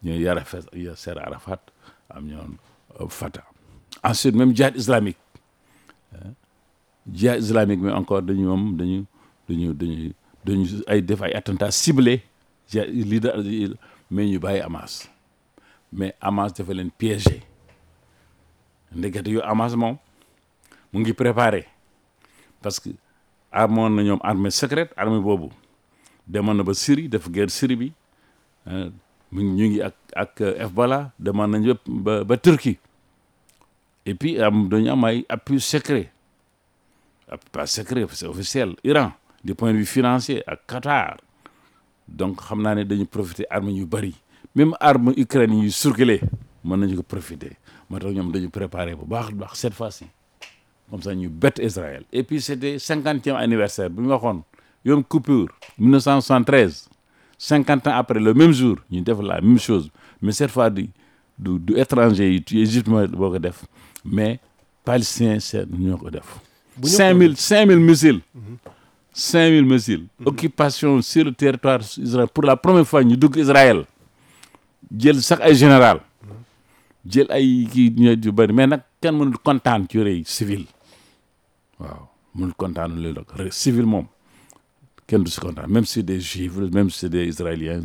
Yasser 0.03 1.17
Arafat 1.17 1.59
ñoom 2.21 2.57
Fatah. 3.09 3.45
Ensuite 4.03 4.35
même 4.35 4.53
djihad 4.55 4.75
islamique 4.75 5.17
djihad 7.05 7.39
islamique 7.39 7.81
mais 7.81 7.91
encore 7.93 8.21
dañu 8.21 8.45
moom 8.47 8.77
dañu 8.77 9.05
dañu 9.49 9.73
dañu 9.73 10.13
dañu 10.45 10.65
ay 10.87 11.01
def 11.01 11.21
ay 11.21 11.33
attentats 11.33 11.71
ciblés. 11.71 12.21
Djihad 12.69 12.87
leader 12.89 13.33
mais 14.09 14.27
ñu 14.29 14.39
bàyyi 14.39 14.61
Hamas. 14.61 15.09
Mais 15.91 16.13
Hamas 16.21 16.53
dafa 16.53 16.73
leen 16.73 16.89
piégé. 16.91 17.41
Ndekete 18.95 19.27
yu 19.29 19.41
Hamas 19.41 19.75
moom 19.75 19.97
mu 20.93 20.99
ngi 21.01 21.13
préparé. 21.13 21.65
Parce 22.61 22.79
que 22.79 22.89
amoon 23.51 23.89
na 23.89 24.03
ñoom 24.03 24.19
armée 24.23 24.51
secrète 24.51 24.93
armée 24.95 25.19
boobu. 25.19 25.49
Demoon 26.27 26.53
na 26.55 26.63
ba 26.63 26.73
Syrie 26.73 27.09
def 27.09 27.29
guerre 27.29 27.49
Syrie 27.49 27.75
bi. 27.75 27.91
Ngi 29.33 29.43
ñu 29.43 29.65
ngi 29.67 29.81
ak 29.81 29.95
ak 30.15 30.39
Hezbollah 30.39 31.11
demoon 31.19 31.47
nañu 31.49 31.73
ba 31.85 32.23
ba 32.23 32.37
Turquie. 32.37 32.77
Et 34.05 34.15
puis 34.15 34.39
am 34.39 34.69
dañu 34.69 34.89
am 34.89 35.03
ay 35.05 35.25
appui 35.27 35.59
secret 35.59 36.12
pas 37.51 37.65
secret 37.65 38.05
c'est 38.11 38.27
officiel 38.27 38.75
Iran 38.83 39.11
du 39.43 39.55
point 39.55 39.71
de 39.73 39.77
vue 39.77 39.85
financier 39.85 40.43
ak 40.47 40.61
Qatar. 40.67 41.17
Donc 42.07 42.41
xam 42.41 42.61
naa 42.61 42.75
ne 42.75 42.83
dañu 42.83 43.05
profiter 43.05 43.45
armes 43.49 43.71
yu 43.71 43.87
même 44.55 44.75
arme 44.79 45.13
Ukraine 45.17 45.53
yu 45.63 45.71
circulé 45.71 46.21
mën 46.63 46.77
nañu 46.77 46.95
ko 46.97 47.03
profiter. 47.03 47.57
Moo 47.89 47.99
tax 47.99 48.11
ñoom 48.13 48.31
dañu 48.31 48.49
cette 49.53 49.73
fois-ci. 49.73 50.05
Comme 50.89 51.01
ça 51.01 51.13
ñu 51.15 51.29
bett 51.29 51.59
Israël. 51.59 52.03
Et 52.11 52.23
puis 52.23 52.41
c'était 52.41 52.77
cinquantième 52.79 53.35
anniversaire 53.35 53.89
bi 53.89 54.01
ñu 54.01 54.09
waxoon. 54.09 54.43
Yom 54.85 55.03
Kippur 55.03 55.47
1973 55.77 56.89
cinquante 57.37 57.87
ans 57.87 57.95
après 57.95 58.19
le 58.19 58.33
même 58.33 58.51
jour 58.51 58.77
ñu 58.91 59.01
def 59.01 59.17
la 59.21 59.41
même 59.41 59.59
chose. 59.59 59.89
Mais 60.21 60.31
cette 60.33 60.51
fois 60.51 60.69
du 60.69 60.89
du 61.37 61.59
du 61.59 61.77
étranger 61.77 62.31
yi 62.33 62.43
tu 62.43 62.59
Égypte 62.59 62.87
mooy 62.87 63.07
boo 63.07 63.31
ko 63.31 63.39
def. 63.39 63.65
Mais 64.05 64.39
palestiniens 64.85 65.39
seen. 65.39 65.67
Bu 66.77 66.87
ñu 66.87 66.93
cinq 66.97 67.13
mille 67.13 67.35
cinq 67.37 67.65
mille 67.67 67.79
missiles. 67.79 68.21
cinq 69.13 69.49
mille 69.51 69.65
missiles. 69.65 70.05
occupation 70.25 71.01
sur 71.01 71.25
le 71.25 71.31
territoire 71.33 71.79
Israël. 71.97 72.27
Pour 72.33 72.43
la 72.43 72.55
première 72.57 72.87
fois 72.87 73.03
ñu 73.03 73.15
dugg 73.17 73.35
Israël. 73.37 73.85
Jël 74.97 75.21
sax 75.21 75.41
ay 75.43 75.55
général. 75.55 75.99
Jël 77.05 77.27
ay 77.29 77.67
kii 77.71 77.93
yu 78.23 78.31
bëri 78.31 78.53
mais 78.53 78.67
nag 78.67 78.81
kenn 79.01 79.15
mënul 79.17 79.37
kontaan 79.43 79.85
ci 79.89 79.99
rëy 79.99 80.23
civil. 80.25 80.65
Waaw 81.79 82.07
mënul 82.35 82.53
kontaan 82.55 82.95
loolu 82.95 83.21
nag 83.37 83.51
civil 83.51 83.85
moom. 83.85 84.07
Kenn 85.07 85.23
du 85.23 85.29
si 85.31 85.39
kontaan. 85.39 85.67
Même 85.69 85.85
si 85.85 86.03
des 86.03 86.19
juifs 86.19 86.55
même 86.57 86.89
si 86.89 87.09
des 87.09 87.25
israéliens 87.27 87.81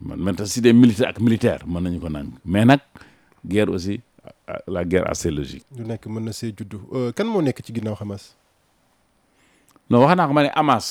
man 0.00 0.18
maintenant 0.18 0.44
si 0.46 0.60
des 0.60 0.72
militaires 0.72 1.10
ak 1.10 1.20
militaires 1.20 1.62
mën 1.66 1.80
nañu 1.80 2.00
ko 2.00 2.08
nang. 2.08 2.30
Mais 2.44 2.64
nag 2.64 2.80
guerre 3.46 3.70
aussi 3.70 4.00
la 4.66 4.84
guerre 4.84 5.08
assez 5.10 5.30
logique. 5.30 5.66
du 5.70 5.82
nekk 5.84 6.06
mën 6.06 6.24
na 6.24 6.32
see 6.32 6.52
juddu. 6.56 6.78
Kan 7.16 7.26
moo 7.26 7.42
nekk 7.42 7.60
ci 7.64 7.72
ginnaaw 7.74 7.96
Hamas? 8.00 8.34
non 9.90 10.00
wax 10.04 10.16
naa 10.16 10.26
ko 10.28 10.32
ma 10.32 10.42
ne 10.42 10.50
Hamas. 10.54 10.88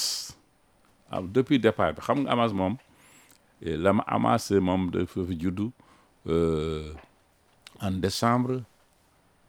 Ah 1.11 1.21
depuis 1.21 1.59
départ 1.59 1.93
bi 1.93 2.01
xam 2.01 2.21
nga 2.23 2.31
Hamas 2.31 2.51
moom 2.53 2.75
la 3.61 3.93
ma 3.93 4.03
Hamas 4.07 4.51
moom 4.51 4.89
dafa 4.91 5.25
fi 5.27 5.35
juddu 5.39 5.71
en 7.79 7.91
décembre 8.01 8.63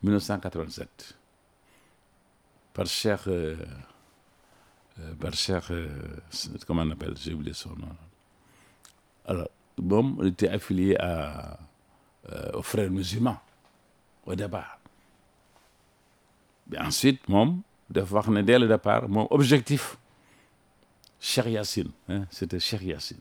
1987 0.03 1.17
par 2.75 2.87
Cheikh 2.87 3.25
par 5.21 5.33
Cheikh 5.35 5.65
comment 6.67 6.83
on 6.83 6.91
appelle 6.93 7.15
j'ai 7.17 7.35
oublié 7.35 7.53
son 7.55 7.71
nom. 7.71 7.89
Alors 9.27 9.49
moom 9.79 10.19
il 10.23 10.29
était 10.29 10.49
affilié 10.49 10.97
à 10.99 11.59
aux 12.55 12.63
frères 12.63 12.91
musulmans 12.91 13.39
départ. 14.37 14.79
Ensuite 16.77 17.27
moom 17.29 17.63
dafa 17.89 18.15
wax 18.17 18.29
ne 18.29 18.43
dès 18.43 18.59
le 18.59 18.69
départ 18.69 19.05
objectif 19.31 19.97
hein 22.09 22.25
c'était 22.31 22.61
Cheikh 22.61 22.83
Yassine 22.83 23.19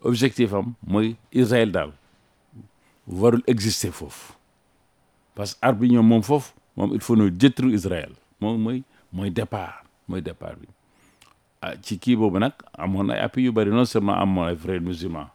objectif 0.00 0.52
am 0.54 0.74
mooy 0.86 1.16
Israël 1.32 1.72
parce 5.34 5.54
que 5.54 5.66
moom 5.96 6.22
il 6.94 7.00
faut 7.00 7.16
ñu 7.16 7.30
détruire 7.30 7.74
Israël. 7.74 8.12
Moom 8.40 8.82
mooy 9.12 9.30
départ 9.30 9.84
départ 10.08 10.54
ah 11.62 11.72
ci 11.82 11.98
non 13.66 13.84
seulement 13.84 14.14
amoon 14.14 14.46
ay 14.46 14.56
frères 14.56 14.80
musulmans 14.80 15.30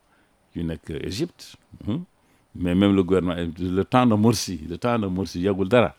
yu 0.55 0.63
nekk 0.63 0.89
Égypte 1.03 1.55
mais 2.56 2.76
même 2.76 2.95
le 2.95 3.04
gouvernement 3.04 3.36
le 3.60 3.84
temps 3.84 4.06
de 4.06 4.16
Morsi 4.16 4.60
le 4.70 4.78
temps 4.78 4.99
de 4.99 5.08
Morsi 5.08 5.39
yàggul 5.41 5.68
dara. 5.70 5.95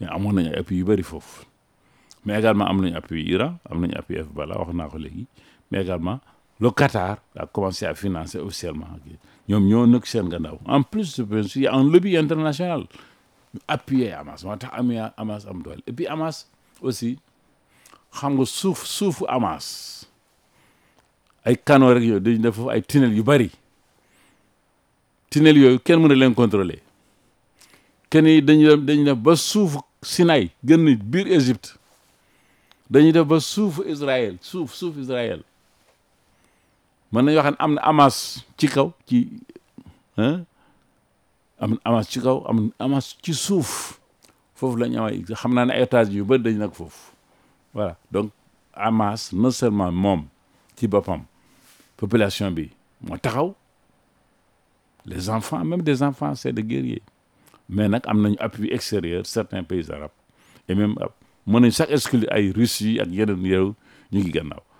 Mais 0.00 0.06
amoon 0.08 0.32
nañu 0.32 0.48
ay 0.50 0.58
appui 0.58 0.76
yu 0.78 0.84
bëri 0.84 1.02
foofu. 1.02 1.44
Mais 2.24 2.38
également 2.38 2.66
am 2.66 2.80
nañu 2.80 2.96
appui 2.96 3.22
Iran 3.24 3.58
am 3.70 3.80
nañu 3.80 3.94
appui 3.96 4.16
Hezbollah 4.16 4.58
wax 4.58 4.72
naa 4.74 4.88
ko 4.88 4.98
léegi. 4.98 5.26
Mais 5.70 5.82
également 5.82 6.20
le 6.60 6.70
Qatar 6.70 7.18
a 7.36 7.46
commencé 7.46 7.86
à 7.86 7.94
financer 7.94 8.38
officiellement. 8.38 8.86
Ñoom 9.48 9.66
ñoo 9.68 9.86
nekk 9.86 10.06
seen 10.06 10.28
gannaaw. 10.28 10.58
En 10.66 10.82
plus 10.82 11.18
il 11.18 11.62
y 11.62 11.66
a 11.66 11.74
un 11.74 11.84
lobby 11.90 12.16
international. 12.16 12.80
Ñu 13.54 13.60
appuyer 13.68 14.12
Hamas 14.12 14.44
moo 14.44 14.56
tax 14.56 14.70
amee 14.74 15.00
Hamas 15.16 15.46
am 15.46 15.62
doole. 15.62 15.80
Et 15.86 15.92
puis 15.92 16.06
Hamas 16.06 16.50
aussi 16.82 17.18
xam 18.12 18.34
nga 18.34 18.44
suuf 18.44 18.84
suufu 18.84 19.24
Hamas 19.28 20.06
ay 21.44 21.56
canaux 21.56 21.92
rek 21.94 22.02
yooyu 22.04 22.20
dañu 22.20 22.38
def 22.38 22.54
foofu 22.54 22.70
ay 22.70 22.82
tunnel 22.82 23.12
yu 23.14 23.22
bëri 23.22 23.50
tunnel 25.34 25.56
yooyu 25.58 25.80
kenn 25.82 25.98
mën 26.00 26.08
na 26.08 26.14
leen 26.14 26.34
contrôler. 26.34 26.78
Kenn 28.10 28.26
yi 28.30 28.40
dañu 28.42 28.76
dañu 28.86 29.04
def 29.04 29.18
ba 29.18 29.34
suufu 29.36 29.78
Sinaï 30.02 30.50
gën 30.64 30.86
Égypte. 31.26 31.74
Dañuy 32.90 33.10
def 33.12 33.26
ba 33.26 33.38
Israël 33.88 34.36
suuf 34.40 34.74
suuf 34.74 34.94
Israël. 34.96 35.42
Mën 37.12 37.22
nañu 37.22 37.38
am 37.58 37.74
na 37.74 37.82
Hamas 37.82 38.44
ci 38.56 38.68
kaw 38.68 38.92
ci 39.08 39.28
am 40.16 41.70
na 41.70 41.76
Hamas 41.84 42.06
ci 42.08 42.20
kaw 42.20 42.44
am 42.48 42.58
na 42.66 42.70
Hamas 42.84 43.16
ci 43.22 43.34
suuf. 43.34 43.98
Foofu 44.54 44.76
la 44.78 44.86
ñu 44.88 45.24
xam 45.34 45.52
naa 45.54 45.64
ne 45.66 45.72
ay 45.72 45.86
yu 46.12 46.22
bëri 46.24 46.54
voilà 47.74 47.96
donc 48.12 48.30
Hamas 48.72 49.32
non 49.32 49.50
seulement 49.50 49.90
moom 49.90 50.26
ci 50.76 50.86
boppam 50.86 51.22
population 51.96 52.52
bi 52.52 52.70
moo 53.02 53.18
les 55.06 55.28
enfants 55.30 55.64
même 55.64 55.82
des 55.82 56.02
enfants 56.02 56.34
c'est 56.34 56.52
des 56.52 56.62
guerriers. 56.62 57.02
Mais 57.68 57.88
nag 57.88 58.02
am 58.06 58.20
nañu 58.22 58.36
appui 58.38 58.70
extérieur 58.70 59.24
certains 59.26 59.62
pays 59.62 59.90
arabes. 59.90 60.10
Et 60.68 60.74
même 60.74 60.94
mën 61.46 61.60
nañu 61.60 61.72
sax 61.72 61.90
exclure 61.92 62.26
ay 62.30 62.50
Russie 62.52 63.00
ak 63.00 63.08
yeneen 63.10 63.42
réew 63.42 63.74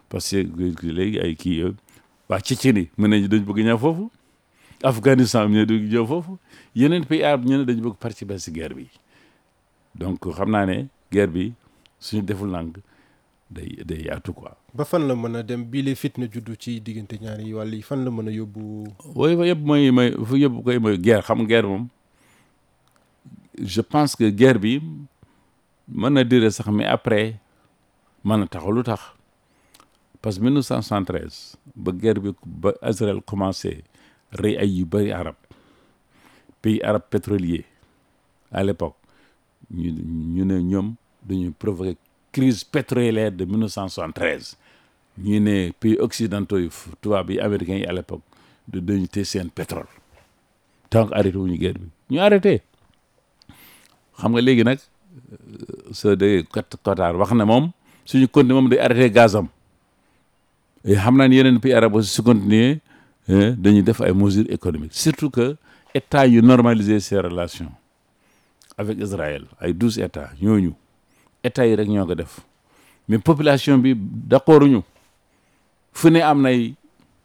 parce 0.09 0.31
que 0.31 0.87
léegi 0.87 1.19
ay 1.21 1.35
kii 1.37 1.57
yooyu 1.61 1.75
waa 2.29 2.41
Tchétchénie 2.41 2.91
mën 2.99 3.09
nañu 3.09 3.29
dañ 3.29 3.41
bëgg 3.45 4.09
Afghanistan 4.83 5.49
ñu 5.49 5.59
ne 5.61 5.65
dañu 5.65 5.89
ñëw 5.89 6.07
foofu. 6.07 6.33
Yeneen 6.75 7.05
pays 7.07 7.23
arabes 7.25 7.47
ne 7.47 7.65
donc 9.95 10.21
guerre 11.11 11.29
day 13.55 13.71
day 13.87 14.01
yaatu 14.11 14.33
quoi. 14.35 14.51
ba 14.75 14.85
fan 14.85 15.07
la 15.09 15.15
mën 15.15 15.37
a 15.37 15.43
dem 15.43 15.63
bii 15.71 15.83
la 15.87 15.95
fitna 15.95 16.27
juddu 16.33 16.55
ci 16.59 16.81
diggante 16.81 17.15
ñaari 17.23 17.53
wàll 17.55 17.75
yi 17.75 17.83
fan 17.83 18.05
la 18.05 18.11
mën 18.11 18.29
a 18.29 18.33
yóbbu? 18.33 18.63
fa 19.39 19.47
yëpp 19.51 19.61
mooy 19.69 19.91
mooy 19.91 20.11
fu 20.27 20.37
yëpp 20.43 20.55
koy 20.65 20.79
mooy 20.79 20.99
guerre 20.99 21.23
xam 21.23 21.47
guerre 21.47 21.67
moom 21.69 21.89
je 23.59 23.81
pense 23.83 24.17
que 24.17 24.31
guerre 24.31 24.59
bi 24.59 24.81
mën 25.89 26.11
na 26.13 26.25
dire 26.25 26.51
sax 26.51 26.69
mais 26.71 26.87
après 26.87 27.39
mën 28.25 28.39
na 28.39 28.47
taxaw 28.47 28.73
lu 28.73 28.83
tax 28.83 29.01
parce 30.21 30.39
que 30.39 30.43
1973 30.45 31.57
ba 31.77 31.93
guerre 31.93 32.21
bi 32.21 32.31
ba 32.47 32.73
Israël 32.91 33.21
commencé 33.25 33.85
rey 34.33 34.57
ay 34.57 34.69
yu 34.79 34.85
bëri 34.85 35.13
arab 35.13 35.37
pays 36.63 36.81
arab 36.83 37.03
pétrolier 37.11 37.65
à 38.51 38.63
l'époque 38.65 38.97
ñu 39.71 39.91
ñu 40.35 40.45
ne 40.45 40.59
ñoom 40.61 40.95
dañu 41.23 41.53
provoqué 41.53 41.97
crise 42.35 42.65
pétrolière 42.65 43.31
de 43.33 43.45
1973 43.45 44.57
ñu 45.25 45.39
ne 45.41 45.71
pays 45.81 45.97
occidentaux 46.07 46.59
yi 46.59 46.69
tubaab 47.01 47.31
yi 47.31 47.39
américains 47.41 47.83
à 47.89 47.93
l'époque 47.93 48.23
de 48.73 48.81
dañu 48.81 49.07
téye 49.09 49.25
seen 49.25 49.49
pétrole. 49.51 49.87
Tant 50.91 51.07
que 51.07 51.15
arrêté 51.15 51.37
wuñu 51.39 51.57
guerre 51.59 51.75
bi. 51.79 51.89
Ñu 52.11 52.19
arrêté. 52.21 52.63
Xam 54.19 54.33
nga 54.33 54.41
léegi 54.41 54.65
nag 54.65 54.79
soo 55.93 56.17
de 56.17 56.45
Qatar 56.53 57.15
moom 57.15 58.69
day 58.69 58.79
arrêté 58.81 59.21
ne 61.53 61.59
pays 61.59 61.73
arabes 61.73 62.01
continuer 62.23 62.81
ay 63.29 64.13
mesures 64.13 64.51
économiques. 64.51 64.95
Surtout 64.95 65.31
que 65.31 65.57
état 65.95 66.27
yu 66.27 66.43
normaliser 66.43 66.99
ses 67.01 67.19
relations 67.21 67.71
avec 68.77 68.99
Israël 68.99 69.45
ay 69.61 69.73
douze 69.73 69.99
états 70.01 70.31
ñooñu 70.43 70.73
états 71.45 71.67
yi 71.67 71.75
rek 71.77 71.89
ñoo 71.89 72.07
ko 72.07 72.15
def. 72.15 72.41
Mais 73.09 73.19
population 73.19 73.79
bi 73.79 73.95
d'accord 73.97 74.63
ñu 74.67 74.81
fu 75.93 76.11
ne 76.11 76.21
am 76.21 76.41
nay 76.43 76.75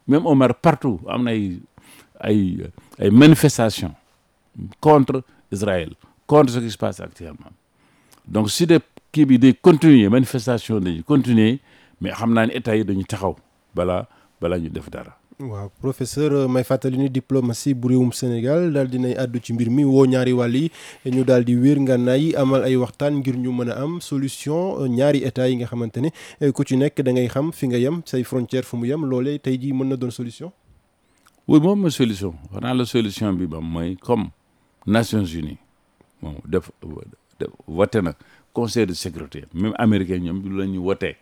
même 0.07 0.23
Maroc 0.35 0.57
partout 0.61 0.99
am 1.07 1.23
nay 1.23 1.59
ay 2.19 2.57
ay 2.99 3.09
manifestations 3.09 3.93
contre 4.81 5.23
Israël 5.51 5.93
contre 6.27 6.51
ce 6.53 6.59
qui 6.59 6.69
se 6.69 6.77
passe 6.77 6.99
actuellement. 6.99 7.51
Donc 8.27 8.51
si 8.51 8.67
de 8.67 8.79
kii 9.11 9.25
bi 9.25 9.39
day 9.39 9.53
continuer 9.53 10.09
manifestation 10.09 10.79
dañuy 10.79 11.03
continuer 11.03 11.59
mais 12.01 12.11
xam 12.11 12.33
naa 12.33 12.45
ne 12.47 12.53
état 12.53 12.75
yi 12.75 12.83
dañu 12.83 13.03
taxaw 13.05 13.35
balaa 13.73 14.07
balaa 14.41 14.59
ñu 14.59 14.69
def 14.69 14.89
dara. 14.89 15.18
Waaw 15.39 15.69
professeur 15.79 16.49
may 16.51 16.63
fàttali 16.67 16.97
ni 16.97 17.09
diplomatie 17.09 17.73
bu 17.73 17.87
réewum 17.87 18.11
Sénégal 18.11 18.73
daal 18.73 18.89
dinay 18.89 19.15
àddu 19.15 19.39
ci 19.41 19.53
mbir 19.53 19.69
mi 19.71 19.85
woo 19.85 20.05
ñaari 20.05 20.33
wàll 20.33 20.53
yi 20.55 20.69
ñu 21.05 21.23
daal 21.23 21.45
di 21.45 21.55
amal 22.35 22.63
ay 22.63 22.75
waxtaan 22.75 23.19
ngir 23.19 23.37
ñu 23.37 23.51
mën 23.51 24.01
solution 24.01 24.85
ñaari 24.89 25.23
état 25.23 25.47
yi 25.47 25.55
nga 25.55 25.65
xamante 25.65 25.97
ne 26.01 26.11
ku 26.51 26.63
ci 26.65 26.75
nekk 26.75 27.01
da 27.01 27.11
ngay 27.11 27.27
xam 27.29 27.53
fi 27.53 27.67
nga 27.67 27.77
yem 27.77 28.01
say 28.05 28.23
frontière 28.23 28.65
fu 28.65 28.75
solution? 30.11 30.51
oui 31.47 31.59
moom 31.61 31.79
mooy 31.79 31.91
solution 31.91 32.33
xanaa 32.53 32.85
solution 32.85 33.31
bi 33.33 33.47
ba 33.47 33.59
comme 34.01 34.31
Nations 34.85 35.23
Unies 35.33 35.57
moom 36.21 36.35
na 38.03 38.13
conseil 38.51 38.85
de 38.87 38.93
sécurité 38.93 39.45
même 39.53 39.73
américain 39.77 40.17
ñoom 40.19 40.57
la 40.57 40.65
wotee 40.81 41.15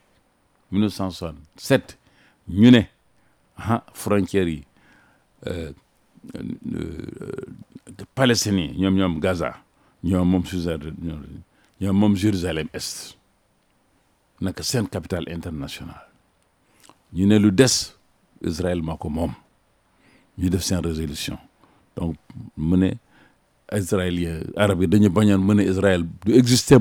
1967 0.71 1.99
ñu 2.49 2.71
ne. 2.71 2.96
Ah 3.57 3.83
frontières 3.93 4.47
yi 4.49 4.63
palestiniens 8.15 8.73
ñoom 8.77 8.95
ñoom 8.95 9.19
Gaza 9.19 9.55
ñoom 10.03 10.27
moom 11.97 12.15
Jérusalem 12.15 12.67
Est 12.73 13.17
naka 14.41 14.63
capitale 14.91 15.29
internationale. 15.31 16.07
Ñu 17.13 17.25
ne 17.25 17.37
lu 17.39 17.51
Israël 18.41 18.81
moo 18.81 18.97
ko 18.97 19.09
moom. 19.09 19.31
Ñu 20.37 20.49
résolution. 20.83 21.37
Donc 21.95 22.15
mu 22.55 22.91
israélien 23.73 24.41
arab 24.55 24.81
yi 24.81 24.87
Israël 25.69 26.05
du 26.25 26.33
exister 26.33 26.77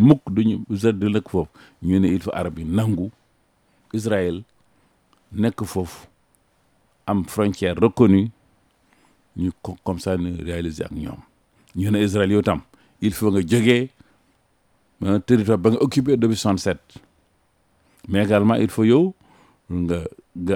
Israël 0.70 0.98
du 0.98 1.10
nekk 1.10 1.28
foofu. 1.28 1.50
Ñu 1.82 1.98
nangu 2.64 3.10
Israël 3.92 4.42
am 7.06 7.24
frontière 7.24 7.76
reconnue 7.80 8.30
ñu 9.36 9.50
comme 9.84 9.98
ça 10.00 10.16
ñu 10.16 10.34
réaliser 10.44 10.84
ak 10.84 10.92
ñoom. 10.92 11.18
Ñu 11.76 11.90
ne 11.90 12.02
Israël 12.02 12.42
tam 12.42 12.60
il 13.00 13.12
faut 13.12 13.30
nga 13.30 13.40
jógee 13.40 13.90
un 15.02 15.20
territoire 15.20 15.58
ba 15.58 15.70
nga 15.70 15.80
occupé 15.82 16.16
depuis 16.16 16.36
67 16.36 16.78
mais 18.08 18.24
également 18.24 18.54
il 18.54 18.68
faut 18.70 19.14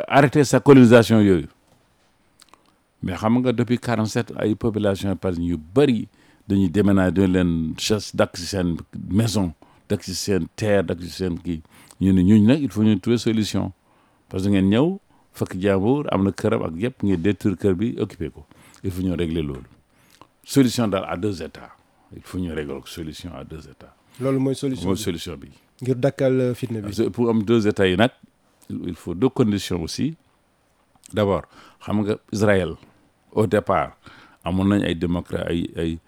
arrêter 0.09 0.45
sa 0.45 0.61
colonisation 0.61 1.21
mais 3.03 3.15
xam 3.15 3.39
nga 3.41 3.53
depuis 3.53 3.79
47 3.79 4.33
ay 4.39 4.55
population 4.55 5.15
que 5.17 5.29
ñu 5.39 5.57
bëri 5.57 6.09
dañuy 6.49 6.69
déménager 6.69 7.13
dañ 7.13 7.27
leen 7.33 7.75
chasse 7.79 8.15
dakk 8.17 8.37
si 8.37 8.47
seen 8.47 8.77
maison 9.09 9.53
dakk 9.89 10.03
seen 10.03 10.47
terre 10.57 10.85
ñu 12.01 12.57
il 12.57 12.71
faut 12.73 12.83
ñu 12.83 12.99
trouver 12.99 13.19
solution. 13.19 13.73
Parce 14.31 14.45
que 14.45 14.49
ngeen 14.49 14.99
fekk 15.33 15.55
jàmbur 15.63 16.07
am 16.13 16.25
na 16.25 16.31
këram 16.33 16.63
ak 16.67 16.75
yëpp 16.83 17.03
ngeen 17.05 17.23
détruire 17.23 17.57
kër 17.59 17.75
bi 17.75 17.95
occupé 18.01 18.31
ko. 18.31 18.45
Il 18.83 18.91
faut 18.91 19.03
ñu 19.03 19.13
régler 19.15 19.43
loolu. 19.43 19.69
Solution 20.45 20.89
daal 20.89 21.05
à 21.09 21.17
deux 21.17 21.43
états. 21.43 21.71
Il 22.17 22.23
faut 22.23 22.39
ñu 22.39 22.53
régler 22.53 22.79
solution 22.87 23.31
à 23.35 23.45
deux 23.45 23.69
états. 23.69 23.95
Loolu 24.21 24.39
mooy 24.39 24.55
solution 24.55 24.87
mooy 24.87 24.97
bi. 24.97 25.03
solution 25.03 25.37
bi. 25.37 25.49
Ngir 25.83 25.97
dakkal 25.97 26.55
fitna 26.55 26.81
bi. 26.81 26.85
parce 26.87 26.99
que 27.03 27.09
pour 27.09 27.29
am 27.31 27.43
deux 27.43 27.67
états 27.69 27.87
yi 27.87 27.97
nag 27.97 28.11
il 28.71 28.95
faut 28.95 29.15
deux 29.15 29.29
conditions 29.29 29.83
aussi. 29.83 30.17
D'abord 31.13 31.43
xam 31.85 32.03
nga 32.05 32.17
Israël 32.33 32.75
au 33.33 33.47
départ 33.47 33.97
amoon 34.45 34.65
nañ 34.69 34.83
ay 34.85 34.95
démocrate 34.95 35.47
ay 35.51 35.71
ay 35.77 35.99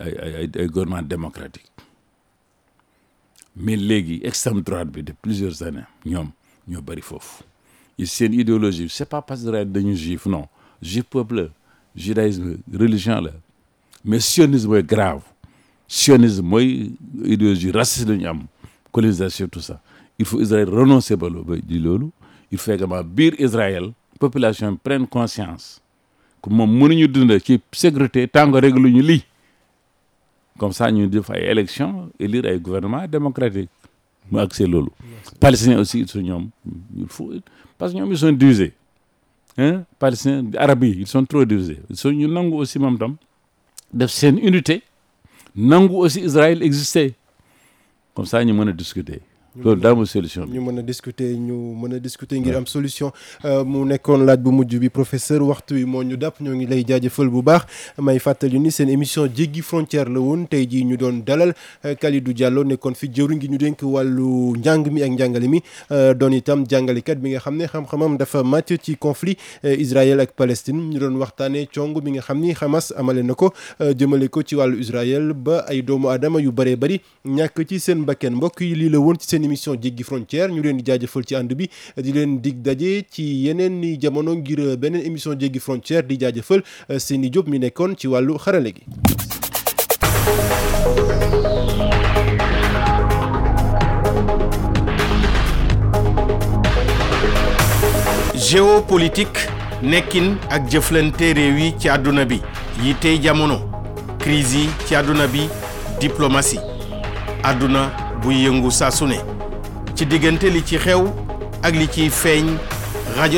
ay 0.00 0.12
ay 0.18 0.50
ay 0.56 0.66
gouvernement 0.66 1.02
démocratique. 1.02 1.66
Mais 3.56 3.76
léegi 3.76 4.20
extrême 4.24 4.60
droite 4.62 4.88
bi 4.88 5.02
de 5.02 5.12
plusieurs 5.12 5.62
années 5.62 5.86
ñoom 6.06 6.30
ñoo 6.68 6.82
bëri 6.82 7.02
foofu 7.02 7.42
seen 8.06 8.32
idéologie. 8.34 8.88
C'est 8.88 9.08
pas 9.08 9.22
parce 9.22 9.42
que 9.44 9.64
dañu 9.64 9.94
juif 9.96 10.26
non. 10.26 10.46
Juif 10.82 11.04
peuple 11.04 11.34
la 11.36 11.48
judaïsme 11.94 12.56
religion 12.72 13.20
la. 13.20 13.32
Mais 14.04 14.20
sionisme 14.20 14.68
mooy 14.68 14.82
grave. 14.82 15.22
Sionisme 15.86 16.42
mooy 16.46 16.92
idéologie 17.24 17.70
raciste 17.70 18.08
la 18.08 18.16
ñu 18.16 18.26
am. 18.26 18.42
Colonisation 18.92 19.48
tout 19.48 19.60
ça. 19.60 19.80
Il 20.18 20.24
faut 20.24 20.40
Israël 20.40 20.68
renoncer 20.68 21.16
ba 21.16 21.28
di 21.62 21.78
loolu. 21.78 22.10
Il 22.50 22.58
faut 22.58 22.72
également 22.72 23.02
biir 23.04 23.34
Israël 23.38 23.92
population 24.18 24.76
prenne 24.76 25.06
conscience 25.06 25.80
que 26.42 26.50
moom 26.50 26.70
mënuñu 26.78 27.08
dund 27.08 27.32
ci 27.44 27.60
sécurité 27.72 28.26
tant 28.28 28.50
que 28.50 28.58
régluñu 28.58 29.02
lii. 29.02 29.24
Comme 30.58 30.72
ça 30.72 30.90
ñu 30.90 31.06
def 31.08 31.30
ay 31.30 31.46
élection 31.50 32.10
élire 32.18 32.46
ay 32.46 32.58
gouvernement 32.60 33.06
démocratique. 33.06 33.70
Mu 34.30 34.38
accès 34.40 34.66
loolu. 34.66 34.90
Palestiniens 35.40 35.78
aussi 35.80 36.06
sont 36.06 36.20
ñoom 36.20 36.48
il 36.96 37.06
faut 37.08 37.32
parce 37.80 37.92
que 37.94 37.98
ñoom 37.98 38.12
ils 38.12 38.18
sont 38.18 38.30
divisés 38.32 38.74
hein 39.56 39.84
palestiniens 39.98 40.44
arabes 40.58 40.84
ils 40.84 41.06
sont 41.06 41.24
trop 41.24 41.44
divisés 41.46 41.78
ils 41.88 41.96
sont 41.96 42.12
ñu 42.12 42.28
nangu 42.28 42.54
aussi 42.56 42.78
moom 42.78 42.98
tam 42.98 43.16
def 43.92 44.10
seen 44.10 44.38
unité 44.38 44.82
nangu 45.56 45.94
aussi 45.96 46.20
Israël 46.20 46.62
exister. 46.62 47.14
Comme 48.14 48.26
ça 48.26 48.44
ñu 48.44 48.52
mën 48.52 48.68
a 48.68 48.72
discuter 48.72 49.20
loolu 49.64 49.80
daa 49.80 49.94
mooy 49.94 50.06
solution 50.06 50.46
bi. 50.46 50.58
Ñu 50.58 50.60
mën 50.64 50.78
a 50.78 50.82
discuter 50.82 51.24
ñu 51.36 51.74
mën 51.74 51.94
a 51.94 51.98
discuter 51.98 52.36
ngir 52.40 52.56
am 52.56 52.66
solution. 52.66 53.10
Mu 53.44 53.84
nekkoon 53.84 54.24
laaj 54.26 54.38
bu 54.40 54.50
mujj 54.52 54.76
bi 54.78 54.88
professeur 54.88 55.42
waxtu 55.42 55.74
wi 55.74 55.84
moo 55.84 56.02
ñu 56.02 56.16
ñoo 56.40 56.54
ngi 56.54 56.66
lay 56.66 56.84
jaajëfal 56.86 57.28
bu 57.28 57.42
baax. 57.42 57.62
May 57.98 58.18
fàttali 58.18 58.58
ni 58.58 58.70
seen 58.70 58.88
la 60.08 60.20
doon 60.96 61.22
dalal 61.26 61.54
Kalidou 62.00 62.32
Diallo 62.32 62.64
nekkoon 62.64 62.94
fi 62.94 63.08
jëwriñ 63.08 63.40
gi 63.40 63.48
ñu 63.48 63.58
dénk 63.58 63.82
wàllu 63.82 64.56
njàng 64.56 64.90
mi 64.90 65.02
ak 65.02 65.10
njàngale 65.10 65.48
mi. 65.48 65.60
Doon 65.90 66.32
ne 67.56 67.66
xam-xamam 67.66 68.16
dafa 68.16 68.42
màcc 68.42 68.78
conflit 68.96 69.36
Israël 69.64 70.20
ak 70.20 70.32
Palestine. 70.32 70.80
Ñu 70.92 70.98
doon 70.98 71.16
waxtaanee 71.16 71.66
cong 71.74 71.94
bi 72.02 72.10
Hamas 72.60 72.92
amale 72.96 73.22
na 73.22 73.34
ko 73.34 73.52
Israël 74.80 75.32
ba 75.32 75.64
ay 75.68 75.82
doomu 75.82 76.08
aadama 76.08 76.40
yu 76.40 76.52
bëree 76.52 76.76
bëri 76.76 77.00
ñàkk 77.24 77.64
ci 77.68 77.78
seen 77.80 78.04
la 78.88 78.98
émission 79.50 79.74
jéggi 79.80 80.02
frontière 80.04 80.48
ñu 80.48 80.62
leen 80.62 80.76
di 80.78 80.84
jaajëfal 80.86 81.24
ci 81.26 81.34
ànd 81.34 81.52
bi 81.58 81.68
di 81.96 82.12
leen 82.12 82.38
dig 82.40 82.62
daje 82.62 83.02
ci 83.10 83.24
yeneen 83.46 83.80
ni 83.80 83.96
jamono 84.00 84.34
ngir 84.36 84.76
beneen 84.78 85.04
émission 85.04 85.34
jéggi 85.38 85.58
frontière 85.58 86.04
di 86.04 86.18
jaajëfal 86.18 86.62
Seyni 86.98 87.30
Diop 87.30 87.48
mi 87.48 87.58
nekkoon 87.58 87.94
ci 87.98 88.06
wàllu 88.06 88.38
xarale 88.38 88.72
gi. 88.72 88.84
géopolitique 98.50 99.46
nekkin 99.82 100.34
ak 100.50 100.66
jëflante 100.70 101.32
réew 101.36 101.58
yi 101.58 101.74
ci 101.78 101.88
àdduna 101.88 102.24
bi 102.24 102.40
yi 102.82 102.94
tey 103.00 103.18
jamono 103.22 103.60
crise 104.18 104.54
yi 104.64 104.68
ci 104.86 104.94
àdduna 104.98 105.26
bi 105.26 105.44
diplomatie 106.00 106.58
àdduna 107.44 107.84
buy 108.22 108.42
yëngu 108.44 108.70
saa 108.70 108.90
su 108.90 109.06
ne 109.06 109.20
ci 110.00 110.06
diggante 110.06 110.48
li 110.48 110.64
ci 110.64 110.78
xew 110.78 111.12
ak 111.60 111.74
li 111.76 111.86
ciy 111.86 112.08
feeñ. 112.08 112.56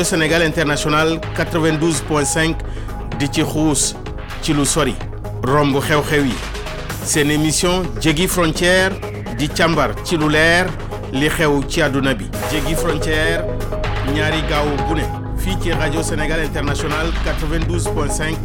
Sénégal 0.03 0.43
International 0.43 1.19
92.5 1.35 2.55
di 3.19 3.27
ci 3.29 3.43
xuus 3.43 3.93
ci 4.41 4.53
lu 4.53 4.63
sori. 4.63 4.95
Romb 5.43 5.75
xew-xew 5.75 6.23
yi. 6.23 6.35
Seen 7.03 7.31
émission 7.31 7.83
jéggi 7.99 8.27
frontière 8.27 8.91
di 9.37 9.49
càmbar 9.49 9.91
ci 10.05 10.15
lu 10.15 10.29
leer 10.29 10.67
li 11.11 11.27
xew 11.27 11.63
ci 11.67 11.81
àdduna 11.81 12.13
bi. 12.13 12.29
Frontière 12.77 13.43
ñaari 14.15 14.41
gaawu 14.47 14.71
bu 14.87 14.95
ne 14.95 15.22
fii 15.43 15.57
ci 15.61 15.69
Sénégal 16.03 16.39
International 16.43 17.07
92.5 17.25 18.35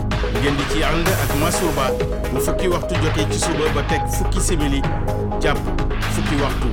ngeen 0.41 0.57
di 0.59 0.65
ci 0.73 0.83
ànd 0.83 1.07
ak 1.09 1.31
Mansour 1.41 1.73
Ba 1.77 1.87
bu 2.33 2.41
fukki 2.41 2.69
waxtu 2.69 2.95
jotee 3.03 3.27
ci 3.31 3.39
suba 3.39 3.71
ba 3.75 3.83
teg 3.91 4.03
fukki 4.19 4.41
simili 4.41 4.81
jàpp 5.43 5.59
fukki 6.15 6.37
waxtu 6.43 6.69